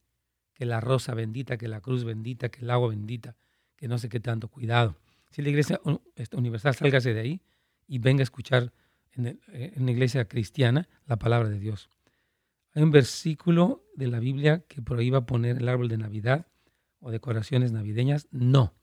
que 0.55 0.65
la 0.65 0.81
rosa 0.81 1.15
bendita, 1.15 1.59
que 1.59 1.69
la 1.69 1.81
cruz 1.81 2.05
bendita, 2.05 2.49
que 2.49 2.61
el 2.61 2.71
agua 2.71 2.89
bendita, 2.89 3.37
que 3.77 3.89
no 3.89 3.99
sé 3.99 4.09
qué 4.09 4.21
tanto. 4.21 4.49
Cuidado. 4.49 4.97
Si 5.31 5.43
la 5.43 5.49
Iglesia 5.49 5.81
este, 6.15 6.37
Universal, 6.37 6.75
sálgase 6.75 7.13
de 7.13 7.21
ahí 7.21 7.41
y 7.87 7.99
venga 7.99 8.23
a 8.23 8.25
escuchar 8.25 8.73
en, 9.13 9.27
eh, 9.27 9.39
en 9.75 9.87
la 9.87 9.93
Iglesia 9.93 10.27
cristiana 10.27 10.89
la 11.07 11.17
palabra 11.19 11.49
de 11.49 11.59
Dios. 11.59 11.89
Hay 12.75 12.83
un 12.83 12.91
versículo 12.91 13.85
de 13.95 14.09
la 14.09 14.21
Biblia 14.21 14.65
que 14.69 14.83
prohíba 14.83 15.25
poner 15.25 15.57
el 15.57 15.69
árbol 15.69 15.89
de 15.89 15.97
Navidad 15.97 16.47
o 17.01 17.11
decoraciones 17.11 17.73
navideñas. 17.73 18.29
No. 18.31 18.75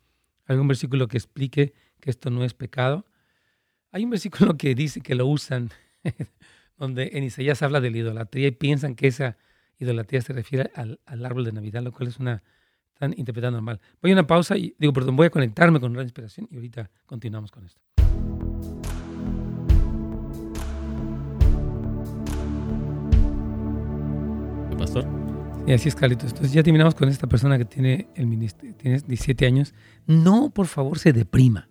¿Algún 0.46 0.68
versículo 0.68 1.08
que 1.08 1.18
explique 1.18 1.74
que 2.00 2.10
esto 2.10 2.30
no 2.30 2.44
es 2.44 2.54
pecado? 2.54 3.06
Hay 3.92 4.04
un 4.04 4.10
versículo 4.10 4.58
que 4.58 4.74
dice 4.76 5.02
que 5.02 5.14
lo 5.16 5.28
usan, 5.28 5.70
donde 6.78 7.12
en 7.14 7.24
Isaías 7.24 7.62
habla 7.62 7.80
de 7.80 7.92
la 7.92 7.98
idolatría 7.98 8.48
y 8.48 8.52
piensan 8.52 8.96
que 8.96 9.08
esa 9.08 9.38
idolatría 9.78 10.22
se 10.22 10.34
refiere 10.34 10.72
al, 10.76 11.00
árbol 11.06 11.46
de 11.46 11.52
Navidad, 11.52 11.84
lo 11.84 11.92
cual 11.92 12.10
es 12.10 12.18
una 12.18 12.44
tan 12.96 13.12
interpretación 13.18 13.54
normal. 13.54 13.80
Voy 14.02 14.12
a 14.12 14.16
una 14.16 14.28
pausa 14.28 14.58
y 14.58 14.76
digo, 14.80 14.94
perdón, 14.94 15.16
voy 15.16 15.28
a 15.28 15.30
conectarme 15.30 15.80
con 15.80 15.92
una 15.92 16.02
inspiración 16.02 16.48
y 16.50 16.56
ahorita 16.56 16.90
continuamos 17.06 17.52
con 17.52 17.66
esto. 17.66 17.93
Pastor? 24.84 25.06
Y 25.66 25.72
así 25.72 25.88
es, 25.88 25.96
Carlitos. 25.96 26.32
Entonces 26.32 26.52
ya 26.52 26.62
terminamos 26.62 26.94
con 26.94 27.08
esta 27.08 27.26
persona 27.26 27.58
que 27.58 27.64
tiene, 27.64 28.10
el 28.16 28.28
tiene 28.76 29.00
17 29.00 29.46
años. 29.46 29.74
No, 30.06 30.50
por 30.50 30.68
favor, 30.68 31.00
se 31.00 31.14
deprima. 31.14 31.70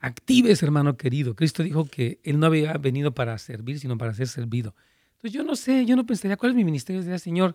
Actives, 0.00 0.62
hermano 0.62 0.96
querido. 0.96 1.34
Cristo 1.34 1.62
dijo 1.62 1.84
que 1.84 2.20
Él 2.24 2.38
no 2.40 2.46
había 2.46 2.72
venido 2.78 3.12
para 3.12 3.36
servir, 3.36 3.78
sino 3.78 3.98
para 3.98 4.14
ser 4.14 4.28
servido. 4.28 4.74
Entonces 5.16 5.32
yo 5.32 5.44
no 5.44 5.56
sé, 5.56 5.84
yo 5.84 5.94
no 5.94 6.06
pensaría, 6.06 6.38
¿cuál 6.38 6.52
es 6.52 6.56
mi 6.56 6.64
ministerio? 6.64 7.02
Diría, 7.02 7.18
Señor, 7.18 7.54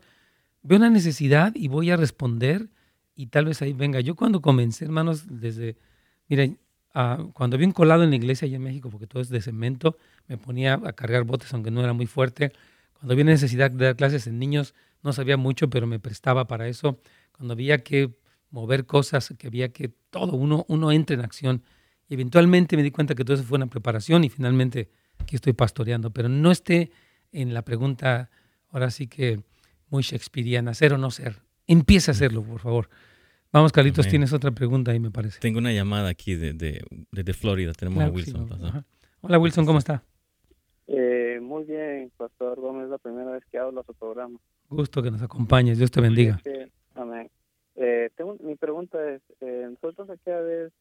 veo 0.61 0.77
una 0.77 0.91
necesidad 0.91 1.53
y 1.55 1.69
voy 1.69 1.89
a 1.89 1.97
responder 1.97 2.69
y 3.15 3.27
tal 3.27 3.45
vez 3.45 3.63
ahí 3.63 3.73
venga. 3.73 3.99
Yo 3.99 4.15
cuando 4.15 4.41
comencé, 4.41 4.85
hermanos, 4.85 5.23
desde, 5.27 5.77
miren, 6.27 6.59
uh, 6.93 7.31
cuando 7.31 7.55
había 7.55 7.65
un 7.65 7.73
colado 7.73 8.03
en 8.03 8.11
la 8.11 8.15
iglesia 8.17 8.45
allá 8.45 8.57
en 8.57 8.63
México, 8.63 8.91
porque 8.91 9.07
todo 9.07 9.23
es 9.23 9.29
de 9.29 9.41
cemento, 9.41 9.97
me 10.27 10.37
ponía 10.37 10.75
a 10.75 10.93
cargar 10.93 11.23
botes 11.23 11.51
aunque 11.51 11.71
no 11.71 11.83
era 11.83 11.93
muy 11.93 12.05
fuerte. 12.05 12.51
Cuando 13.03 13.15
había 13.15 13.25
necesidad 13.25 13.69
de 13.69 13.83
dar 13.83 13.97
clases 13.97 14.27
en 14.27 14.39
niños, 14.39 14.73
no 15.01 15.11
sabía 15.11 15.35
mucho, 15.35 15.69
pero 15.69 15.85
me 15.85 15.99
prestaba 15.99 16.47
para 16.47 16.69
eso. 16.69 17.01
Cuando 17.33 17.51
había 17.51 17.79
que 17.79 18.13
mover 18.49 18.85
cosas, 18.85 19.33
que 19.37 19.47
había 19.47 19.73
que 19.73 19.89
todo, 20.09 20.37
uno, 20.37 20.63
uno 20.69 20.89
entra 20.89 21.13
en 21.13 21.19
acción. 21.19 21.63
Y 22.07 22.13
eventualmente 22.13 22.77
me 22.77 22.81
di 22.81 22.91
cuenta 22.91 23.13
que 23.13 23.25
todo 23.25 23.35
eso 23.35 23.43
fue 23.43 23.57
una 23.57 23.67
preparación 23.67 24.23
y 24.23 24.29
finalmente 24.29 24.89
aquí 25.17 25.35
estoy 25.35 25.51
pastoreando. 25.51 26.11
Pero 26.11 26.29
no 26.29 26.49
esté 26.49 26.91
en 27.33 27.53
la 27.53 27.65
pregunta, 27.65 28.29
ahora 28.69 28.89
sí 28.89 29.07
que 29.07 29.41
muy 29.89 30.03
shakespeariana, 30.03 30.73
ser 30.73 30.93
o 30.93 30.97
no 30.97 31.11
ser. 31.11 31.41
Empieza 31.67 32.11
a 32.11 32.13
hacerlo, 32.13 32.41
por 32.41 32.61
favor. 32.61 32.89
Vamos, 33.51 33.73
Carlitos, 33.73 34.07
tienes 34.07 34.31
otra 34.31 34.51
pregunta 34.51 34.91
ahí, 34.91 35.01
me 35.01 35.11
parece. 35.11 35.41
Tengo 35.41 35.59
una 35.59 35.73
llamada 35.73 36.07
aquí 36.07 36.35
desde 36.35 36.85
de, 37.11 37.33
Florida. 37.33 37.73
Tenemos 37.73 38.01
a 38.01 38.09
Wilson. 38.09 38.85
Hola, 39.19 39.39
Wilson, 39.39 39.65
¿cómo 39.65 39.79
está? 39.79 40.05
Eh, 40.87 41.22
muy 41.43 41.63
bien, 41.63 42.11
Pastor 42.17 42.59
Gómez, 42.59 42.85
es 42.85 42.89
la 42.89 42.97
primera 42.97 43.31
vez 43.31 43.43
que 43.45 43.57
hablo 43.57 43.81
a 43.81 43.83
su 43.83 43.93
programa. 43.93 44.39
Gusto 44.69 45.03
que 45.03 45.11
nos 45.11 45.21
acompañes, 45.21 45.77
Dios 45.77 45.91
te 45.91 46.01
bendiga. 46.01 46.39
amén. 46.95 47.29
Eh, 47.75 48.09
tengo, 48.15 48.37
mi 48.41 48.55
pregunta 48.55 48.97
es, 49.09 49.21
eh, 49.41 49.67
nosotros 49.69 50.09
aquí 50.09 50.29
a 50.29 50.39
vez 50.41 50.71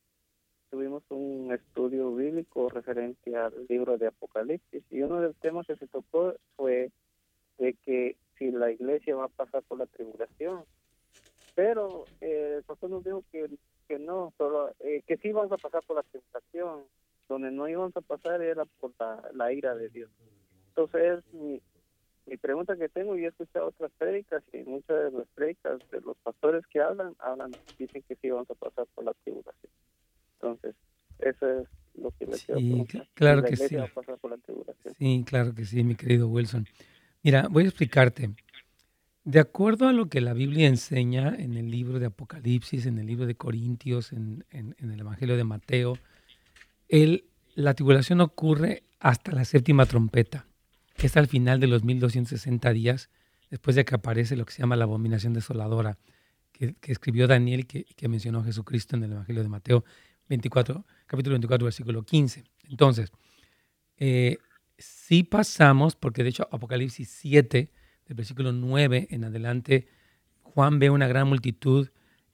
tuvimos 0.71 1.03
un 1.11 1.53
estudio 1.53 2.15
bíblico 2.15 2.69
referente 2.71 3.37
al 3.37 3.53
libro 3.69 3.99
de 3.99 4.07
Apocalipsis 4.07 4.83
y 4.91 5.03
uno 5.03 5.21
de 5.21 5.29
los 5.29 5.37
temas 5.37 5.67
que 5.67 5.77
se 5.77 5.87
tocó 5.87 6.35
fue 6.57 6.91
de 7.59 7.75
que 7.75 8.17
si 8.39 8.51
la 8.51 8.71
iglesia 8.71 9.15
va 9.15 9.27
a 9.27 9.29
pasar 9.29 9.63
por 9.63 9.79
la 9.79 9.87
tribulación. 9.87 10.65
Pero 11.55 12.07
eh, 12.21 12.55
el 12.59 12.65
pastor 12.65 12.91
nos 12.91 13.05
dijo 13.05 13.23
que, 13.31 13.51
que 13.87 13.99
no, 13.99 14.33
solo, 14.39 14.73
eh, 14.81 15.03
que 15.07 15.19
sí 15.19 15.31
vamos 15.33 15.53
a 15.53 15.59
pasar 15.59 15.83
por 15.87 15.97
la 15.97 16.03
tribulación. 16.03 16.85
Donde 17.29 17.51
no 17.51 17.69
íbamos 17.69 17.97
a 17.97 18.01
pasar 18.01 18.43
era 18.43 18.65
por 18.65 18.93
la, 19.35 19.53
ira 19.53 19.75
de 19.75 19.89
Dios. 19.89 20.11
Entonces, 20.75 21.23
mi, 21.33 21.61
mi 22.27 22.37
pregunta 22.37 22.77
que 22.77 22.89
tengo, 22.89 23.17
y 23.17 23.25
he 23.25 23.29
escuchado 23.29 23.69
otras 23.69 23.91
prédicas 23.99 24.43
y 24.53 24.59
muchas 24.65 25.13
de 25.13 25.19
las 25.19 25.29
prédicas 25.35 25.79
de 25.91 26.01
los 26.01 26.17
pastores 26.19 26.67
que 26.67 26.81
hablan, 26.81 27.15
hablan, 27.19 27.53
dicen 27.79 28.03
que 28.09 28.17
sí 28.17 28.31
vamos 28.31 28.51
a 28.51 28.55
pasar 28.55 28.87
por 28.95 29.05
la 29.05 29.13
tribulación. 29.25 29.73
Entonces, 30.35 30.75
eso 31.19 31.61
es 31.61 31.69
lo 31.95 32.11
que 32.13 32.27
le 32.27 32.39
quiero 32.39 32.61
preguntar. 32.61 33.09
Claro 33.15 33.43
que 33.43 33.57
sí. 33.57 33.77
Sí, 34.99 35.25
claro 35.27 35.55
que 35.55 35.65
sí, 35.65 35.85
mi 35.85 35.95
querido 35.95 36.29
Wilson. 36.29 36.67
Mira, 37.23 37.49
voy 37.49 37.65
a 37.65 37.69
explicarte. 37.69 38.31
De 39.25 39.39
acuerdo 39.39 39.87
a 39.87 39.93
lo 39.93 40.09
que 40.09 40.21
la 40.21 40.33
Biblia 40.33 40.67
enseña 40.67 41.37
en 41.37 41.57
el 41.57 41.71
libro 41.71 42.01
de 42.01 42.07
Apocalipsis, 42.07 42.87
en 42.87 42.99
el 42.99 43.07
libro 43.07 43.27
de 43.27 43.37
Corintios, 43.37 44.13
en, 44.13 44.45
el 44.51 45.01
Evangelio 45.01 45.37
de 45.37 45.45
Mateo, 45.45 45.97
el, 46.89 47.25
la 47.55 47.75
tribulación 47.75 48.21
ocurre 48.21 48.83
hasta 48.99 49.31
la 49.31 49.45
séptima 49.45 49.87
trompeta, 49.87 50.47
que 51.03 51.09
es 51.09 51.17
al 51.17 51.27
final 51.27 51.59
de 51.59 51.67
los 51.67 51.83
1260 51.83 52.73
días, 52.73 53.11
después 53.51 53.75
de 53.75 53.85
que 53.85 53.97
aparece 53.97 54.37
lo 54.37 54.47
que 54.47 54.53
se 54.53 54.63
llama 54.63 54.77
la 54.77 54.85
abominación 54.85 55.33
desoladora, 55.33 55.99
que, 56.53 56.77
escribió 56.85 57.27
Daniel 57.27 57.63
y 57.63 57.65
que, 57.65 58.09
mencionó 58.09 58.45
Jesucristo 58.45 58.95
en 58.95 59.03
el 59.03 59.11
Evangelio 59.11 59.43
de 59.43 59.49
Mateo 59.49 59.85
24, 60.29 60.87
capítulo 61.07 61.35
24, 61.35 61.65
versículo 61.65 62.05
15. 62.05 62.45
Entonces, 62.69 63.11
eh, 63.97 64.39
si 64.79 65.25
pasamos, 65.25 65.97
porque 65.97 66.23
de 66.23 66.29
hecho 66.29 66.49
Apocalipsis 66.53 67.09
7, 67.09 67.69
del 68.07 68.17
versículo 68.17 68.53
9 68.53 69.09
en 69.11 69.25
adelante, 69.25 69.89
Juan 70.43 70.79
ve 70.79 70.91
una 70.91 71.09
gran 71.09 71.27
multitud 71.27 71.89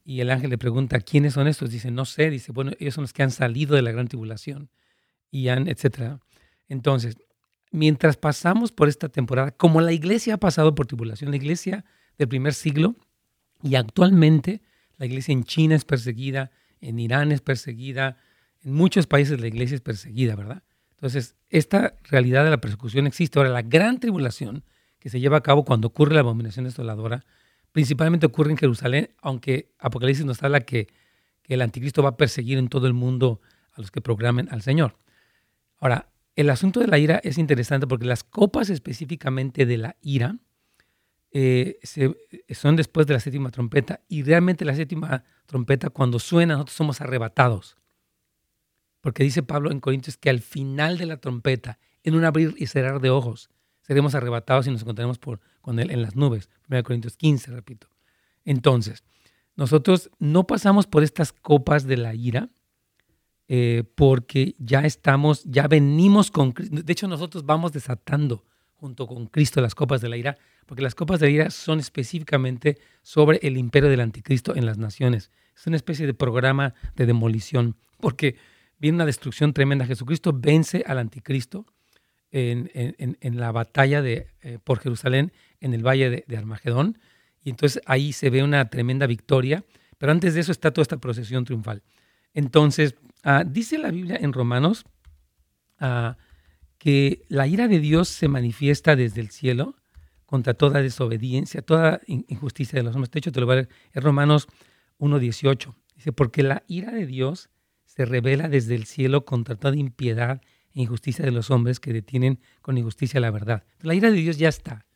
y 0.05 0.21
el 0.21 0.29
ángel 0.29 0.51
le 0.51 0.59
pregunta, 0.59 1.01
¿quiénes 1.01 1.33
son 1.33 1.49
estos? 1.49 1.71
Dice, 1.71 1.91
no 1.91 2.05
sé, 2.05 2.29
dice, 2.29 2.53
bueno, 2.53 2.73
ellos 2.79 2.93
son 2.93 3.05
los 3.05 3.15
que 3.15 3.23
han 3.23 3.31
salido 3.31 3.77
de 3.77 3.81
la 3.81 3.93
gran 3.93 4.09
tribulación 4.09 4.69
y 5.31 5.49
han, 5.49 5.69
etcétera. 5.69 6.21
Entonces, 6.69 7.17
mientras 7.71 8.17
pasamos 8.17 8.73
por 8.73 8.89
esta 8.89 9.09
temporada, 9.09 9.51
como 9.51 9.81
la 9.81 9.93
iglesia 9.93 10.35
ha 10.35 10.39
pasado 10.39 10.75
por 10.75 10.87
tribulación, 10.87 11.31
la 11.31 11.37
iglesia 11.37 11.85
del 12.17 12.29
primer 12.29 12.55
siglo 12.55 12.97
y 13.63 13.75
actualmente 13.75 14.63
la 14.97 15.07
iglesia 15.07 15.33
en 15.33 15.45
China 15.45 15.75
es 15.75 15.85
perseguida, 15.85 16.51
en 16.81 16.99
Irán 16.99 17.33
es 17.33 17.41
perseguida, 17.41 18.17
en 18.63 18.73
muchos 18.73 19.07
países 19.07 19.41
la 19.41 19.47
iglesia 19.47 19.77
es 19.77 19.81
perseguida, 19.81 20.35
¿verdad? 20.35 20.63
Entonces, 20.91 21.37
esta 21.49 21.95
realidad 22.05 22.45
de 22.45 22.51
la 22.51 22.61
persecución 22.61 23.07
existe. 23.07 23.39
Ahora, 23.39 23.51
la 23.51 23.63
gran 23.63 24.01
tribulación 24.01 24.65
que 24.99 25.11
se 25.11 25.21
lleva 25.21 25.37
a 25.37 25.43
cabo 25.43 25.65
cuando 25.65 25.89
ocurre 25.89 26.15
la 26.15 26.21
abominación 26.21 26.65
desoladora, 26.65 27.25
principalmente 27.71 28.27
ocurre 28.27 28.51
en 28.51 28.57
Jerusalén, 28.57 29.11
aunque 29.23 29.71
Apocalipsis 29.79 30.27
nos 30.27 30.43
habla 30.43 30.61
que, 30.61 30.89
que 31.43 31.55
el 31.55 31.63
anticristo 31.63 32.03
va 32.03 32.11
a 32.11 32.17
perseguir 32.17 32.59
en 32.59 32.69
todo 32.69 32.89
el 32.89 32.95
mundo 32.95 33.41
a 33.73 33.81
los 33.81 33.93
que 33.93 34.01
programen 34.01 34.49
al 34.51 34.63
Señor. 34.63 34.97
Ahora, 35.79 36.09
el 36.39 36.51
asunto 36.51 36.79
de 36.79 36.87
la 36.87 37.01
ira 37.01 37.21
es 37.25 37.37
interesante 37.37 37.89
porque 37.89 38.07
las 38.07 38.23
copas 38.23 38.71
específicamente 38.71 39.67
de 39.67 39.77
la 39.77 39.97
ira 40.01 40.39
eh, 41.33 41.81
son 42.51 42.77
después 42.77 43.09
de 43.09 43.15
la 43.15 43.19
séptima 43.19 43.51
trompeta 43.51 44.03
y 44.09 44.23
realmente 44.23 44.65
la 44.65 44.77
séptima 44.77 45.25
trompeta 45.47 45.91
cuando 45.91 46.21
suena 46.21 46.55
nosotros 46.55 46.77
somos 46.77 47.01
arrebatados. 47.01 47.77
Porque 49.01 49.25
dice 49.25 49.43
Pablo 49.43 49.73
en 49.73 49.81
Corintios 49.81 50.17
que 50.17 50.31
al 50.31 50.39
final 50.39 50.97
de 50.97 51.07
la 51.07 51.17
trompeta, 51.17 51.81
en 52.05 52.15
un 52.15 52.25
abrir 52.25 52.55
y 52.57 52.69
cerrar 52.69 53.01
de 53.01 53.11
ojos, 53.11 53.51
seremos 53.81 54.15
arrebatados 54.15 54.69
y 54.69 54.71
nos 54.71 54.83
encontraremos 54.83 55.19
con 55.61 55.81
él 55.81 55.91
en 55.91 56.03
las 56.03 56.15
nubes. 56.15 56.51
1 56.71 56.85
Corintios 56.85 57.17
15, 57.17 57.51
repito. 57.51 57.89
Entonces, 58.45 59.03
nosotros 59.57 60.09
no 60.21 60.47
pasamos 60.47 60.87
por 60.87 61.03
estas 61.03 61.33
copas 61.33 61.83
de 61.83 61.97
la 61.97 62.15
ira 62.15 62.49
eh, 63.49 63.83
porque 63.95 64.55
ya 64.59 64.81
estamos, 64.81 65.43
ya 65.45 65.67
venimos 65.67 66.31
con 66.31 66.53
De 66.55 66.93
hecho, 66.93 67.09
nosotros 67.09 67.47
vamos 67.47 67.73
desatando 67.73 68.45
junto 68.77 69.07
con 69.07 69.27
Cristo 69.27 69.61
las 69.61 69.75
copas 69.75 70.01
de 70.01 70.09
la 70.09 70.17
ira, 70.17 70.37
porque 70.67 70.83
las 70.83 70.95
copas 70.95 71.19
de 71.19 71.27
la 71.27 71.33
ira 71.33 71.51
son 71.51 71.81
específicamente 71.81 72.79
sobre 73.03 73.39
el 73.43 73.57
imperio 73.57 73.89
del 73.91 74.01
anticristo 74.01 74.55
en 74.55 74.67
las 74.67 74.79
naciones. 74.79 75.31
Es 75.57 75.67
una 75.67 75.77
especie 75.77 76.07
de 76.07 76.15
programa 76.15 76.75
de 76.95 77.07
demolición, 77.07 77.77
porque 78.01 78.37
viene 78.79 78.97
una 78.97 79.07
destrucción 79.07 79.53
tremenda. 79.53 79.87
Jesucristo 79.87 80.33
vence 80.33 80.85
al 80.87 80.99
anticristo 80.99 81.67
en, 82.31 82.69
la 83.39 83.51
batalla 83.51 84.03
de, 84.03 84.29
eh, 84.43 84.59
por 84.63 84.79
Jerusalén 84.79 85.33
en 85.61 85.75
el 85.75 85.85
valle 85.85 86.25
de, 86.27 86.37
Armagedón, 86.37 86.99
y 87.43 87.51
entonces 87.51 87.83
ahí 87.87 88.13
se 88.13 88.31
ve 88.31 88.43
una 88.43 88.69
tremenda 88.69 89.07
victoria, 89.07 89.65
pero 89.97 90.13
antes 90.13 90.35
de 90.35 90.41
eso 90.41 90.53
está 90.53 90.71
toda 90.71 90.83
esta 90.83 90.99
procesión 90.99 91.45
triunfal. 91.45 91.83
Entonces, 92.39 92.95
ah, 93.25 93.43
dice 93.45 93.79
la 93.79 93.91
Biblia 93.91 94.17
en 94.21 94.33
Romanos, 94.33 94.85
uh, 95.81 96.13
que 96.79 97.25
la 97.27 97.49
ira 97.49 97.67
de 97.67 97.81
Dios 97.81 98.07
se 98.07 98.29
manifiesta 98.29 98.95
desde 98.95 99.21
el 99.21 99.31
cielo 99.31 99.75
contra 100.25 100.55
toda 100.55 100.81
desobediencia, 100.81 101.63
toda 101.63 102.01
injusticia 102.07 102.79
de 102.79 102.85
los 102.85 102.95
hombres. 102.95 103.11
De 103.11 103.19
hecho, 103.19 103.33
te 103.33 103.41
lo 103.41 103.47
voy 103.47 103.55
a 103.55 103.57
leer 103.57 103.69
en 103.93 104.03
Romanos 104.03 104.47
1.18. 105.01 105.75
Dice, 105.97 106.13
porque 106.13 106.45
la 106.45 106.63
ira 106.69 106.93
de 106.93 107.07
Dios 107.07 107.51
se 107.87 108.05
revela 108.05 108.49
desde 108.49 108.77
el 108.77 108.85
cielo 108.85 109.25
contra 109.25 109.57
toda 109.57 109.75
impiedad 109.75 110.41
e 110.73 110.83
injusticia 110.83 111.25
de 111.25 111.33
los 111.33 111.51
hombres 111.51 111.81
que 111.81 111.93
detienen 111.93 112.39
con 112.63 112.79
injusticia 112.79 113.19
la 113.19 113.33
verdad. 113.33 113.65
La 113.81 113.97
ira 113.97 114.13
de 114.13 114.17
Dios 114.19 114.39
ya 114.39 114.49
está, 114.49 114.87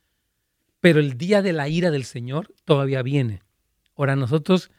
pero 0.79 1.01
el 1.01 1.17
día 1.17 1.41
de 1.41 1.51
la 1.51 1.67
ira 1.67 1.91
del 1.91 2.05
Señor 2.05 2.53
todavía 2.63 3.01
viene. 3.01 3.41
Ahora 3.97 4.15
nosotros 4.15 4.71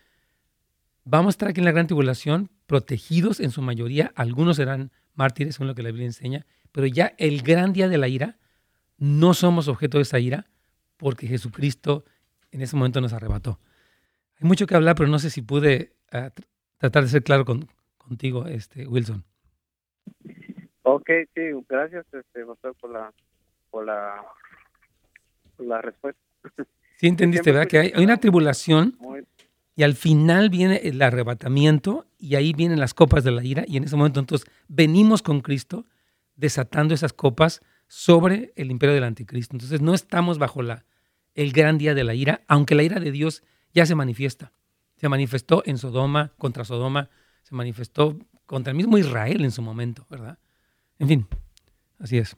vamos 1.05 1.27
a 1.27 1.35
estar 1.35 1.49
aquí 1.49 1.61
en 1.61 1.67
la 1.67 1.73
gran 1.73 1.89
tribulación, 1.89 2.51
protegidos 2.67 3.41
en 3.41 3.51
su 3.51 3.63
mayoría, 3.63 4.13
algunos 4.15 4.57
serán 4.57 4.91
mártires, 5.15 5.55
según 5.55 5.69
lo 5.69 5.75
que 5.75 5.83
la 5.83 5.91
Biblia 5.91 6.07
enseña, 6.07 6.47
pero 6.73 6.87
ya 6.87 7.15
el 7.19 7.43
gran 7.43 7.73
día 7.73 7.89
de 7.89 7.99
la 7.99 8.09
ira, 8.09 8.39
no 8.99 9.35
somos 9.35 9.69
objeto 9.69 9.99
de 9.99 10.03
esa 10.03 10.19
ira 10.19 10.47
porque 10.97 11.27
Jesucristo 11.27 12.05
en 12.51 12.63
ese 12.63 12.77
momento 12.77 13.01
nos 13.01 13.13
arrebató. 13.13 13.59
Hay 14.41 14.49
mucho 14.49 14.67
que 14.67 14.75
hablar, 14.75 14.95
pero 14.97 15.09
no 15.09 15.19
sé 15.19 15.31
si 15.31 15.43
pude 15.43 15.93
ah, 16.13 16.31
tratar 16.79 17.03
de 17.03 17.09
ser 17.09 17.23
claro 17.23 17.45
con, 17.45 17.69
contigo, 17.99 18.47
este 18.47 18.87
Wilson. 18.87 19.25
Ok, 20.83 21.11
sí, 21.35 21.43
gracias, 21.69 22.07
este, 22.13 22.45
por 22.81 22.91
la, 22.91 23.13
por 23.71 23.87
la, 23.87 24.25
la 25.59 25.81
respuesta. 25.81 26.21
Sí, 26.97 27.09
entendiste, 27.09 27.53
¿verdad? 27.53 27.69
Que 27.69 27.79
hay, 27.79 28.05
una 28.05 28.19
tribulación 28.19 28.97
y 29.77 29.83
al 29.83 29.95
final 29.95 30.51
viene 30.51 30.77
el 30.85 31.03
arrebatamiento 31.03 32.07
y 32.19 32.37
ahí 32.37 32.53
vienen 32.53 32.79
las 32.79 32.95
copas 32.95 33.25
de 33.25 33.33
la 33.33 33.45
ira 33.45 33.65
y 33.67 33.77
en 33.77 33.85
ese 33.85 33.97
momento 33.97 34.21
entonces 34.21 34.49
venimos 34.69 35.23
con 35.23 35.41
Cristo 35.41 35.87
desatando 36.37 36.95
esas 36.95 37.13
copas 37.13 37.61
sobre 37.89 38.53
el 38.57 38.71
imperio 38.71 38.95
del 38.95 39.05
anticristo. 39.05 39.55
Entonces 39.55 39.81
no 39.81 39.95
estamos 39.95 40.39
bajo 40.39 40.63
la, 40.63 40.85
el 41.35 41.53
gran 41.53 41.79
día 41.79 41.95
de 41.95 42.05
la 42.05 42.15
ira, 42.15 42.43
aunque 42.49 42.75
la 42.75 42.83
ira 42.83 43.01
de 43.01 43.11
Dios 43.11 43.43
ya 43.73 43.87
se 43.87 43.95
manifiesta. 43.95 44.53
Se 44.97 45.09
manifestó 45.09 45.63
en 45.67 45.79
Sodoma, 45.79 46.33
contra 46.39 46.65
Sodoma, 46.65 47.11
se 47.43 47.55
manifestó 47.55 48.19
contra 48.47 48.71
el 48.71 48.77
mismo 48.77 48.97
Israel 48.97 49.45
en 49.45 49.51
su 49.51 49.61
momento, 49.61 50.07
¿verdad? 50.09 50.39
En 50.99 51.09
fin, 51.09 51.27
así 51.99 52.19
es. 52.19 52.37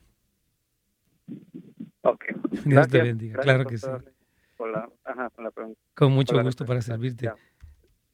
Ok. 2.02 2.24
Dios 2.64 2.88
te 2.88 3.02
bendiga, 3.02 3.40
claro 3.40 3.66
que 3.66 3.78
sí. 3.78 3.86
Con 5.94 6.12
mucho 6.12 6.42
gusto 6.42 6.64
para 6.64 6.82
servirte. 6.82 7.30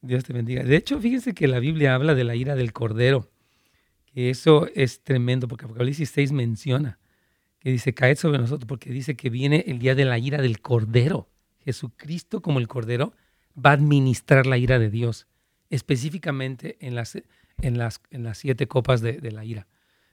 Dios 0.01 0.23
te 0.23 0.33
bendiga. 0.33 0.63
De 0.63 0.75
hecho, 0.75 0.99
fíjense 0.99 1.33
que 1.33 1.47
la 1.47 1.59
Biblia 1.59 1.95
habla 1.95 2.13
de 2.13 2.23
la 2.23 2.35
ira 2.35 2.55
del 2.55 2.73
Cordero, 2.73 3.29
que 4.05 4.29
eso 4.29 4.67
es 4.75 5.01
tremendo, 5.01 5.47
porque 5.47 5.65
Apocalipsis 5.65 6.09
6 6.09 6.31
menciona 6.33 6.99
que 7.63 7.71
dice, 7.71 7.93
caed 7.93 8.17
sobre 8.17 8.39
nosotros, 8.39 8.67
porque 8.67 8.89
dice 8.89 9.15
que 9.15 9.29
viene 9.29 9.63
el 9.67 9.79
día 9.79 9.95
de 9.95 10.03
la 10.03 10.19
ira 10.19 10.41
del 10.41 10.59
Cordero. 10.59 11.29
Jesucristo 11.63 12.41
como 12.41 12.59
el 12.59 12.67
Cordero 12.67 13.13
va 13.57 13.69
a 13.69 13.73
administrar 13.73 14.45
la 14.45 14.57
ira 14.57 14.79
de 14.79 14.89
Dios, 14.89 15.27
específicamente 15.69 16.75
en 16.81 16.93
las, 16.93 17.15
en 17.61 17.77
las, 17.77 18.01
en 18.11 18.23
las 18.23 18.37
siete 18.37 18.67
copas 18.67 18.99
de, 18.99 19.31
la 19.31 19.45
ira. 19.45 19.65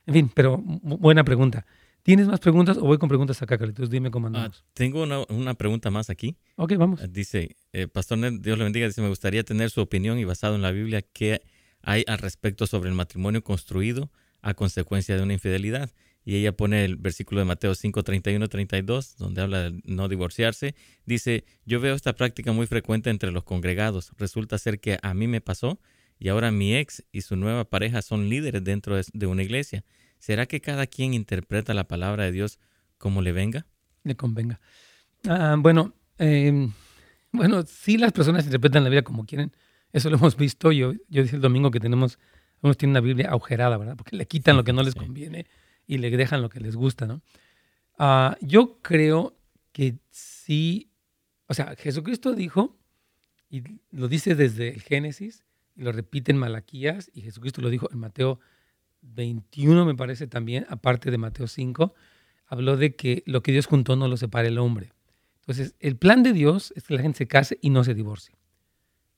En 0.05 0.13
fin, 0.13 0.31
pero 0.33 0.59
buena 0.59 1.25
pregunta. 1.25 1.65
¿Tienes 2.03 2.27
más 2.27 2.39
preguntas 2.39 2.77
o 2.77 2.81
voy 2.81 2.97
con 2.97 3.09
preguntas 3.09 3.41
acá, 3.41 3.57
Carlitos? 3.57 3.89
Dime 3.89 4.11
cómo 4.11 4.27
ah, 4.27 4.29
andamos. 4.29 4.63
tengo 4.73 5.03
una, 5.03 5.53
pregunta 5.53 5.91
más 5.91 6.09
aquí. 6.09 6.35
Ok, 6.55 6.73
vamos. 6.77 7.01
Ah, 7.01 7.07
dice, 7.07 7.57
eh, 7.73 7.87
Pastor 7.87 8.19
Dios 8.39 8.57
le 8.57 8.63
bendiga, 8.63 8.87
dice, 8.87 9.01
me 9.01 9.09
gustaría 9.09 9.43
tener 9.43 9.69
su 9.69 9.81
opinión 9.81 10.17
y 10.19 10.23
basado 10.23 10.55
en 10.55 10.61
la 10.61 10.71
Biblia, 10.71 11.01
¿qué 11.01 11.41
hay 11.81 12.03
al 12.07 12.17
respecto 12.17 12.67
sobre 12.67 12.89
el 12.89 12.95
matrimonio 12.95 13.43
construido 13.43 14.11
a 14.41 14.53
consecuencia 14.53 15.15
de 15.15 15.23
una 15.23 15.33
infidelidad? 15.33 15.91
y 16.23 16.35
ella 16.35 16.51
pone 16.51 16.85
el 16.85 16.97
versículo 16.97 17.39
de 17.39 17.45
Mateo 17.45 17.73
5, 17.73 18.03
31, 18.03 18.47
32, 18.47 19.17
donde 19.17 19.41
habla 19.41 19.69
de 19.69 19.81
no 19.85 20.07
divorciarse. 20.07 20.75
Dice, 21.05 21.45
yo 21.65 21.79
veo 21.79 21.95
esta 21.95 22.13
práctica 22.13 22.51
muy 22.51 22.67
frecuente 22.67 23.09
entre 23.09 23.31
los 23.31 23.43
congregados. 23.43 24.11
Resulta 24.17 24.57
ser 24.57 24.79
que 24.79 24.99
a 25.01 25.13
mí 25.13 25.27
me 25.27 25.41
pasó 25.41 25.79
y 26.19 26.29
ahora 26.29 26.51
mi 26.51 26.75
ex 26.75 27.03
y 27.11 27.21
su 27.21 27.35
nueva 27.35 27.65
pareja 27.65 28.01
son 28.01 28.29
líderes 28.29 28.63
dentro 28.63 28.99
de 29.13 29.25
una 29.25 29.41
iglesia. 29.41 29.83
¿Será 30.21 30.45
que 30.45 30.61
cada 30.61 30.85
quien 30.85 31.15
interpreta 31.15 31.73
la 31.73 31.87
palabra 31.87 32.25
de 32.25 32.31
Dios 32.31 32.59
como 32.99 33.23
le 33.23 33.31
venga? 33.31 33.65
Le 34.03 34.15
convenga. 34.15 34.61
Ah, 35.27 35.55
bueno, 35.57 35.95
em, 36.19 36.71
bueno, 37.31 37.63
sí 37.63 37.97
las 37.97 38.11
personas 38.11 38.45
interpretan 38.45 38.83
la 38.83 38.89
Biblia 38.89 39.03
como 39.03 39.25
quieren. 39.25 39.51
Eso 39.91 40.11
lo 40.11 40.17
hemos 40.17 40.37
visto. 40.37 40.71
Yo, 40.71 40.93
yo 41.09 41.23
dije 41.23 41.37
el 41.37 41.41
domingo 41.41 41.71
que 41.71 41.79
tenemos, 41.79 42.19
unos 42.61 42.77
tienen 42.77 42.91
una 42.91 42.99
Biblia 43.01 43.31
agujerada, 43.31 43.77
¿verdad? 43.77 43.95
Porque 43.97 44.15
le 44.15 44.27
quitan 44.27 44.57
lo 44.57 44.63
que 44.63 44.73
no 44.73 44.83
les 44.83 44.93
conviene 44.93 45.47
y 45.87 45.97
le 45.97 46.11
dejan 46.11 46.43
lo 46.43 46.49
que 46.49 46.59
les 46.59 46.75
gusta, 46.75 47.07
¿no? 47.07 47.23
Ah, 47.97 48.37
yo 48.41 48.79
creo 48.83 49.35
que 49.71 49.97
sí, 50.11 50.91
o 51.47 51.55
sea, 51.55 51.75
Jesucristo 51.75 52.33
dijo, 52.33 52.77
y 53.49 53.63
lo 53.89 54.07
dice 54.07 54.35
desde 54.35 54.69
el 54.69 54.83
Génesis, 54.83 55.43
y 55.75 55.81
lo 55.81 55.91
repite 55.91 56.31
en 56.31 56.37
Malaquías, 56.37 57.09
y 57.11 57.21
Jesucristo 57.21 57.59
lo 57.61 57.71
dijo 57.71 57.89
en 57.91 57.97
Mateo 57.97 58.39
21, 59.01 59.85
me 59.85 59.95
parece 59.95 60.27
también, 60.27 60.65
aparte 60.69 61.11
de 61.11 61.17
Mateo 61.17 61.47
5, 61.47 61.93
habló 62.47 62.77
de 62.77 62.95
que 62.95 63.23
lo 63.25 63.41
que 63.43 63.51
Dios 63.51 63.65
juntó 63.65 63.95
no 63.95 64.07
lo 64.07 64.17
separe 64.17 64.49
el 64.49 64.57
hombre. 64.57 64.93
Entonces, 65.39 65.75
el 65.79 65.97
plan 65.97 66.23
de 66.23 66.33
Dios 66.33 66.73
es 66.75 66.83
que 66.83 66.95
la 66.95 67.01
gente 67.01 67.19
se 67.19 67.27
case 67.27 67.57
y 67.61 67.69
no 67.69 67.83
se 67.83 67.93
divorcie. 67.93 68.35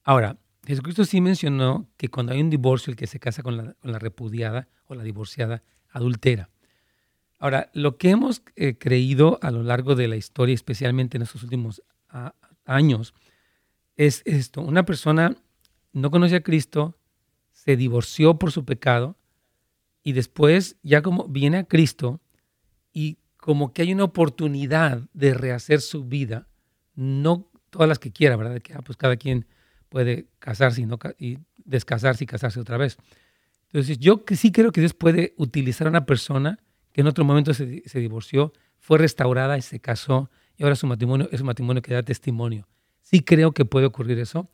Ahora, 0.04 0.38
Jesucristo 0.66 1.04
sí 1.04 1.20
mencionó 1.20 1.90
que 1.98 2.10
cuando 2.10 2.34
hay 2.34 2.42
un 2.42 2.50
divorcio, 2.50 2.92
el 2.92 2.98
que 2.98 3.08
se 3.08 3.20
casa 3.20 3.44
con 3.44 3.58
la, 3.58 3.74
con 3.74 3.92
la 3.92 4.00
repudiada 4.00 4.70
o 4.86 4.96
la 4.96 5.04
divorciada 5.04 5.64
adultera. 5.90 6.50
Ahora, 7.40 7.70
lo 7.74 7.98
que 7.98 8.10
hemos 8.10 8.42
eh, 8.56 8.78
creído 8.78 9.38
a 9.42 9.52
lo 9.52 9.64
largo 9.64 9.96
de 9.96 10.08
la 10.08 10.16
historia, 10.16 10.56
especialmente 10.56 11.18
en 11.18 11.24
estos 11.24 11.44
últimos 11.44 11.84
años, 12.66 13.14
es 13.98 14.22
esto. 14.26 14.62
Una 14.62 14.86
persona 14.86 15.36
no 15.92 16.10
conoce 16.10 16.38
a 16.38 16.44
Cristo, 16.44 16.98
se 17.52 17.76
divorció 17.76 18.40
por 18.40 18.52
su 18.52 18.64
pecado 18.64 19.18
y 20.04 20.12
después 20.14 20.78
ya 20.84 21.02
como 21.02 21.28
viene 21.28 21.58
a 21.58 21.64
Cristo 21.64 22.22
y 22.92 23.18
como 23.38 23.74
que 23.74 23.82
hay 23.82 23.94
una 23.94 24.04
oportunidad 24.04 25.02
de 25.14 25.34
rehacer 25.34 25.82
su 25.82 26.06
vida, 26.06 26.48
no 26.96 27.50
todas 27.70 27.90
las 27.90 28.00
que 28.00 28.12
quiera, 28.12 28.36
¿verdad? 28.36 28.62
Que 28.62 28.74
ah, 28.74 28.82
pues 28.84 28.98
cada 28.98 29.18
quien 29.18 29.48
puede 29.90 30.28
casarse 30.40 30.82
y, 30.82 30.86
no, 30.86 30.98
y 31.18 31.40
descasarse 31.66 32.24
y 32.24 32.28
casarse 32.28 32.60
otra 32.60 32.78
vez. 32.78 32.98
Entonces, 33.68 33.98
yo 33.98 34.24
sí 34.36 34.52
creo 34.52 34.72
que 34.72 34.82
Dios 34.82 34.94
puede 34.94 35.34
utilizar 35.38 35.88
a 35.88 35.90
una 35.90 36.06
persona 36.06 36.60
que 36.92 37.02
en 37.02 37.08
otro 37.08 37.26
momento 37.26 37.54
se, 37.54 37.66
divorció, 37.66 38.54
fue 38.78 39.00
restaurada 39.00 39.58
y 39.58 39.62
se 39.62 39.80
casó, 39.80 40.30
y 40.56 40.64
ahora 40.64 40.76
su 40.76 40.86
matrimonio 40.86 41.28
es 41.32 41.42
un 41.42 41.48
matrimonio 41.48 41.82
que 41.82 41.94
da 41.94 42.04
testimonio. 42.04 42.68
Sí 43.02 43.22
creo 43.22 43.52
que 43.52 43.66
puede 43.66 43.88
ocurrir 43.88 44.20
eso, 44.20 44.50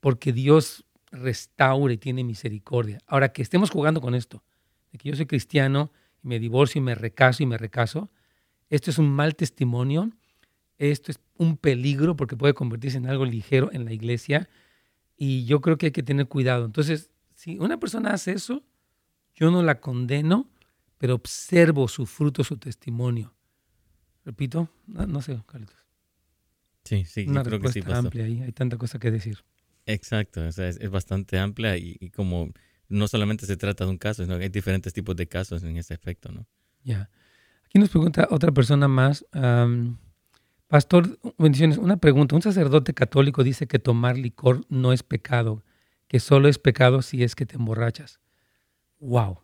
porque 0.00 0.32
Dios 0.32 0.84
restaura 1.12 1.94
y 1.94 1.98
tiene 1.98 2.24
misericordia. 2.24 2.98
Ahora 3.06 3.32
que 3.32 3.42
estemos 3.42 3.70
jugando 3.70 4.00
con 4.00 4.16
esto, 4.16 4.42
de 4.96 5.02
que 5.02 5.10
yo 5.10 5.16
soy 5.16 5.26
cristiano 5.26 5.92
y 6.22 6.28
me 6.28 6.38
divorcio 6.38 6.78
y 6.78 6.82
me 6.82 6.94
recaso 6.94 7.42
y 7.42 7.46
me 7.46 7.58
recaso, 7.58 8.10
esto 8.70 8.90
es 8.90 8.98
un 8.98 9.10
mal 9.10 9.36
testimonio, 9.36 10.10
esto 10.78 11.12
es 11.12 11.20
un 11.36 11.56
peligro 11.56 12.16
porque 12.16 12.36
puede 12.36 12.54
convertirse 12.54 12.98
en 12.98 13.06
algo 13.06 13.24
ligero 13.24 13.70
en 13.72 13.84
la 13.84 13.92
iglesia 13.92 14.48
y 15.16 15.44
yo 15.44 15.60
creo 15.60 15.78
que 15.78 15.86
hay 15.86 15.92
que 15.92 16.02
tener 16.02 16.26
cuidado. 16.26 16.64
Entonces, 16.64 17.10
si 17.34 17.58
una 17.58 17.78
persona 17.78 18.12
hace 18.12 18.32
eso, 18.32 18.64
yo 19.34 19.50
no 19.50 19.62
la 19.62 19.80
condeno, 19.80 20.48
pero 20.98 21.14
observo 21.14 21.88
su 21.88 22.06
fruto, 22.06 22.42
su 22.44 22.56
testimonio. 22.56 23.34
Repito, 24.24 24.68
no, 24.86 25.22
sé, 25.22 25.38
Carlitos. 25.46 25.76
Sí, 26.84 27.04
sí, 27.04 27.26
Una 27.28 27.42
creo 27.42 27.60
que 27.60 27.68
sí. 27.68 27.82
amplia 27.86 28.24
ahí, 28.24 28.42
hay 28.42 28.52
tanta 28.52 28.76
cosa 28.76 28.98
que 28.98 29.10
decir. 29.10 29.44
Exacto, 29.86 30.44
es, 30.44 30.58
es, 30.58 30.90
bastante 30.90 31.38
amplia 31.38 31.76
y, 31.76 32.10
como 32.10 32.50
no 32.88 33.08
solamente 33.08 33.46
se 33.46 33.56
trata 33.56 33.84
de 33.84 33.90
un 33.90 33.98
caso, 33.98 34.24
sino 34.24 34.38
que 34.38 34.44
hay 34.44 34.48
diferentes 34.48 34.92
tipos 34.92 35.16
de 35.16 35.26
casos 35.26 35.62
en 35.62 35.76
ese 35.76 35.94
efecto, 35.94 36.30
¿no? 36.32 36.46
Ya. 36.82 37.10
Aquí 37.64 37.78
nos 37.78 37.88
pregunta 37.88 38.28
otra 38.30 38.52
persona 38.52 38.88
más. 38.88 39.24
Pastor, 40.68 41.18
bendiciones. 41.38 41.78
Una 41.78 41.96
pregunta. 41.96 42.34
Un 42.34 42.42
sacerdote 42.42 42.94
católico 42.94 43.44
dice 43.44 43.66
que 43.66 43.78
tomar 43.78 44.16
licor 44.16 44.64
no 44.68 44.92
es 44.92 45.02
pecado, 45.02 45.64
que 46.08 46.20
solo 46.20 46.48
es 46.48 46.58
pecado 46.58 47.02
si 47.02 47.22
es 47.22 47.34
que 47.34 47.46
te 47.46 47.56
emborrachas. 47.56 48.20
Wow. 49.00 49.40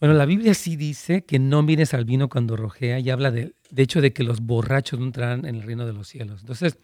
Bueno, 0.00 0.14
la 0.14 0.26
Biblia 0.26 0.54
sí 0.54 0.76
dice 0.76 1.24
que 1.24 1.38
no 1.40 1.62
mires 1.62 1.92
al 1.92 2.04
vino 2.04 2.28
cuando 2.28 2.56
rojea 2.56 3.00
y 3.00 3.10
habla 3.10 3.32
de, 3.32 3.54
de 3.70 3.82
hecho 3.82 4.00
de 4.00 4.12
que 4.12 4.22
los 4.22 4.40
borrachos 4.40 5.00
no 5.00 5.06
entrarán 5.06 5.44
en 5.44 5.56
el 5.56 5.62
reino 5.62 5.86
de 5.86 5.92
los 5.92 6.06
cielos. 6.06 6.40
Entonces, 6.42 6.78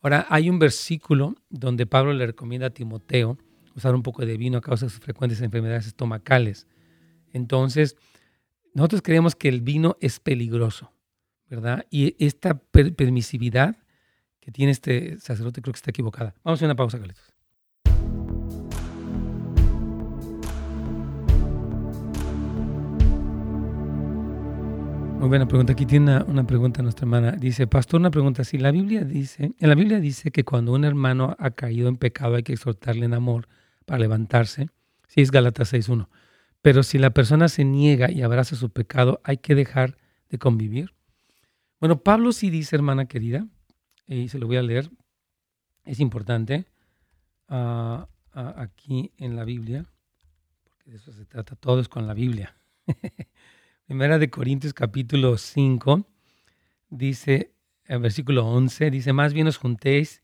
ahora 0.00 0.26
hay 0.28 0.48
un 0.48 0.60
versículo 0.60 1.34
donde 1.50 1.86
Pablo 1.86 2.12
le 2.12 2.26
recomienda 2.26 2.68
a 2.68 2.70
Timoteo 2.70 3.36
usar 3.74 3.94
un 3.94 4.02
poco 4.02 4.24
de 4.24 4.36
vino 4.36 4.58
a 4.58 4.60
causa 4.60 4.86
de 4.86 4.90
sus 4.90 5.00
frecuentes 5.00 5.40
enfermedades 5.40 5.86
estomacales. 5.86 6.66
Entonces, 7.32 7.96
nosotros 8.74 9.02
creemos 9.02 9.34
que 9.34 9.48
el 9.48 9.60
vino 9.60 9.96
es 10.00 10.20
peligroso, 10.20 10.92
¿verdad? 11.48 11.86
Y 11.90 12.16
esta 12.24 12.58
permisividad 12.58 13.76
que 14.40 14.50
tiene 14.50 14.72
este 14.72 15.18
sacerdote 15.20 15.62
creo 15.62 15.72
que 15.72 15.78
está 15.78 15.90
equivocada. 15.90 16.34
Vamos 16.42 16.60
a 16.62 16.64
una 16.64 16.74
pausa, 16.74 16.98
Carlitos. 16.98 17.32
Muy 25.22 25.28
buena 25.28 25.46
pregunta. 25.46 25.72
Aquí 25.74 25.86
tiene 25.86 26.20
una, 26.24 26.44
pregunta 26.44 26.82
nuestra 26.82 27.04
hermana. 27.04 27.30
Dice, 27.30 27.68
pastor, 27.68 28.00
una 28.00 28.10
pregunta. 28.10 28.42
Si 28.42 28.58
la 28.58 28.72
Biblia 28.72 29.04
dice, 29.04 29.54
en 29.56 29.68
la 29.68 29.76
Biblia 29.76 30.00
dice 30.00 30.32
que 30.32 30.42
cuando 30.42 30.72
un 30.72 30.84
hermano 30.84 31.36
ha 31.38 31.52
caído 31.52 31.88
en 31.88 31.96
pecado 31.96 32.34
hay 32.34 32.42
que 32.42 32.54
exhortarle 32.54 33.04
en 33.04 33.14
amor 33.14 33.46
para 33.92 34.00
levantarse. 34.00 34.70
Sí, 35.06 35.20
es 35.20 35.30
Galatas 35.30 35.74
6.1. 35.74 36.08
Pero 36.62 36.82
si 36.82 36.96
la 36.96 37.10
persona 37.10 37.48
se 37.48 37.62
niega 37.62 38.10
y 38.10 38.22
abraza 38.22 38.56
su 38.56 38.70
pecado, 38.70 39.20
hay 39.22 39.36
que 39.36 39.54
dejar 39.54 39.98
de 40.30 40.38
convivir. 40.38 40.94
Bueno, 41.78 41.98
Pablo 42.02 42.32
sí 42.32 42.48
dice, 42.48 42.74
hermana 42.74 43.04
querida, 43.04 43.46
y 44.06 44.30
se 44.30 44.38
lo 44.38 44.46
voy 44.46 44.56
a 44.56 44.62
leer, 44.62 44.90
es 45.84 46.00
importante 46.00 46.64
ah, 47.48 48.08
ah, 48.32 48.54
aquí 48.56 49.12
en 49.18 49.36
la 49.36 49.44
Biblia, 49.44 49.84
porque 50.64 50.92
de 50.92 50.96
eso 50.96 51.12
se 51.12 51.26
trata, 51.26 51.54
todo 51.54 51.78
es 51.78 51.88
con 51.90 52.06
la 52.06 52.14
Biblia. 52.14 52.56
Primera 53.86 54.18
de 54.18 54.30
Corintios 54.30 54.72
capítulo 54.72 55.36
5, 55.36 56.06
dice, 56.88 57.52
el 57.84 57.98
versículo 57.98 58.46
11, 58.46 58.90
dice, 58.90 59.12
más 59.12 59.34
bien 59.34 59.48
os 59.48 59.58
juntéis 59.58 60.22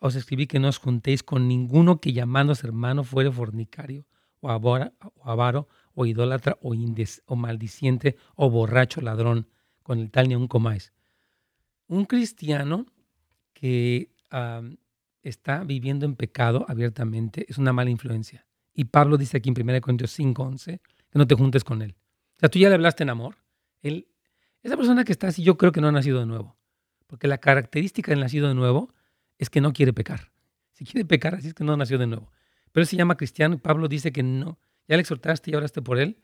os 0.00 0.14
escribí 0.14 0.46
que 0.46 0.58
no 0.58 0.68
os 0.68 0.78
juntéis 0.78 1.22
con 1.22 1.48
ninguno 1.48 2.00
que 2.00 2.12
llamándose 2.12 2.66
hermano 2.66 3.04
fuere 3.04 3.30
fornicario 3.30 4.06
o, 4.40 4.50
avaro 4.50 5.68
o 5.94 6.06
idólatra 6.06 6.58
o, 6.60 6.74
o 6.74 7.36
maldiciente 7.36 8.16
o 8.36 8.50
borracho 8.50 9.00
ladrón, 9.00 9.48
con 9.82 9.98
el 9.98 10.10
tal 10.10 10.28
ni 10.28 10.34
aun 10.34 10.48
comáis. 10.48 10.92
Un 11.88 12.04
cristiano 12.04 12.86
que 13.52 14.12
está 15.22 15.64
viviendo 15.64 16.06
en 16.06 16.14
pecado 16.14 16.64
abiertamente 16.68 17.46
es 17.48 17.58
una 17.58 17.72
mala 17.72 17.90
influencia. 17.90 18.46
Y 18.72 18.84
Pablo 18.84 19.16
dice 19.16 19.38
aquí 19.38 19.50
en 19.50 19.60
1 19.60 19.80
Corintios 19.80 20.18
5:11 20.18 20.80
que 21.10 21.18
no 21.18 21.26
te 21.26 21.34
juntes 21.34 21.64
con 21.64 21.82
él. 21.82 21.96
O 22.36 22.40
sea, 22.40 22.48
tú 22.48 22.58
ya 22.58 22.68
le 22.68 22.76
hablaste 22.76 23.02
en 23.02 23.10
amor. 23.10 23.36
Él, 23.82 24.08
esa 24.62 24.76
persona 24.76 25.04
que 25.04 25.12
está 25.12 25.28
así, 25.28 25.42
yo 25.42 25.58
creo 25.58 25.72
que 25.72 25.80
no 25.80 25.88
ha 25.88 25.92
nacido 25.92 26.20
de 26.20 26.26
nuevo. 26.26 26.56
Porque 27.06 27.26
la 27.26 27.38
característica 27.38 28.12
del 28.12 28.20
nacido 28.20 28.48
de 28.48 28.54
nuevo 28.54 28.94
es 29.40 29.48
que 29.48 29.62
no 29.62 29.72
quiere 29.72 29.94
pecar. 29.94 30.30
Si 30.72 30.84
quiere 30.84 31.06
pecar, 31.06 31.34
así 31.34 31.48
es 31.48 31.54
que 31.54 31.64
no 31.64 31.74
nació 31.76 31.96
de 31.96 32.06
nuevo. 32.06 32.30
Pero 32.72 32.82
él 32.82 32.86
se 32.86 32.96
llama 32.96 33.16
cristiano 33.16 33.58
Pablo 33.58 33.88
dice 33.88 34.12
que 34.12 34.22
no. 34.22 34.58
Ya 34.86 34.96
le 34.96 35.00
exhortaste 35.00 35.50
y 35.50 35.54
oraste 35.54 35.80
por 35.80 35.98
él. 35.98 36.18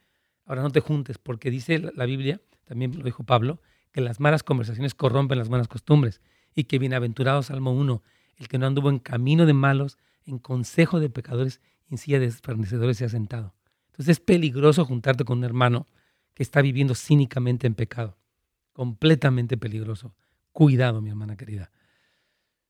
Ahora 0.44 0.62
no 0.62 0.70
te 0.70 0.80
juntes, 0.80 1.16
porque 1.16 1.50
dice 1.50 1.78
la 1.78 2.04
Biblia, 2.04 2.42
también 2.64 2.96
lo 2.96 3.02
dijo 3.02 3.24
Pablo, 3.24 3.60
que 3.90 4.02
las 4.02 4.20
malas 4.20 4.42
conversaciones 4.42 4.94
corrompen 4.94 5.38
las 5.38 5.48
buenas 5.48 5.66
costumbres. 5.66 6.20
Y 6.54 6.64
que 6.64 6.78
bienaventurado 6.78 7.42
Salmo 7.42 7.72
1, 7.72 8.02
el 8.36 8.48
que 8.48 8.58
no 8.58 8.66
anduvo 8.66 8.90
en 8.90 8.98
camino 8.98 9.46
de 9.46 9.54
malos, 9.54 9.96
en 10.26 10.38
consejo 10.38 11.00
de 11.00 11.08
pecadores, 11.08 11.62
en 11.88 11.96
silla 11.96 12.20
de 12.20 12.30
se 12.30 13.04
ha 13.04 13.08
sentado. 13.08 13.54
Entonces 13.86 14.18
es 14.18 14.20
peligroso 14.20 14.84
juntarte 14.84 15.24
con 15.24 15.38
un 15.38 15.44
hermano 15.44 15.86
que 16.34 16.42
está 16.42 16.60
viviendo 16.60 16.94
cínicamente 16.94 17.66
en 17.66 17.74
pecado. 17.74 18.18
Completamente 18.74 19.56
peligroso. 19.56 20.14
Cuidado, 20.52 21.00
mi 21.00 21.08
hermana 21.08 21.36
querida. 21.36 21.70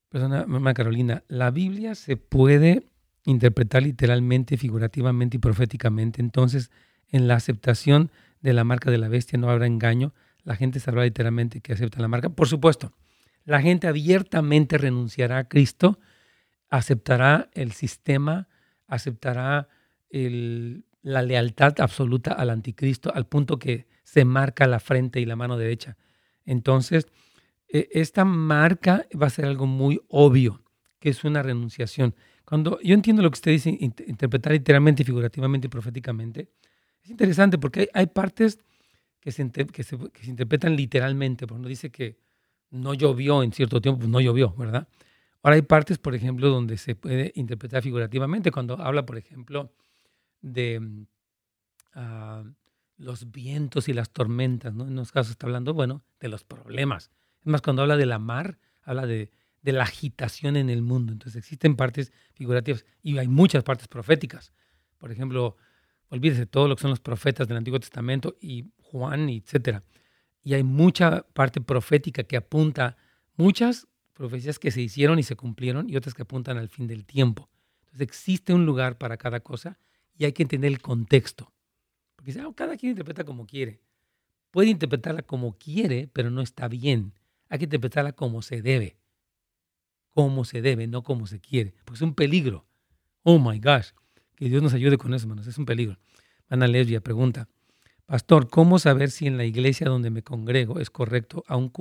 Persona, 0.09 0.45
Carolina, 0.73 1.23
la 1.27 1.51
Biblia 1.51 1.95
se 1.95 2.17
puede 2.17 2.87
interpretar 3.25 3.83
literalmente, 3.83 4.57
figurativamente 4.57 5.37
y 5.37 5.39
proféticamente. 5.39 6.21
Entonces, 6.21 6.71
en 7.09 7.27
la 7.27 7.35
aceptación 7.35 8.11
de 8.41 8.53
la 8.53 8.63
marca 8.63 8.89
de 8.89 8.97
la 8.97 9.09
bestia 9.09 9.37
no 9.37 9.49
habrá 9.49 9.65
engaño. 9.65 10.13
La 10.43 10.55
gente 10.55 10.79
sabrá 10.79 11.03
literalmente 11.03 11.59
que 11.59 11.73
acepta 11.73 12.01
la 12.01 12.07
marca. 12.07 12.29
Por 12.29 12.47
supuesto, 12.47 12.93
la 13.43 13.61
gente 13.61 13.87
abiertamente 13.87 14.77
renunciará 14.77 15.39
a 15.39 15.47
Cristo, 15.49 15.99
aceptará 16.69 17.49
el 17.53 17.73
sistema, 17.73 18.47
aceptará 18.87 19.67
la 20.09 21.21
lealtad 21.21 21.79
absoluta 21.79 22.31
al 22.31 22.49
anticristo 22.49 23.13
al 23.13 23.25
punto 23.27 23.59
que 23.59 23.87
se 24.03 24.23
marca 24.23 24.67
la 24.67 24.79
frente 24.79 25.19
y 25.19 25.25
la 25.25 25.35
mano 25.35 25.57
derecha. 25.57 25.97
Entonces, 26.45 27.07
esta 27.67 28.25
marca 28.25 29.05
va 29.19 29.27
a 29.27 29.31
ser 29.31 29.45
algo 29.45 29.65
muy 29.65 30.01
obvio, 30.07 30.61
que 30.99 31.09
es 31.09 31.23
una 31.23 31.43
renunciación. 31.43 32.15
Cuando 32.45 32.79
yo 32.81 32.93
entiendo 32.93 33.21
lo 33.21 33.29
que 33.29 33.35
usted 33.35 33.51
dice, 33.51 33.77
interpretar 33.79 34.53
literalmente, 34.53 35.03
figurativamente 35.03 35.67
y 35.67 35.69
proféticamente, 35.69 36.49
es 37.03 37.09
interesante 37.09 37.57
porque 37.57 37.89
hay, 37.93 38.07
partes 38.07 38.59
que 39.19 39.31
se, 39.31 39.49
que, 39.49 39.83
se, 39.83 39.97
interpretan 40.25 40.75
literalmente. 40.75 41.45
Por 41.45 41.55
ejemplo, 41.55 41.69
dice 41.69 41.91
que 41.91 42.17
no 42.69 42.93
llovió 42.93 43.43
en 43.43 43.51
cierto 43.51 43.81
tiempo, 43.81 43.99
pues 43.99 44.09
no 44.09 44.21
llovió, 44.21 44.53
¿verdad? 44.55 44.87
Ahora 45.43 45.55
hay 45.55 45.61
partes, 45.61 45.97
por 45.97 46.15
ejemplo, 46.15 46.49
donde 46.49 46.77
se 46.77 46.95
puede 46.95 47.31
interpretar 47.35 47.83
figurativamente, 47.83 48.51
cuando 48.51 48.81
habla, 48.81 49.05
por 49.05 49.17
ejemplo, 49.17 49.71
de 50.41 51.05
ah, 51.93 52.43
los 52.97 53.31
vientos 53.31 53.87
y 53.89 53.93
las 53.93 54.09
tormentas, 54.09 54.73
¿no? 54.73 54.85
En 54.85 54.93
unos 54.93 55.11
casos 55.11 55.31
está 55.31 55.47
hablando, 55.47 55.73
bueno, 55.73 56.03
de 56.19 56.29
los 56.29 56.43
problemas. 56.43 57.11
Es 57.47 57.49
más, 57.49 57.61
cuando 57.61 57.81
habla 57.81 57.95
de 57.95 58.05
la 58.05 58.19
mar, 58.19 58.59
habla 58.83 59.05
de, 59.05 59.31
de 59.61 59.71
la 59.71 59.83
agitación 59.83 60.57
en 60.57 60.69
el 60.69 60.81
mundo. 60.81 61.13
Entonces 61.13 61.37
existen 61.37 61.77
partes 61.77 62.11
figurativas 62.33 62.83
y 63.01 63.17
hay 63.17 63.29
muchas 63.29 63.63
partes 63.63 63.87
proféticas. 63.87 64.51
Por 64.97 65.13
ejemplo, 65.13 65.55
olvídese 66.09 66.45
todo 66.45 66.67
lo 66.67 66.75
que 66.75 66.81
son 66.81 66.89
los 66.89 66.99
profetas 66.99 67.47
del 67.47 67.55
Antiguo 67.55 67.79
Testamento 67.79 68.35
y 68.41 68.65
Juan, 68.79 69.29
etcétera. 69.29 69.81
Y 70.43 70.55
hay 70.55 70.63
mucha 70.63 71.21
parte 71.21 71.61
profética 71.61 72.25
que 72.25 72.35
apunta, 72.35 72.97
muchas 73.37 73.87
profecías 74.11 74.59
que 74.59 74.69
se 74.69 74.81
hicieron 74.81 75.17
y 75.17 75.23
se 75.23 75.37
cumplieron 75.37 75.89
y 75.89 75.95
otras 75.95 76.15
que 76.15 76.23
apuntan 76.23 76.57
al 76.57 76.67
fin 76.67 76.85
del 76.85 77.05
tiempo. 77.05 77.49
Entonces 77.85 78.01
existe 78.01 78.53
un 78.53 78.65
lugar 78.65 78.97
para 78.97 79.15
cada 79.15 79.39
cosa 79.39 79.79
y 80.17 80.25
hay 80.25 80.33
que 80.33 80.43
entender 80.43 80.69
el 80.69 80.81
contexto. 80.81 81.53
Porque 82.17 82.37
oh, 82.41 82.51
cada 82.51 82.75
quien 82.75 82.89
interpreta 82.89 83.23
como 83.23 83.47
quiere. 83.47 83.79
Puede 84.51 84.67
interpretarla 84.67 85.21
como 85.21 85.57
quiere, 85.57 86.09
pero 86.11 86.29
no 86.29 86.41
está 86.41 86.67
bien. 86.67 87.13
Hay 87.49 87.59
que 87.59 87.65
interpretarla 87.65 88.13
como 88.13 88.41
se 88.41 88.61
debe. 88.61 88.97
Como 90.13 90.45
se 90.45 90.61
debe, 90.61 90.87
no 90.87 91.03
como 91.03 91.27
se 91.27 91.39
quiere. 91.39 91.73
Porque 91.85 91.97
es 91.97 92.01
un 92.01 92.15
peligro. 92.15 92.65
Oh 93.23 93.39
my 93.39 93.59
gosh. 93.59 93.89
Que 94.35 94.49
Dios 94.49 94.61
nos 94.61 94.73
ayude 94.73 94.97
con 94.97 95.13
eso, 95.13 95.25
hermanos. 95.25 95.47
Es 95.47 95.57
un 95.57 95.65
peligro. 95.65 95.97
Ana 96.49 96.67
Lesbia 96.67 97.01
pregunta, 97.01 97.49
Pastor, 98.05 98.49
¿cómo 98.49 98.79
saber 98.79 99.11
si 99.11 99.27
en 99.27 99.37
la 99.37 99.43
iglesia 99.43 99.87
donde 99.87 100.09
me 100.09 100.23
congrego 100.23 100.79
es 100.79 100.89
correcto, 100.89 101.43
aun 101.47 101.71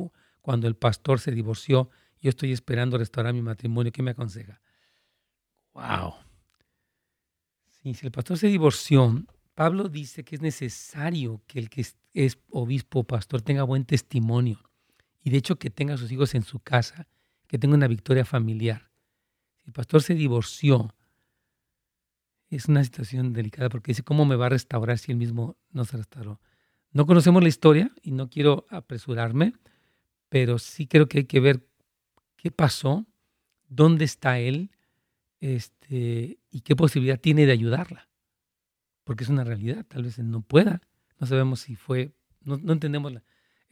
cuando 0.41 0.67
el 0.67 0.75
pastor 0.75 1.21
se 1.21 1.31
divorció 1.31 1.89
yo 2.21 2.31
estoy 2.31 2.53
esperando 2.53 2.99
restaurar 2.99 3.33
mi 3.35 3.43
matrimonio. 3.43 3.93
¿Qué 3.93 4.03
me 4.03 4.11
aconseja? 4.11 4.61
Wow. 5.75 6.15
si 7.83 8.07
el 8.07 8.11
pastor 8.11 8.39
se 8.39 8.49
divorció, 8.49 9.25
Pablo 9.55 9.89
dice 9.89 10.25
que 10.25 10.35
es 10.37 10.43
necesario 10.43 11.43
que 11.47 11.59
el 11.59 11.71
que 11.71 11.87
es 12.15 12.39
obispo 12.51 13.01
o 13.01 13.05
pastor 13.05 13.43
tenga 13.43 13.63
buen 13.63 13.85
testimonio 13.85 14.59
y 15.27 15.31
de 15.31 15.39
hecho 15.39 15.57
que 15.57 15.71
tenga 15.71 15.95
a 15.95 15.97
sus 15.97 16.13
hijos 16.13 16.37
en 16.37 16.45
su 16.45 16.61
casa, 16.61 17.09
que 17.49 17.59
tenga 17.59 17.75
una 17.75 17.89
victoria 17.89 18.25
familiar. 18.25 18.93
Si 19.57 19.65
el 19.67 19.73
pastor 19.73 20.01
se 20.01 20.15
divorció, 20.15 20.95
es 22.49 22.67
una 22.67 22.85
situación 22.85 23.33
delicada 23.33 23.69
porque 23.69 23.91
dice, 23.91 24.05
¿cómo 24.05 24.25
me 24.25 24.37
va 24.37 24.47
a 24.47 24.51
restaurar 24.51 24.99
si 24.99 25.11
él 25.11 25.19
mismo 25.19 25.57
no 25.73 25.85
se 25.85 25.97
restauró? 25.97 26.41
No 26.93 27.07
conocemos 27.07 27.43
la 27.43 27.49
historia 27.49 27.91
y 28.03 28.13
no 28.13 28.31
quiero 28.31 28.69
apresurarme, 28.71 29.55
pero 30.29 30.61
sí 30.61 30.87
creo 30.87 31.09
que 31.09 31.19
hay 31.19 31.25
que 31.25 31.41
ver 31.41 31.67
qué 32.37 32.53
pasó, 32.53 33.05
dónde 33.67 34.05
está 34.05 34.39
él 34.39 34.71
este, 35.41 36.39
y 36.53 36.61
qué 36.61 36.77
posibilidad 36.77 37.19
tiene 37.19 37.47
de 37.47 37.53
ayudarla. 37.53 38.09
Porque 39.03 39.25
es 39.25 39.31
una 39.31 39.43
realidad, 39.43 39.85
tal 39.89 40.05
vez 40.05 40.21
él 40.21 40.31
no 40.31 40.43
pueda. 40.43 40.83
No 41.19 41.27
sabemos 41.27 41.59
si 41.59 41.75
fue, 41.75 42.13
no, 42.45 42.55
entendemos. 42.73 43.13
La, 43.13 43.25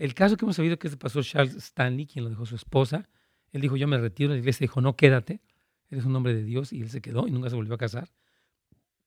el 0.04 0.12
caso 0.12 0.36
que 0.36 0.44
hemos 0.44 0.56
sabido 0.56 0.78
que 0.78 0.90
se 0.90 0.98
pasó 0.98 1.22
Charles 1.22 1.54
Stanley, 1.54 2.06
quien 2.06 2.24
lo 2.24 2.30
dejó 2.30 2.44
su 2.44 2.56
esposa, 2.56 3.08
él 3.52 3.62
dijo, 3.62 3.76
yo 3.76 3.88
me 3.88 3.96
retiro, 3.96 4.32
la 4.32 4.38
iglesia 4.38 4.64
dijo, 4.64 4.82
no, 4.82 4.96
quédate, 4.96 5.40
eres 5.88 6.04
un 6.04 6.14
hombre 6.14 6.34
de 6.34 6.44
Dios, 6.44 6.74
y 6.74 6.82
él 6.82 6.90
se 6.90 7.00
quedó 7.00 7.26
y 7.26 7.30
nunca 7.30 7.48
se 7.48 7.56
volvió 7.56 7.74
a 7.74 7.78
casar. 7.78 8.12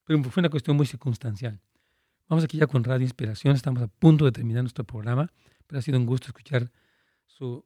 Pero 0.04 0.24
fue 0.24 0.40
una 0.40 0.48
cuestión 0.48 0.76
muy 0.76 0.86
circunstancial. 0.86 1.60
Vamos 2.26 2.44
aquí 2.44 2.58
ya 2.58 2.66
con 2.66 2.82
Radio 2.82 3.04
Inspiración, 3.04 3.54
estamos 3.54 3.80
a 3.80 3.86
punto 3.86 4.24
de 4.24 4.32
terminar 4.32 4.64
nuestro 4.64 4.82
programa, 4.84 5.32
pero 5.68 5.78
ha 5.78 5.82
sido 5.82 5.98
un 5.98 6.06
gusto 6.06 6.26
escuchar 6.26 6.72
su 7.26 7.64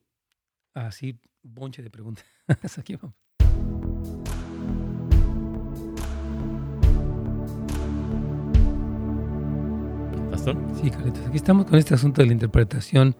así 0.74 1.18
bonche 1.42 1.82
de 1.82 1.88
preguntas. 1.88 2.26
Aquí 2.78 2.96
vamos. 2.96 3.21
Sí, 10.44 10.90
Carlitos. 10.90 11.24
Aquí 11.24 11.36
estamos 11.36 11.66
con 11.66 11.78
este 11.78 11.94
asunto 11.94 12.20
de 12.20 12.26
la 12.26 12.32
interpretación 12.32 13.14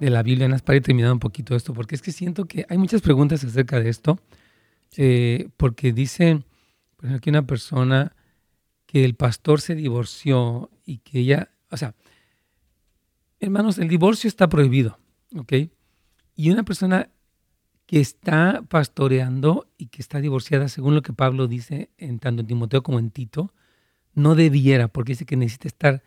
de 0.00 0.08
la 0.08 0.22
Biblia. 0.22 0.48
Nas 0.48 0.62
para 0.62 0.76
ir 0.76 0.82
terminando 0.82 1.12
un 1.12 1.20
poquito 1.20 1.54
esto, 1.54 1.74
porque 1.74 1.94
es 1.94 2.00
que 2.00 2.12
siento 2.12 2.46
que 2.46 2.64
hay 2.66 2.78
muchas 2.78 3.02
preguntas 3.02 3.44
acerca 3.44 3.78
de 3.78 3.90
esto. 3.90 4.18
Eh, 4.96 5.50
porque 5.58 5.92
dice, 5.92 6.42
por 6.96 7.04
ejemplo, 7.04 7.16
aquí 7.18 7.28
una 7.28 7.46
persona 7.46 8.16
que 8.86 9.04
el 9.04 9.14
pastor 9.14 9.60
se 9.60 9.74
divorció 9.74 10.70
y 10.86 10.98
que 10.98 11.18
ella, 11.18 11.50
o 11.70 11.76
sea, 11.76 11.94
hermanos, 13.38 13.76
el 13.76 13.88
divorcio 13.88 14.28
está 14.28 14.48
prohibido, 14.48 14.98
¿ok? 15.36 15.52
Y 16.36 16.50
una 16.50 16.62
persona 16.62 17.10
que 17.84 18.00
está 18.00 18.62
pastoreando 18.66 19.68
y 19.76 19.88
que 19.88 20.00
está 20.00 20.20
divorciada, 20.20 20.68
según 20.68 20.94
lo 20.94 21.02
que 21.02 21.12
Pablo 21.12 21.48
dice 21.48 21.90
en 21.98 22.18
tanto 22.18 22.40
en 22.40 22.46
Timoteo 22.46 22.82
como 22.82 22.98
en 22.98 23.10
Tito, 23.10 23.52
no 24.14 24.34
debiera, 24.34 24.88
porque 24.88 25.12
dice 25.12 25.26
que 25.26 25.36
necesita 25.36 25.68
estar, 25.68 26.02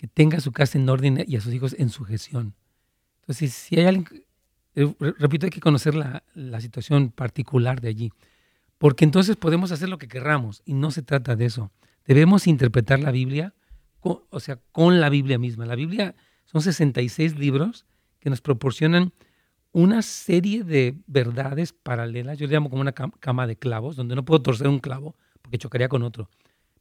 que 0.00 0.06
tenga 0.06 0.40
su 0.40 0.50
casa 0.50 0.78
en 0.78 0.88
orden 0.88 1.22
y 1.26 1.36
a 1.36 1.42
sus 1.42 1.52
hijos 1.52 1.76
en 1.78 1.90
sujeción. 1.90 2.54
Entonces, 3.20 3.52
si 3.52 3.78
hay 3.78 3.84
alguien, 3.84 4.24
eh, 4.74 4.90
repito, 5.18 5.44
hay 5.44 5.50
que 5.50 5.60
conocer 5.60 5.94
la, 5.94 6.22
la 6.32 6.58
situación 6.62 7.10
particular 7.10 7.82
de 7.82 7.88
allí, 7.88 8.12
porque 8.78 9.04
entonces 9.04 9.36
podemos 9.36 9.72
hacer 9.72 9.90
lo 9.90 9.98
que 9.98 10.08
querramos 10.08 10.62
y 10.64 10.72
no 10.72 10.90
se 10.90 11.02
trata 11.02 11.36
de 11.36 11.44
eso. 11.44 11.70
Debemos 12.06 12.46
interpretar 12.46 12.98
la 12.98 13.10
Biblia, 13.10 13.52
o 14.00 14.40
sea, 14.40 14.58
con 14.72 15.00
la 15.00 15.10
Biblia 15.10 15.38
misma. 15.38 15.66
La 15.66 15.74
Biblia 15.74 16.14
son 16.46 16.62
66 16.62 17.38
libros 17.38 17.84
que 18.20 18.30
nos 18.30 18.40
proporcionan 18.40 19.12
una 19.70 20.00
serie 20.00 20.64
de 20.64 20.96
verdades 21.08 21.74
paralelas, 21.74 22.38
yo 22.38 22.46
le 22.46 22.54
llamo 22.54 22.70
como 22.70 22.80
una 22.80 22.92
cama 22.92 23.46
de 23.46 23.56
clavos, 23.56 23.96
donde 23.96 24.14
no 24.14 24.24
puedo 24.24 24.40
torcer 24.40 24.66
un 24.66 24.78
clavo 24.78 25.14
porque 25.42 25.58
chocaría 25.58 25.90
con 25.90 26.02
otro. 26.04 26.30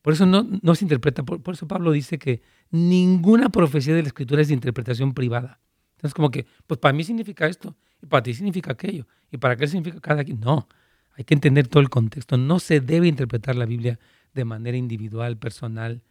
Por 0.02 0.14
eso 0.14 0.26
no, 0.26 0.48
no 0.62 0.76
se 0.76 0.86
interpreta, 0.86 1.24
por, 1.24 1.54
eso 1.54 1.68
Pablo 1.68 1.92
dice 1.92 2.18
que 2.18 2.42
ninguna 2.72 3.50
profecía 3.50 3.94
de 3.94 4.02
la 4.02 4.08
escritura 4.08 4.42
es 4.42 4.48
de 4.48 4.54
interpretación 4.54 5.14
privada. 5.14 5.60
Entonces 5.98 6.14
como 6.14 6.32
que, 6.32 6.46
pues 6.68 6.80
para 6.80 6.94
mí 6.94 7.04
significa 7.04 7.48
esto, 7.48 7.76
y 8.02 8.06
para 8.06 8.24
ti 8.24 8.34
significa 8.34 8.72
aquello, 8.72 9.06
y 9.32 9.38
para 9.38 9.58
qué 9.58 9.68
significa 9.68 10.00
cada 10.00 10.24
quien. 10.24 10.40
No, 10.40 10.68
Hay 11.16 11.26
que 11.26 11.34
entender 11.34 11.68
todo 11.68 11.82
el 11.82 11.90
contexto. 11.90 12.38
No 12.38 12.60
se 12.60 12.80
debe 12.80 13.08
interpretar 13.08 13.58
la 13.58 13.66
Biblia 13.66 14.00
de 14.34 14.46
manera 14.46 14.78
individual, 14.78 15.38
personal, 15.38 16.02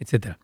etc. 0.00 0.36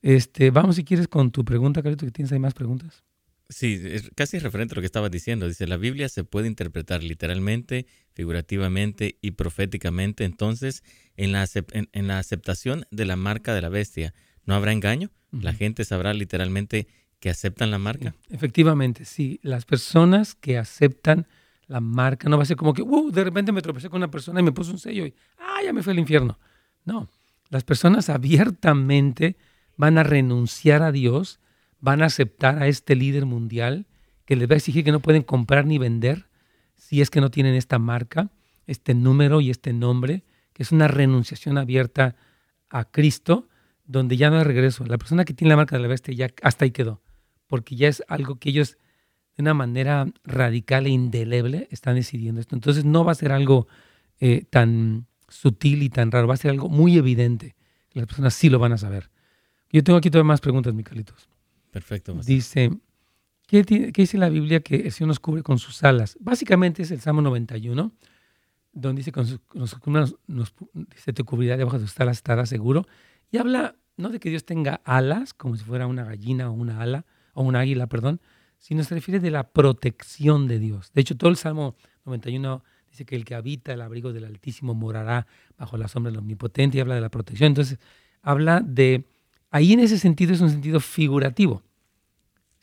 Este, 0.00 0.50
vamos 0.50 0.76
si 0.76 0.84
quieres 0.84 1.06
con 1.06 1.30
tu 1.30 1.44
pregunta, 1.44 1.80
Carito, 1.80 2.04
que 2.04 2.10
tienes 2.10 2.32
ahí 2.32 2.40
más 2.40 2.54
preguntas. 2.54 3.04
Sí, 3.48 3.80
es 3.84 4.10
casi 4.14 4.38
referente 4.38 4.74
a 4.74 4.76
lo 4.76 4.82
que 4.82 4.86
estabas 4.86 5.10
diciendo. 5.10 5.46
Dice, 5.46 5.66
la 5.66 5.76
Biblia 5.76 6.08
se 6.08 6.24
puede 6.24 6.48
interpretar 6.48 7.02
literalmente, 7.02 7.86
figurativamente 8.12 9.18
y 9.20 9.32
proféticamente. 9.32 10.24
Entonces, 10.24 10.82
en 11.16 11.32
la, 11.32 11.46
en, 11.72 12.06
la 12.06 12.18
aceptación 12.18 12.86
de 12.90 13.04
la 13.04 13.16
marca 13.16 13.54
de 13.54 13.62
la 13.62 13.68
bestia, 13.68 14.14
¿no 14.46 14.54
habrá 14.54 14.72
engaño? 14.72 15.10
La 15.32 15.54
gente 15.54 15.84
sabrá 15.84 16.14
literalmente 16.14 16.86
que 17.20 17.30
aceptan 17.30 17.70
la 17.70 17.78
marca. 17.78 18.14
efectivamente, 18.30 19.04
sí. 19.04 19.38
Las 19.42 19.64
personas 19.64 20.34
que 20.34 20.58
aceptan 20.58 21.26
la 21.68 21.80
marca 21.80 22.28
no 22.28 22.36
va 22.36 22.42
a 22.42 22.46
ser 22.46 22.56
como 22.56 22.74
que, 22.74 22.82
uh, 22.82 23.10
de 23.10 23.24
repente 23.24 23.52
me 23.52 23.62
tropecé 23.62 23.88
con 23.88 23.98
una 23.98 24.10
persona 24.10 24.40
y 24.40 24.42
me 24.42 24.52
puso 24.52 24.72
un 24.72 24.78
sello 24.78 25.06
y, 25.06 25.14
ah, 25.38 25.60
ya 25.64 25.72
me 25.72 25.82
fue 25.82 25.92
al 25.92 25.98
infierno. 25.98 26.38
No, 26.84 27.08
las 27.48 27.64
personas 27.64 28.08
abiertamente 28.08 29.36
van 29.76 29.98
a 29.98 30.02
renunciar 30.02 30.82
a 30.82 30.92
Dios 30.92 31.40
van 31.82 32.00
a 32.00 32.06
aceptar 32.06 32.62
a 32.62 32.68
este 32.68 32.96
líder 32.96 33.26
mundial 33.26 33.86
que 34.24 34.36
les 34.36 34.48
va 34.48 34.54
a 34.54 34.56
exigir 34.56 34.84
que 34.84 34.92
no 34.92 35.00
pueden 35.00 35.22
comprar 35.22 35.66
ni 35.66 35.76
vender 35.76 36.26
si 36.76 37.02
es 37.02 37.10
que 37.10 37.20
no 37.20 37.30
tienen 37.30 37.54
esta 37.54 37.78
marca, 37.78 38.30
este 38.66 38.94
número 38.94 39.40
y 39.40 39.50
este 39.50 39.72
nombre, 39.72 40.22
que 40.54 40.62
es 40.62 40.72
una 40.72 40.88
renunciación 40.88 41.58
abierta 41.58 42.16
a 42.70 42.84
Cristo, 42.84 43.48
donde 43.84 44.16
ya 44.16 44.30
no 44.30 44.38
hay 44.38 44.44
regreso. 44.44 44.86
La 44.86 44.96
persona 44.96 45.24
que 45.24 45.34
tiene 45.34 45.50
la 45.50 45.56
marca 45.56 45.76
de 45.76 45.82
la 45.82 45.88
bestia 45.88 46.14
ya 46.14 46.30
hasta 46.42 46.64
ahí 46.64 46.70
quedó, 46.70 47.02
porque 47.48 47.74
ya 47.74 47.88
es 47.88 48.02
algo 48.08 48.36
que 48.36 48.50
ellos 48.50 48.78
de 49.36 49.42
una 49.42 49.54
manera 49.54 50.06
radical 50.24 50.86
e 50.86 50.90
indeleble 50.90 51.66
están 51.70 51.96
decidiendo 51.96 52.40
esto. 52.40 52.54
Entonces 52.54 52.84
no 52.84 53.04
va 53.04 53.12
a 53.12 53.16
ser 53.16 53.32
algo 53.32 53.66
eh, 54.20 54.44
tan 54.48 55.06
sutil 55.28 55.82
y 55.82 55.88
tan 55.88 56.12
raro, 56.12 56.28
va 56.28 56.34
a 56.34 56.36
ser 56.36 56.52
algo 56.52 56.68
muy 56.68 56.96
evidente. 56.96 57.56
Las 57.92 58.06
personas 58.06 58.34
sí 58.34 58.48
lo 58.50 58.60
van 58.60 58.72
a 58.72 58.78
saber. 58.78 59.10
Yo 59.72 59.82
tengo 59.82 59.98
aquí 59.98 60.10
todavía 60.10 60.28
más 60.28 60.40
preguntas, 60.40 60.72
Micalitos. 60.74 61.31
Perfecto. 61.72 62.14
Dice, 62.24 62.70
¿qué, 63.46 63.62
dice 63.62 64.18
la 64.18 64.28
Biblia 64.28 64.60
que 64.60 64.76
el 64.76 64.92
Señor 64.92 65.08
nos 65.08 65.20
cubre 65.20 65.42
con 65.42 65.58
sus 65.58 65.82
alas? 65.82 66.18
Básicamente 66.20 66.82
es 66.82 66.90
el 66.90 67.00
Salmo 67.00 67.22
91, 67.22 67.90
donde 68.74 69.00
dice, 69.00 69.10
con 69.10 69.26
sus, 69.26 69.40
nos, 69.54 70.54
dice, 70.90 71.14
te 71.14 71.24
cubrirá 71.24 71.56
debajo 71.56 71.78
de 71.78 71.86
tus 71.86 71.98
alas, 71.98 72.18
estarás 72.18 72.50
seguro. 72.50 72.86
Y 73.30 73.38
habla 73.38 73.74
no 73.96 74.10
de 74.10 74.20
que 74.20 74.28
Dios 74.28 74.44
tenga 74.44 74.82
alas, 74.84 75.32
como 75.32 75.56
si 75.56 75.64
fuera 75.64 75.86
una 75.86 76.04
gallina 76.04 76.50
o 76.50 76.52
una 76.52 76.82
ala, 76.82 77.06
o 77.32 77.42
un 77.42 77.56
águila, 77.56 77.86
perdón, 77.86 78.20
sino 78.58 78.84
se 78.84 78.94
refiere 78.94 79.18
de 79.18 79.30
la 79.30 79.48
protección 79.48 80.48
de 80.48 80.58
Dios. 80.58 80.92
De 80.92 81.00
hecho, 81.00 81.16
todo 81.16 81.30
el 81.30 81.36
Salmo 81.36 81.74
91 82.04 82.62
dice 82.90 83.06
que 83.06 83.16
el 83.16 83.24
que 83.24 83.34
habita 83.34 83.72
el 83.72 83.80
abrigo 83.80 84.12
del 84.12 84.26
Altísimo 84.26 84.74
morará 84.74 85.26
bajo 85.56 85.78
la 85.78 85.88
sombra 85.88 86.12
del 86.12 86.18
Omnipotente 86.18 86.76
y 86.76 86.80
habla 86.82 86.96
de 86.96 87.00
la 87.00 87.08
protección. 87.08 87.46
Entonces, 87.46 87.78
habla 88.20 88.60
de 88.60 89.06
Ahí 89.52 89.74
en 89.74 89.80
ese 89.80 89.98
sentido 89.98 90.32
es 90.32 90.40
un 90.40 90.48
sentido 90.48 90.80
figurativo. 90.80 91.62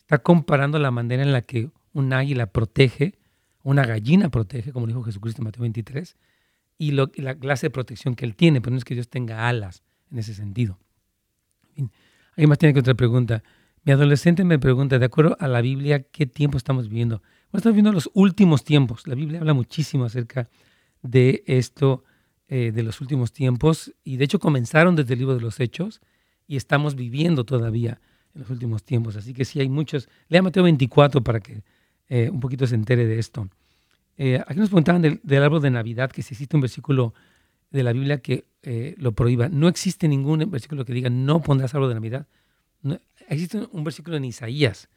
Está 0.00 0.18
comparando 0.18 0.76
la 0.80 0.90
manera 0.90 1.22
en 1.22 1.32
la 1.32 1.42
que 1.42 1.70
un 1.92 2.12
águila 2.12 2.46
protege, 2.46 3.14
una 3.62 3.86
gallina 3.86 4.28
protege, 4.28 4.72
como 4.72 4.88
dijo 4.88 5.04
Jesucristo 5.04 5.40
en 5.40 5.44
Mateo 5.44 5.62
23, 5.62 6.16
y, 6.78 6.90
la 6.90 7.34
clase 7.36 7.66
de 7.66 7.70
protección 7.70 8.16
que 8.16 8.24
él 8.24 8.34
tiene, 8.34 8.60
pero 8.60 8.72
no 8.72 8.78
es 8.78 8.84
que 8.84 8.94
Dios 8.94 9.08
tenga 9.08 9.48
alas 9.48 9.84
en 10.10 10.18
ese 10.18 10.34
sentido. 10.34 10.78
Alguien 11.76 12.48
más 12.48 12.58
tiene 12.58 12.74
que 12.74 12.80
otra 12.80 12.94
pregunta. 12.94 13.44
Mi 13.84 13.92
adolescente 13.92 14.42
me 14.44 14.58
pregunta, 14.58 14.98
de 14.98 15.06
acuerdo 15.06 15.36
a 15.38 15.46
la 15.46 15.60
Biblia, 15.60 16.02
¿qué 16.02 16.26
tiempo 16.26 16.58
estamos 16.58 16.88
viviendo? 16.88 17.22
Estamos 17.52 17.74
viviendo 17.74 17.92
los 17.92 18.10
últimos 18.14 18.64
tiempos. 18.64 19.06
La 19.06 19.14
Biblia 19.14 19.38
habla 19.38 19.54
muchísimo 19.54 20.06
acerca 20.06 20.48
de 21.02 21.44
esto, 21.46 22.02
eh, 22.48 22.72
de 22.72 22.82
los 22.82 23.00
últimos 23.00 23.32
tiempos, 23.32 23.94
y 24.02 24.16
de 24.16 24.24
hecho 24.24 24.40
comenzaron 24.40 24.96
desde 24.96 25.12
el 25.12 25.20
libro 25.20 25.36
de 25.36 25.40
los 25.40 25.60
Hechos, 25.60 26.00
y 26.50 26.56
estamos 26.56 26.96
viviendo 26.96 27.44
todavía 27.44 28.00
en 28.34 28.40
los 28.40 28.50
últimos 28.50 28.82
tiempos. 28.82 29.14
Así 29.14 29.32
que 29.32 29.44
sí 29.44 29.60
hay 29.60 29.68
muchos. 29.68 30.08
Lea 30.28 30.42
Mateo 30.42 30.64
24 30.64 31.22
para 31.22 31.38
que 31.38 31.62
eh, 32.08 32.28
un 32.28 32.40
poquito 32.40 32.66
se 32.66 32.74
entere 32.74 33.06
de 33.06 33.20
esto. 33.20 33.48
Eh, 34.18 34.42
aquí 34.44 34.58
nos 34.58 34.68
preguntaban 34.68 35.00
del, 35.00 35.42
árbol 35.44 35.62
de 35.62 35.70
Navidad, 35.70 36.10
que 36.10 36.22
si 36.22 36.34
existe 36.34 36.56
un 36.56 36.62
versículo 36.62 37.14
de 37.70 37.84
la 37.84 37.92
Biblia 37.92 38.18
que 38.20 38.46
eh, 38.64 38.96
lo 38.98 39.12
prohíba. 39.12 39.48
No 39.48 39.68
existe 39.68 40.08
ningún 40.08 40.50
versículo 40.50 40.84
que 40.84 40.92
diga 40.92 41.08
no 41.08 41.40
pondrás 41.40 41.72
árbol 41.72 41.90
de 41.90 41.94
Navidad. 41.94 42.26
existe 43.28 43.68
un 43.70 43.84
versículo 43.84 44.16
en 44.16 44.24
Isaías 44.24 44.88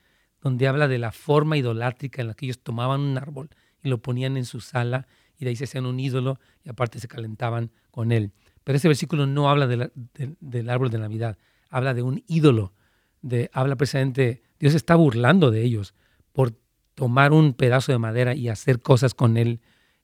donde 0.41 0.67
habla 0.67 0.87
de 0.87 0.97
la 0.97 1.11
forma 1.11 1.55
idolátrica 1.55 2.23
en 2.23 2.29
la 2.29 2.33
que 2.33 2.47
ellos 2.47 2.63
tomaban 2.63 2.99
un 2.99 3.15
árbol 3.19 3.51
y 3.83 3.89
lo 3.89 3.99
ponían 3.99 4.37
en 4.37 4.45
su 4.45 4.59
sala 4.59 5.05
y 5.37 5.45
de 5.45 5.51
ahí 5.51 5.55
se 5.55 5.65
hacían 5.65 5.85
un 5.85 5.99
ídolo 5.99 6.39
y 6.65 6.69
aparte 6.69 6.99
se 6.99 7.07
calentaban 7.07 7.69
con 7.91 8.11
él. 8.11 8.31
Pero 8.63 8.77
ese 8.77 8.87
versículo 8.87 9.27
no 9.27 9.49
habla 9.49 9.67
del 9.67 10.69
árbol 10.69 10.89
de 10.89 10.97
Navidad, 10.99 11.37
habla 11.69 11.93
de 11.93 12.01
un 12.01 12.23
ídolo, 12.27 12.73
de, 13.21 13.49
habla 13.53 13.75
precisamente, 13.75 14.43
Dios 14.59 14.73
está 14.73 14.95
burlando 14.95 15.51
de 15.51 15.63
ellos 15.63 15.93
por 16.31 16.57
tomar 16.95 17.33
un 17.33 17.53
pedazo 17.53 17.91
de 17.91 17.97
madera 17.97 18.35
y 18.35 18.49
hacer 18.49 18.81
cosas 18.81 19.13
con 19.13 19.37
él 19.37 19.61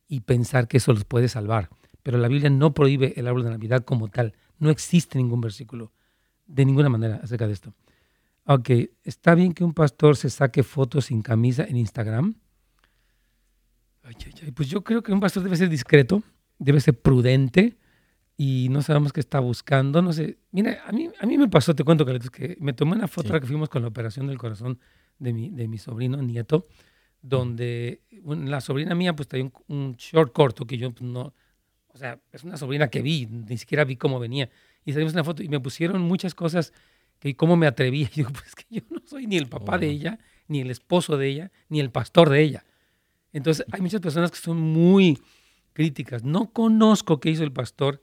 y 0.08 0.22
pensar 0.22 0.68
que 0.68 0.78
eso 0.78 0.94
los 0.94 1.06
puede 1.06 1.30
salvar. 1.30 1.70
Pero 2.04 2.18
la 2.18 2.28
Biblia 2.28 2.50
no 2.50 2.74
prohíbe 2.74 3.14
el 3.18 3.28
árbol 3.28 3.44
de 3.44 3.52
Navidad 3.52 3.84
como 3.84 4.08
tal. 4.08 4.34
No 4.58 4.70
existe 4.70 5.18
ningún 5.18 5.42
versículo 5.42 5.92
de 6.48 6.66
ninguna 6.66 6.90
manera 6.90 7.20
acerca 7.24 7.48
de 7.48 7.54
esto. 7.54 7.74
Ok, 8.46 8.70
¿está 9.04 9.36
bien 9.36 9.54
que 9.54 9.64
un 9.64 9.74
pastor 9.74 10.18
se 10.18 10.30
saque 10.30 10.64
fotos 10.64 11.06
sin 11.06 11.22
camisa 11.22 11.64
en 11.64 11.78
Instagram? 11.78 12.36
pues 14.56 14.68
yo 14.68 14.84
creo 14.84 15.04
que 15.04 15.12
un 15.12 15.20
pastor 15.20 15.44
debe 15.44 15.56
ser 15.56 15.70
discreto, 15.70 16.24
debe 16.58 16.80
ser 16.82 17.00
prudente, 17.00 17.78
y 18.42 18.70
no 18.70 18.82
sabemos 18.82 19.12
qué 19.12 19.20
está 19.20 19.42
buscando. 19.42 20.02
No 20.02 20.14
sé, 20.14 20.38
mira, 20.52 20.82
a 20.88 20.94
mí, 20.94 21.10
a 21.20 21.26
mí 21.26 21.38
me 21.38 21.50
pasó, 21.50 21.76
te 21.76 21.84
cuento, 21.84 22.06
que 22.06 22.56
me 22.62 22.72
tomé 22.72 22.94
una 22.94 23.10
foto 23.10 23.38
que 23.38 23.46
fuimos 23.46 23.68
con 23.68 23.82
la 23.82 23.90
operación 23.90 24.28
del 24.28 24.38
corazón 24.38 24.80
de 25.18 25.34
mi, 25.34 25.50
de 25.50 25.68
mi 25.68 25.78
sobrino, 25.78 26.22
nieto, 26.22 26.66
donde 27.22 28.02
la 28.24 28.62
sobrina 28.62 28.96
mía 28.96 29.14
pues 29.14 29.28
tenía 29.28 29.52
un, 29.68 29.94
short 29.98 30.32
corto 30.32 30.66
que 30.66 30.78
yo 30.78 30.90
pues, 30.94 31.02
no, 31.04 31.34
o 31.90 31.98
sea, 31.98 32.22
es 32.32 32.46
una 32.46 32.56
sobrina 32.56 32.88
que 32.88 33.02
vi, 33.02 33.26
ni 33.26 33.58
siquiera 33.58 33.84
vi 33.84 33.98
cómo 33.98 34.20
venía. 34.22 34.50
Y 34.86 34.94
salimos 34.94 35.12
una 35.12 35.26
foto 35.26 35.44
y 35.44 35.50
me 35.50 35.60
pusieron 35.60 36.02
muchas 36.02 36.34
cosas 36.34 36.72
que 37.20 37.36
cómo 37.36 37.58
me 37.58 37.68
atreví. 37.68 38.04
Y 38.14 38.16
digo, 38.16 38.30
pues 38.32 38.56
que 38.56 38.64
yo 38.70 38.84
no 38.90 39.02
soy 39.06 39.28
ni 39.28 39.36
el 39.36 39.50
papá 39.50 39.78
de 39.78 39.88
oh. 39.88 39.92
ella, 39.92 40.20
ni 40.48 40.62
el 40.62 40.72
esposo 40.72 41.18
de 41.18 41.28
ella, 41.28 41.52
ni 41.68 41.82
el 41.82 41.92
pastor 41.92 42.30
de 42.30 42.42
ella. 42.42 42.64
Entonces 43.34 43.66
hay 43.70 43.82
muchas 43.82 44.00
personas 44.00 44.32
que 44.32 44.38
son 44.38 44.62
muy 44.62 45.20
críticas. 45.74 46.24
No 46.24 46.54
conozco 46.54 47.20
qué 47.20 47.32
hizo 47.32 47.44
el 47.44 47.52
pastor 47.52 48.00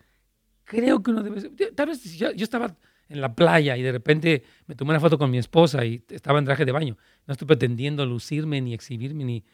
creo 0.67 1.03
que 1.03 1.11
uno 1.11 1.23
debe 1.23 1.41
tal 1.75 1.87
vez 1.87 2.05
yo, 2.17 2.33
yo, 2.33 2.45
estaba 2.45 2.77
en 3.09 3.21
la 3.21 3.35
playa 3.35 3.77
y 3.77 3.83
de 3.83 3.93
repente 3.93 4.45
me 4.67 4.75
tomé 4.75 4.91
una 4.91 5.01
foto 5.01 5.17
con 5.17 5.31
mi 5.31 5.39
esposa 5.39 5.85
y 5.87 6.05
estaba 6.11 6.39
en 6.39 6.45
traje 6.45 6.67
de 6.67 6.73
baño, 6.73 6.99
no 7.27 7.33
estoy 7.33 7.47
pretendiendo 7.47 8.05
lucirme 8.05 8.61
ni 8.61 8.75
exhibirme 8.75 9.25
ni 9.25 9.45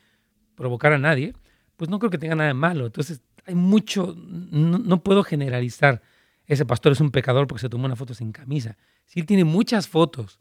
provocar 0.57 0.93
a 0.93 0.99
nadie, 0.99 1.35
pues 1.77 1.91
no 1.91 1.99
creo 1.99 2.11
que 2.11 2.19
tenga 2.19 2.35
nada 2.35 2.49
de 2.49 2.55
malo. 2.55 2.87
Entonces 2.87 3.23
hay 3.45 3.55
mucho, 3.55 4.17
no, 4.17 5.03
puedo 5.03 5.23
generalizar, 5.23 6.03
ese 6.47 6.65
pastor 6.65 6.93
es 6.93 7.01
un 7.01 7.11
pecador 7.11 7.47
porque 7.47 7.61
se 7.61 7.69
tomó 7.69 7.87
una 7.87 7.97
foto 7.97 8.15
sin 8.15 8.33
camisa. 8.33 8.77
Si 9.05 9.21
él 9.21 9.27
tiene 9.27 9.45
muchas 9.45 9.89
fotos 9.89 10.41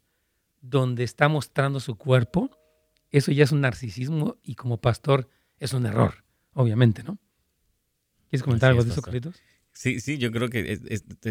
donde 0.62 1.04
está 1.04 1.28
mostrando 1.28 1.80
su 1.80 1.96
cuerpo, 1.96 2.50
eso 3.10 3.32
ya 3.32 3.44
es 3.44 3.52
un 3.52 3.62
narcisismo 3.62 4.38
y 4.44 4.56
como 4.56 4.78
pastor 4.78 5.28
es 5.60 5.74
un 5.74 5.86
error, 5.86 6.24
obviamente, 6.54 7.04
¿no? 7.04 7.18
¿Quieres 8.30 8.44
comentar 8.44 8.70
algo 8.70 8.84
de 8.84 8.92
eso, 8.92 9.02
Carlitos? 9.02 9.42
Sí, 9.74 10.02
sí, 10.02 10.18
yo 10.18 10.32
creo 10.32 10.50
que 10.50 10.80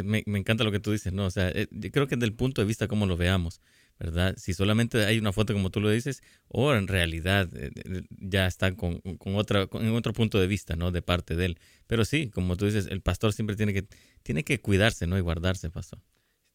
me, 0.02 0.22
encanta 0.26 0.64
lo 0.64 0.72
que 0.72 0.80
tú 0.80 0.92
dices, 0.92 1.12
¿no? 1.12 1.26
O 1.26 1.30
sea, 1.30 1.50
eh, 1.50 1.68
yo 1.70 1.90
creo 1.90 2.06
que 2.06 2.16
desde 2.16 2.26
el 2.26 2.34
punto 2.34 2.62
de 2.62 2.66
vista 2.66 2.88
como 2.88 3.06
lo 3.06 3.16
veamos, 3.16 3.60
¿verdad? 3.98 4.34
Si 4.38 4.54
solamente 4.54 5.04
hay 5.04 5.18
una 5.18 5.32
foto 5.32 5.52
como 5.52 5.70
tú 5.70 5.80
lo 5.80 5.90
dices, 5.90 6.22
o 6.48 6.72
en 6.72 6.88
realidad 6.88 7.50
eh, 7.54 7.70
eh, 7.74 8.02
ya 8.18 8.46
está 8.46 8.74
con, 8.74 9.02
otra, 9.34 9.68
en 9.72 9.94
otro 9.94 10.14
punto 10.14 10.40
de 10.40 10.46
vista, 10.46 10.74
¿no? 10.74 10.90
De 10.90 11.02
parte 11.02 11.36
de 11.36 11.44
él. 11.44 11.58
Pero 11.86 12.06
sí, 12.06 12.30
como 12.30 12.56
tú 12.56 12.64
dices, 12.64 12.86
el 12.90 13.02
pastor 13.02 13.34
siempre 13.34 13.56
tiene 13.56 13.74
que, 13.74 13.86
tiene 14.22 14.42
que 14.42 14.58
cuidarse, 14.58 15.06
¿no? 15.06 15.18
Y 15.18 15.20
guardarse, 15.20 15.68
pastor. 15.68 16.00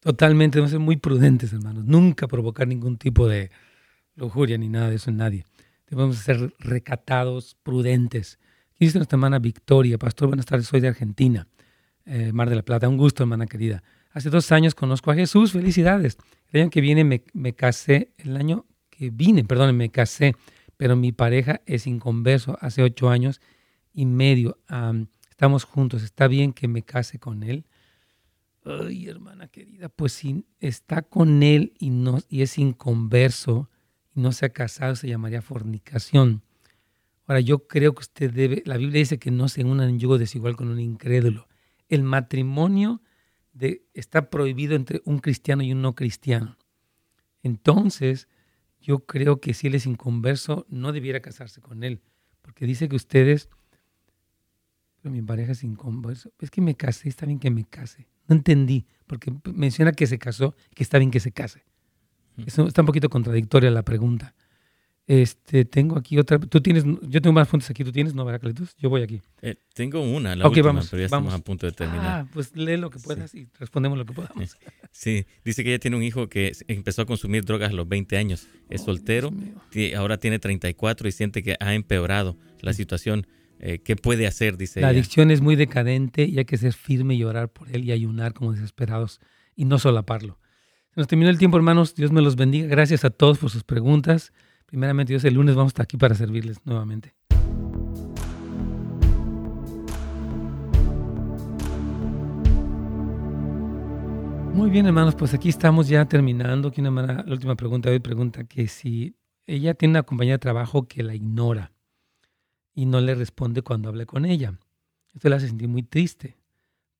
Totalmente, 0.00 0.56
debemos 0.56 0.72
ser 0.72 0.80
muy 0.80 0.96
prudentes, 0.96 1.52
hermanos. 1.52 1.84
Nunca 1.84 2.26
provocar 2.26 2.66
ningún 2.66 2.96
tipo 2.96 3.28
de 3.28 3.50
lujuria 4.16 4.58
ni 4.58 4.68
nada 4.68 4.90
de 4.90 4.96
eso 4.96 5.10
en 5.10 5.18
nadie. 5.18 5.44
Debemos 5.88 6.16
ser 6.16 6.52
recatados, 6.58 7.56
prudentes. 7.62 8.40
Dice 8.78 8.98
nuestra 8.98 9.16
hermana 9.16 9.38
Victoria, 9.38 9.98
pastor, 9.98 10.28
buenas 10.28 10.46
tardes, 10.46 10.66
soy 10.66 10.80
de 10.80 10.88
Argentina. 10.88 11.46
Eh, 12.06 12.32
Mar 12.32 12.48
de 12.48 12.56
la 12.56 12.62
Plata. 12.62 12.88
Un 12.88 12.96
gusto, 12.96 13.24
hermana 13.24 13.46
querida. 13.46 13.82
Hace 14.12 14.30
dos 14.30 14.50
años 14.52 14.74
conozco 14.74 15.10
a 15.10 15.14
Jesús. 15.14 15.52
Felicidades. 15.52 16.16
El 16.52 16.62
año 16.62 16.70
que 16.70 16.80
viene 16.80 17.04
me, 17.04 17.52
casé, 17.54 18.12
el 18.18 18.36
año 18.36 18.64
que 18.88 19.10
vine, 19.10 19.44
perdón, 19.44 19.76
me 19.76 19.90
casé, 19.90 20.36
pero 20.76 20.94
mi 20.94 21.10
pareja 21.12 21.60
es 21.66 21.86
inconverso 21.86 22.56
hace 22.60 22.82
ocho 22.82 23.10
años 23.10 23.40
y 23.92 24.06
medio. 24.06 24.58
estamos 25.28 25.64
juntos. 25.64 26.04
¿Está 26.04 26.28
bien 26.28 26.52
que 26.52 26.68
me 26.68 26.82
case 26.82 27.18
con 27.18 27.42
él? 27.42 27.66
Ay, 28.64 29.08
hermana 29.08 29.48
querida, 29.48 29.88
pues 29.88 30.12
si 30.12 30.44
está 30.58 31.02
con 31.02 31.42
él 31.42 31.72
y, 31.78 31.90
no, 31.90 32.18
y 32.28 32.42
es 32.42 32.58
inconverso 32.58 33.70
y 34.14 34.20
no 34.20 34.32
se 34.32 34.46
ha 34.46 34.48
casado, 34.48 34.96
se 34.96 35.08
llamaría 35.08 35.40
fornicación. 35.40 36.42
Ahora, 37.26 37.40
yo 37.40 37.66
creo 37.66 37.94
que 37.94 38.00
usted 38.00 38.32
debe, 38.32 38.62
la 38.66 38.76
Biblia 38.76 39.00
dice 39.00 39.18
que 39.18 39.30
no 39.30 39.48
se 39.48 39.64
unan 39.64 39.88
en 39.88 39.98
yugo 39.98 40.18
desigual 40.18 40.56
con 40.56 40.68
un 40.68 40.80
incrédulo. 40.80 41.46
El 41.88 42.02
matrimonio 42.02 43.02
de, 43.52 43.84
está 43.94 44.30
prohibido 44.30 44.74
entre 44.74 45.02
un 45.04 45.18
cristiano 45.18 45.62
y 45.62 45.72
un 45.72 45.82
no 45.82 45.94
cristiano. 45.94 46.56
Entonces, 47.42 48.28
yo 48.80 49.00
creo 49.06 49.40
que 49.40 49.54
si 49.54 49.66
él 49.66 49.74
es 49.74 49.86
inconverso, 49.86 50.66
no 50.68 50.92
debiera 50.92 51.20
casarse 51.20 51.60
con 51.60 51.82
él, 51.82 52.02
porque 52.42 52.66
dice 52.66 52.88
que 52.88 52.96
ustedes, 52.96 53.48
pero 55.00 55.12
mi 55.12 55.22
pareja 55.22 55.52
es 55.52 55.64
inconverso, 55.64 56.32
es 56.38 56.50
que 56.50 56.60
me 56.60 56.76
casé, 56.76 57.08
está 57.08 57.26
bien 57.26 57.38
que 57.38 57.50
me 57.50 57.64
case. 57.64 58.08
No 58.28 58.36
entendí, 58.36 58.86
porque 59.06 59.32
menciona 59.54 59.92
que 59.92 60.06
se 60.06 60.18
casó, 60.18 60.54
que 60.74 60.82
está 60.82 60.98
bien 60.98 61.10
que 61.10 61.20
se 61.20 61.32
case. 61.32 61.64
Eso 62.44 62.66
está 62.66 62.82
un 62.82 62.86
poquito 62.86 63.08
contradictoria 63.08 63.70
la 63.70 63.82
pregunta. 63.82 64.34
Este, 65.06 65.64
tengo 65.64 65.96
aquí 65.96 66.18
otra. 66.18 66.38
Tú 66.40 66.60
tienes, 66.60 66.84
yo 66.84 67.22
tengo 67.22 67.32
más 67.32 67.46
puntos 67.46 67.70
aquí. 67.70 67.84
¿Tú 67.84 67.92
tienes, 67.92 68.12
no, 68.14 68.24
verdad? 68.24 68.52
Yo 68.78 68.90
voy 68.90 69.02
aquí. 69.02 69.22
Eh, 69.40 69.54
tengo 69.72 70.00
una, 70.00 70.34
la 70.34 70.48
última, 70.48 70.68
vamos, 70.68 70.88
pero 70.90 71.00
ya 71.00 71.04
estamos 71.04 71.32
a 71.32 71.38
punto 71.38 71.64
de 71.64 71.72
terminar. 71.72 72.06
Ah, 72.06 72.28
pues 72.32 72.56
lee 72.56 72.76
lo 72.76 72.90
que 72.90 72.98
puedas 72.98 73.32
y 73.36 73.46
respondemos 73.58 73.96
lo 73.96 74.04
que 74.04 74.12
podamos. 74.12 74.56
Sí, 74.90 75.26
dice 75.44 75.62
que 75.62 75.68
ella 75.68 75.78
tiene 75.78 75.98
un 75.98 76.02
hijo 76.02 76.28
que 76.30 76.52
empezó 76.68 77.02
a 77.02 77.04
consumir 77.06 77.44
drogas 77.44 77.68
a 77.70 77.74
los 77.74 77.86
20 77.86 78.16
años. 78.16 78.48
Es 78.70 78.80
soltero, 78.80 79.30
ahora 79.94 80.16
tiene 80.16 80.38
34 80.38 81.06
y 81.06 81.12
siente 81.12 81.42
que 81.42 81.54
ha 81.60 81.74
empeorado 81.74 82.38
la 82.62 82.72
situación. 82.72 83.26
Eh, 83.60 83.80
¿Qué 83.84 83.94
puede 83.94 84.26
hacer? 84.26 84.56
Dice 84.56 84.80
La 84.80 84.88
adicción 84.88 85.30
es 85.30 85.42
muy 85.42 85.54
decadente 85.54 86.24
y 86.24 86.38
hay 86.38 86.46
que 86.46 86.56
ser 86.56 86.72
firme 86.72 87.14
y 87.14 87.24
orar 87.24 87.50
por 87.50 87.68
él 87.70 87.84
y 87.84 87.92
ayunar 87.92 88.32
como 88.32 88.52
desesperados 88.52 89.20
y 89.54 89.66
no 89.66 89.78
solaparlo. 89.78 90.38
Se 90.94 91.00
nos 91.00 91.08
terminó 91.08 91.30
el 91.30 91.38
tiempo, 91.38 91.58
hermanos. 91.58 91.94
Dios 91.94 92.10
me 92.10 92.22
los 92.22 92.36
bendiga. 92.36 92.66
Gracias 92.66 93.04
a 93.04 93.10
todos 93.10 93.36
por 93.36 93.50
sus 93.50 93.64
preguntas. 93.64 94.32
Primeramente, 94.66 95.12
Dios, 95.12 95.24
el 95.24 95.34
lunes 95.34 95.54
vamos 95.54 95.72
a 95.78 95.82
aquí 95.82 95.96
para 95.96 96.16
servirles 96.16 96.58
nuevamente. 96.64 97.14
Muy 104.52 104.70
bien, 104.70 104.86
hermanos, 104.86 105.14
pues 105.14 105.34
aquí 105.34 105.48
estamos 105.48 105.86
ya 105.86 106.06
terminando. 106.06 106.68
Aquí 106.68 106.80
una 106.80 106.90
la 107.22 107.32
última 107.32 107.54
pregunta 107.54 107.90
hoy 107.90 108.00
pregunta 108.00 108.44
que 108.44 108.66
si 108.66 109.14
ella 109.46 109.74
tiene 109.74 109.92
una 109.92 110.02
compañía 110.02 110.34
de 110.34 110.38
trabajo 110.38 110.88
que 110.88 111.04
la 111.04 111.14
ignora 111.14 111.72
y 112.74 112.86
no 112.86 113.00
le 113.00 113.14
responde 113.14 113.62
cuando 113.62 113.88
habla 113.88 114.04
con 114.04 114.24
ella. 114.24 114.58
Esto 115.14 115.28
la 115.28 115.36
hace 115.36 115.46
sentir 115.46 115.68
muy 115.68 115.84
triste, 115.84 116.36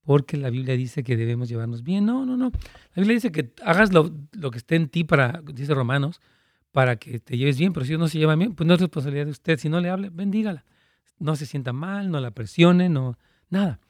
porque 0.02 0.36
la 0.36 0.50
Biblia 0.50 0.76
dice 0.76 1.02
que 1.02 1.16
debemos 1.16 1.48
llevarnos 1.48 1.82
bien. 1.82 2.06
No, 2.06 2.24
no, 2.24 2.36
no. 2.36 2.52
La 2.94 3.00
Biblia 3.00 3.14
dice 3.14 3.32
que 3.32 3.52
hagas 3.64 3.92
lo, 3.92 4.14
lo 4.32 4.50
que 4.52 4.58
esté 4.58 4.76
en 4.76 4.88
ti 4.88 5.02
para, 5.02 5.42
dice 5.52 5.74
Romanos, 5.74 6.20
para 6.76 6.96
que 6.96 7.20
te 7.20 7.38
lleves 7.38 7.58
bien, 7.58 7.72
pero 7.72 7.86
si 7.86 7.96
no 7.96 8.06
se 8.06 8.18
lleva 8.18 8.36
bien, 8.36 8.54
pues 8.54 8.66
no 8.66 8.74
es 8.74 8.80
responsabilidad 8.80 9.24
de 9.24 9.30
usted. 9.30 9.58
Si 9.58 9.70
no 9.70 9.80
le 9.80 9.88
hable, 9.88 10.10
bendígala. 10.10 10.66
No 11.18 11.34
se 11.34 11.46
sienta 11.46 11.72
mal, 11.72 12.10
no 12.10 12.20
la 12.20 12.32
presione, 12.32 12.90
no, 12.90 13.16
nada. 13.48 13.80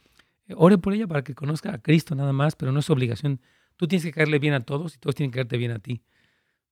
Eh, 0.46 0.54
ore 0.56 0.78
por 0.78 0.92
ella 0.92 1.08
para 1.08 1.24
que 1.24 1.34
conozca 1.34 1.74
a 1.74 1.78
Cristo 1.78 2.14
nada 2.14 2.32
más, 2.32 2.54
pero 2.54 2.70
no 2.70 2.78
es 2.78 2.88
obligación. 2.88 3.40
Tú 3.74 3.88
tienes 3.88 4.04
que 4.04 4.12
caerle 4.12 4.38
bien 4.38 4.54
a 4.54 4.60
todos 4.60 4.94
y 4.94 4.98
todos 4.98 5.16
tienen 5.16 5.32
que 5.32 5.38
caerte 5.38 5.56
bien 5.56 5.72
a 5.72 5.80
ti. 5.80 6.00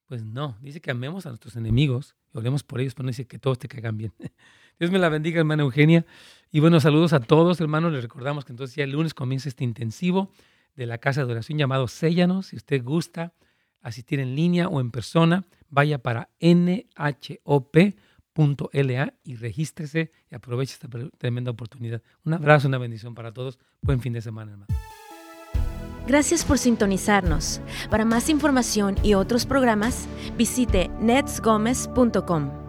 Pues 0.06 0.22
no, 0.22 0.56
dice 0.60 0.80
que 0.80 0.92
amemos 0.92 1.26
a 1.26 1.30
nuestros 1.30 1.56
enemigos 1.56 2.14
y 2.32 2.38
oremos 2.38 2.62
por 2.62 2.80
ellos, 2.80 2.94
pero 2.94 3.06
no 3.06 3.08
dice 3.08 3.26
que 3.26 3.40
todos 3.40 3.58
te 3.58 3.66
caigan 3.66 3.98
bien. 3.98 4.12
Dios 4.78 4.92
me 4.92 5.00
la 5.00 5.08
bendiga, 5.08 5.40
hermana 5.40 5.64
Eugenia. 5.64 6.06
Y 6.52 6.60
bueno, 6.60 6.78
saludos 6.78 7.12
a 7.12 7.18
todos, 7.18 7.60
hermanos. 7.60 7.92
Les 7.92 8.02
recordamos 8.02 8.44
que 8.44 8.52
entonces 8.52 8.76
ya 8.76 8.84
el 8.84 8.92
lunes 8.92 9.14
comienza 9.14 9.48
este 9.48 9.64
intensivo 9.64 10.30
de 10.76 10.86
la 10.86 10.98
casa 10.98 11.26
de 11.26 11.32
oración 11.32 11.58
llamado 11.58 11.88
Séllanos. 11.88 12.46
Si 12.46 12.56
usted 12.56 12.84
gusta 12.84 13.34
asistir 13.84 14.18
en 14.18 14.34
línea 14.34 14.66
o 14.68 14.80
en 14.80 14.90
persona, 14.90 15.44
vaya 15.70 15.98
para 15.98 16.30
nhop.la 16.40 16.74
y 19.22 19.36
regístrese 19.36 20.10
y 20.30 20.34
aproveche 20.34 20.72
esta 20.72 20.88
tremenda 21.18 21.52
oportunidad. 21.52 22.02
Un 22.24 22.34
abrazo, 22.34 22.66
una 22.66 22.78
bendición 22.78 23.14
para 23.14 23.32
todos. 23.32 23.58
Buen 23.82 24.00
fin 24.00 24.12
de 24.12 24.20
semana, 24.20 24.52
hermano. 24.52 24.74
Gracias 26.06 26.44
por 26.44 26.58
sintonizarnos. 26.58 27.60
Para 27.90 28.04
más 28.04 28.28
información 28.28 28.96
y 29.02 29.14
otros 29.14 29.46
programas, 29.46 30.06
visite 30.36 30.90
netsgomez.com. 31.00 32.63